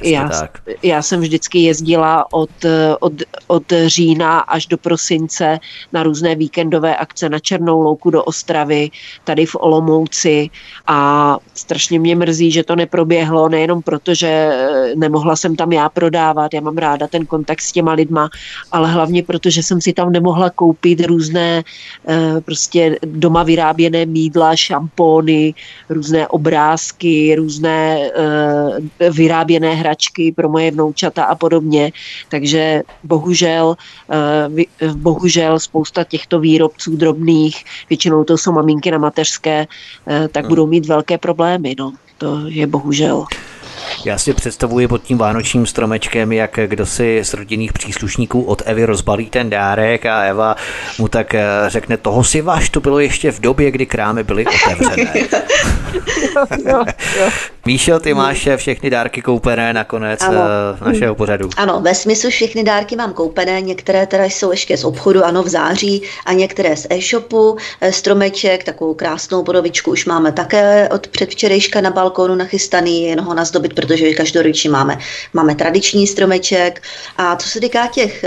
[0.03, 0.30] já,
[0.84, 2.49] já jsem vždycky jezdila od,
[2.99, 3.14] od,
[3.48, 5.60] od října až do prosince
[5.94, 8.90] na různé víkendové akce na Černou louku do Ostravy,
[9.23, 10.49] tady v Olomouci.
[10.88, 15.90] A strašně mě mrzí, že to neproběhlo, nejenom proto, že eh, nemohla jsem tam já
[15.90, 18.30] prodávat, já mám ráda ten kontakt s těma lidma,
[18.72, 21.64] ale hlavně proto, že jsem si tam nemohla koupit různé
[22.07, 25.53] eh, prostě doma vyráběné mídla, šampóny,
[25.90, 31.91] různé obrázky, různé eh, vyráběné vyráběné hračky pro moje vnoučata a podobně.
[32.30, 33.76] Takže bohužel,
[34.11, 39.65] eh, bohužel spousta těchto výrobců drobných, většinou to jsou maminky na mateřské,
[40.07, 40.49] eh, tak hmm.
[40.49, 41.76] budou mít velké problémy.
[41.80, 41.93] No.
[42.17, 43.26] To je bohužel.
[44.05, 48.85] Já si představuji pod tím vánočním stromečkem, jak kdo si z rodinných příslušníků od Evy
[48.85, 50.55] rozbalí ten dárek a Eva
[50.99, 54.45] mu tak eh, řekne, toho si váš, to bylo ještě v době, kdy krámy byly
[54.45, 55.13] otevřené.
[57.65, 60.41] Míšo, ty máš všechny dárky koupené nakonec ano.
[60.81, 61.49] Eh, našeho pořadu.
[61.57, 65.47] Ano, ve smyslu všechny dárky mám koupené, některé teda jsou ještě z obchodu, ano, v
[65.47, 67.57] září a některé z e-shopu.
[67.81, 73.33] Eh, stromeček, takovou krásnou podobičku už máme také od předvčerejška na balkónu nachystaný, jen ho
[73.33, 74.97] nazdobit protože každoročně máme,
[75.34, 76.81] máme tradiční stromeček.
[77.18, 78.26] A co se týká těch,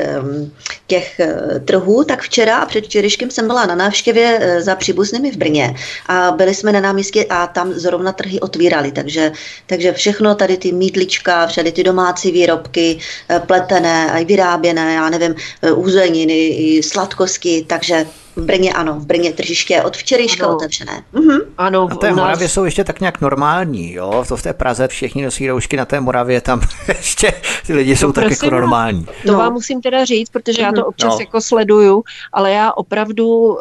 [0.87, 5.37] těch eh, trhů, tak včera a předvčerejškem jsem byla na návštěvě eh, za příbuznými v
[5.37, 5.75] Brně.
[6.07, 9.33] A byli jsme na náměstí a tam zrovna trhy otvírali, takže,
[9.67, 12.99] takže všechno tady ty mídlička, všady ty domácí výrobky,
[13.29, 15.35] eh, pletené, a vyráběné, já nevím,
[15.75, 18.07] úzeniny, sladkosti, takže
[18.37, 20.57] v Brně ano, v Brně tržiště od včerejška ano.
[20.57, 21.05] otevřené.
[21.13, 21.41] Mhm.
[21.59, 22.17] Ano, na té nás...
[22.17, 24.25] Moravě jsou ještě tak nějak normální, jo?
[24.29, 27.33] To v té Praze všichni nosí roušky, na té Moravě tam ještě
[27.67, 29.07] ty lidi jsou no, tak jako normální.
[29.27, 29.39] To no.
[29.39, 30.89] vám musím teda říct, protože já to mhm.
[30.89, 31.21] občas no.
[31.21, 33.59] jako sleduju, ale já opravdu uh,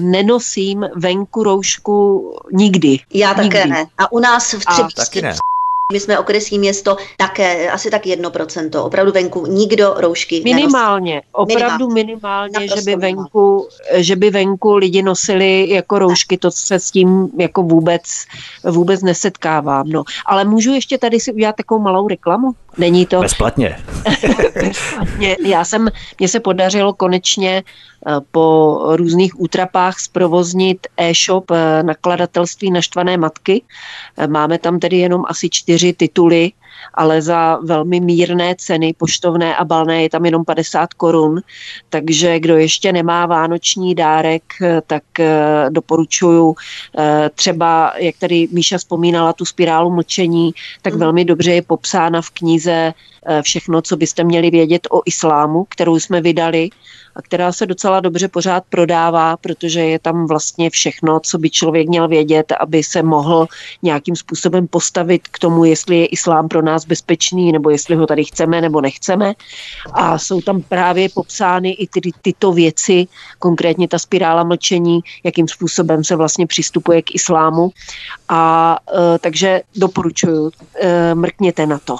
[0.00, 2.98] nenosím venku roušku nikdy.
[3.14, 3.48] Já nikdy.
[3.48, 3.86] také ne.
[3.98, 5.38] A u nás v Třebíči,
[5.92, 8.84] my jsme okresní město, také asi tak jedno procento.
[8.84, 11.28] Opravdu venku nikdo roušky Minimálně, nenosí.
[11.32, 16.78] opravdu minimálně, minimálně že by, venku, že by venku lidi nosili jako roušky, to se
[16.78, 18.02] s tím jako vůbec,
[18.64, 19.88] vůbec nesetkávám.
[19.88, 20.04] No.
[20.26, 22.52] Ale můžu ještě tady si udělat takovou malou reklamu?
[22.78, 23.20] Není to...
[23.20, 23.80] Bezplatně.
[24.54, 25.36] Bezplatně.
[25.44, 25.88] Já jsem,
[26.18, 27.62] mně se podařilo konečně
[28.30, 33.62] po různých útrapách zprovoznit e-shop eh, nakladatelství Naštvané matky.
[34.16, 36.52] Eh, máme tam tedy jenom asi čtyři tituly,
[36.94, 41.40] ale za velmi mírné ceny, poštovné a balné je tam jenom 50 korun,
[41.88, 44.42] takže kdo ještě nemá vánoční dárek,
[44.86, 45.02] tak
[45.68, 46.54] doporučuju
[47.34, 50.52] třeba, jak tady Míša vzpomínala, tu spirálu mlčení,
[50.82, 51.00] tak mm.
[51.00, 52.92] velmi dobře je popsána v knize
[53.42, 56.70] všechno, co byste měli vědět o islámu, kterou jsme vydali
[57.16, 61.88] a která se docela dobře pořád prodává, protože je tam vlastně všechno, co by člověk
[61.88, 63.46] měl vědět, aby se mohl
[63.82, 68.24] nějakým způsobem postavit k tomu, jestli je islám pro nás bezpečný, nebo jestli ho tady
[68.24, 69.34] chceme nebo nechceme.
[69.92, 73.06] A jsou tam právě popsány i ty, tyto věci,
[73.38, 77.70] konkrétně ta spirála mlčení, jakým způsobem se vlastně přistupuje k islámu.
[78.28, 78.76] A
[79.14, 80.50] e, takže doporučuji,
[80.80, 81.96] e, mrkněte na to.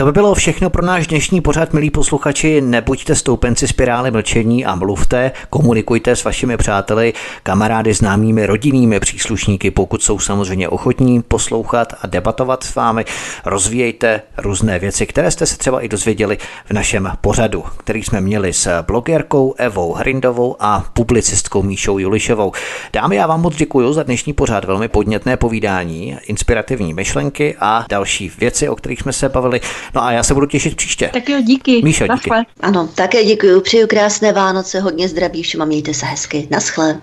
[0.00, 2.60] To by bylo všechno pro náš dnešní pořad, milí posluchači.
[2.60, 7.12] Nebuďte stoupenci spirály mlčení a mluvte, komunikujte s vašimi přáteli,
[7.42, 13.04] kamarády, známými, rodinnými příslušníky, pokud jsou samozřejmě ochotní poslouchat a debatovat s vámi.
[13.44, 18.52] Rozvíjejte různé věci, které jste se třeba i dozvěděli v našem pořadu, který jsme měli
[18.52, 22.52] s blogerkou Evou Hrindovou a publicistkou Míšou Julišovou.
[22.92, 28.32] Dámy, já vám moc děkuji za dnešní pořad, velmi podnětné povídání, inspirativní myšlenky a další
[28.38, 29.60] věci, o kterých jsme se bavili.
[29.94, 31.10] No a já se budu těšit příště.
[31.12, 31.82] Tak jo, díky.
[31.82, 32.30] Míšo, díky.
[32.60, 33.60] Ano, také děkuji.
[33.60, 36.48] Přeju krásné Vánoce, hodně zdraví všem a mějte se hezky.
[36.50, 37.00] Naschle.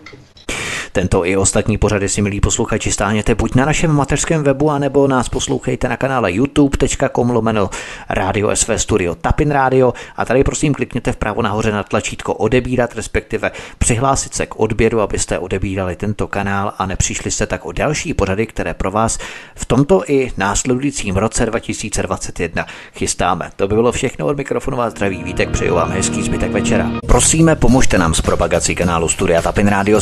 [0.92, 5.30] Tento i ostatní pořady si, milí posluchači, stáhněte buď na našem mateřském webu, anebo nás
[5.30, 7.70] poslouchejte na kanále youtube.com lomeno
[8.10, 13.52] Radio SV Studio Tapin Radio a tady prosím klikněte vpravo nahoře na tlačítko odebírat, respektive
[13.78, 18.48] přihlásit se k odběru, abyste odebírali tento kanál a nepřišli jste tak o další pořady,
[18.48, 19.18] které pro vás
[19.56, 23.50] v tomto i následujícím roce 2021 chystáme.
[23.56, 26.92] To by bylo všechno od mikrofonu vás zdraví Vítek, přeju vám hezký zbytek večera.
[27.08, 30.02] Prosíme, pomožte nám s propagací kanálu Studia Tapin Radio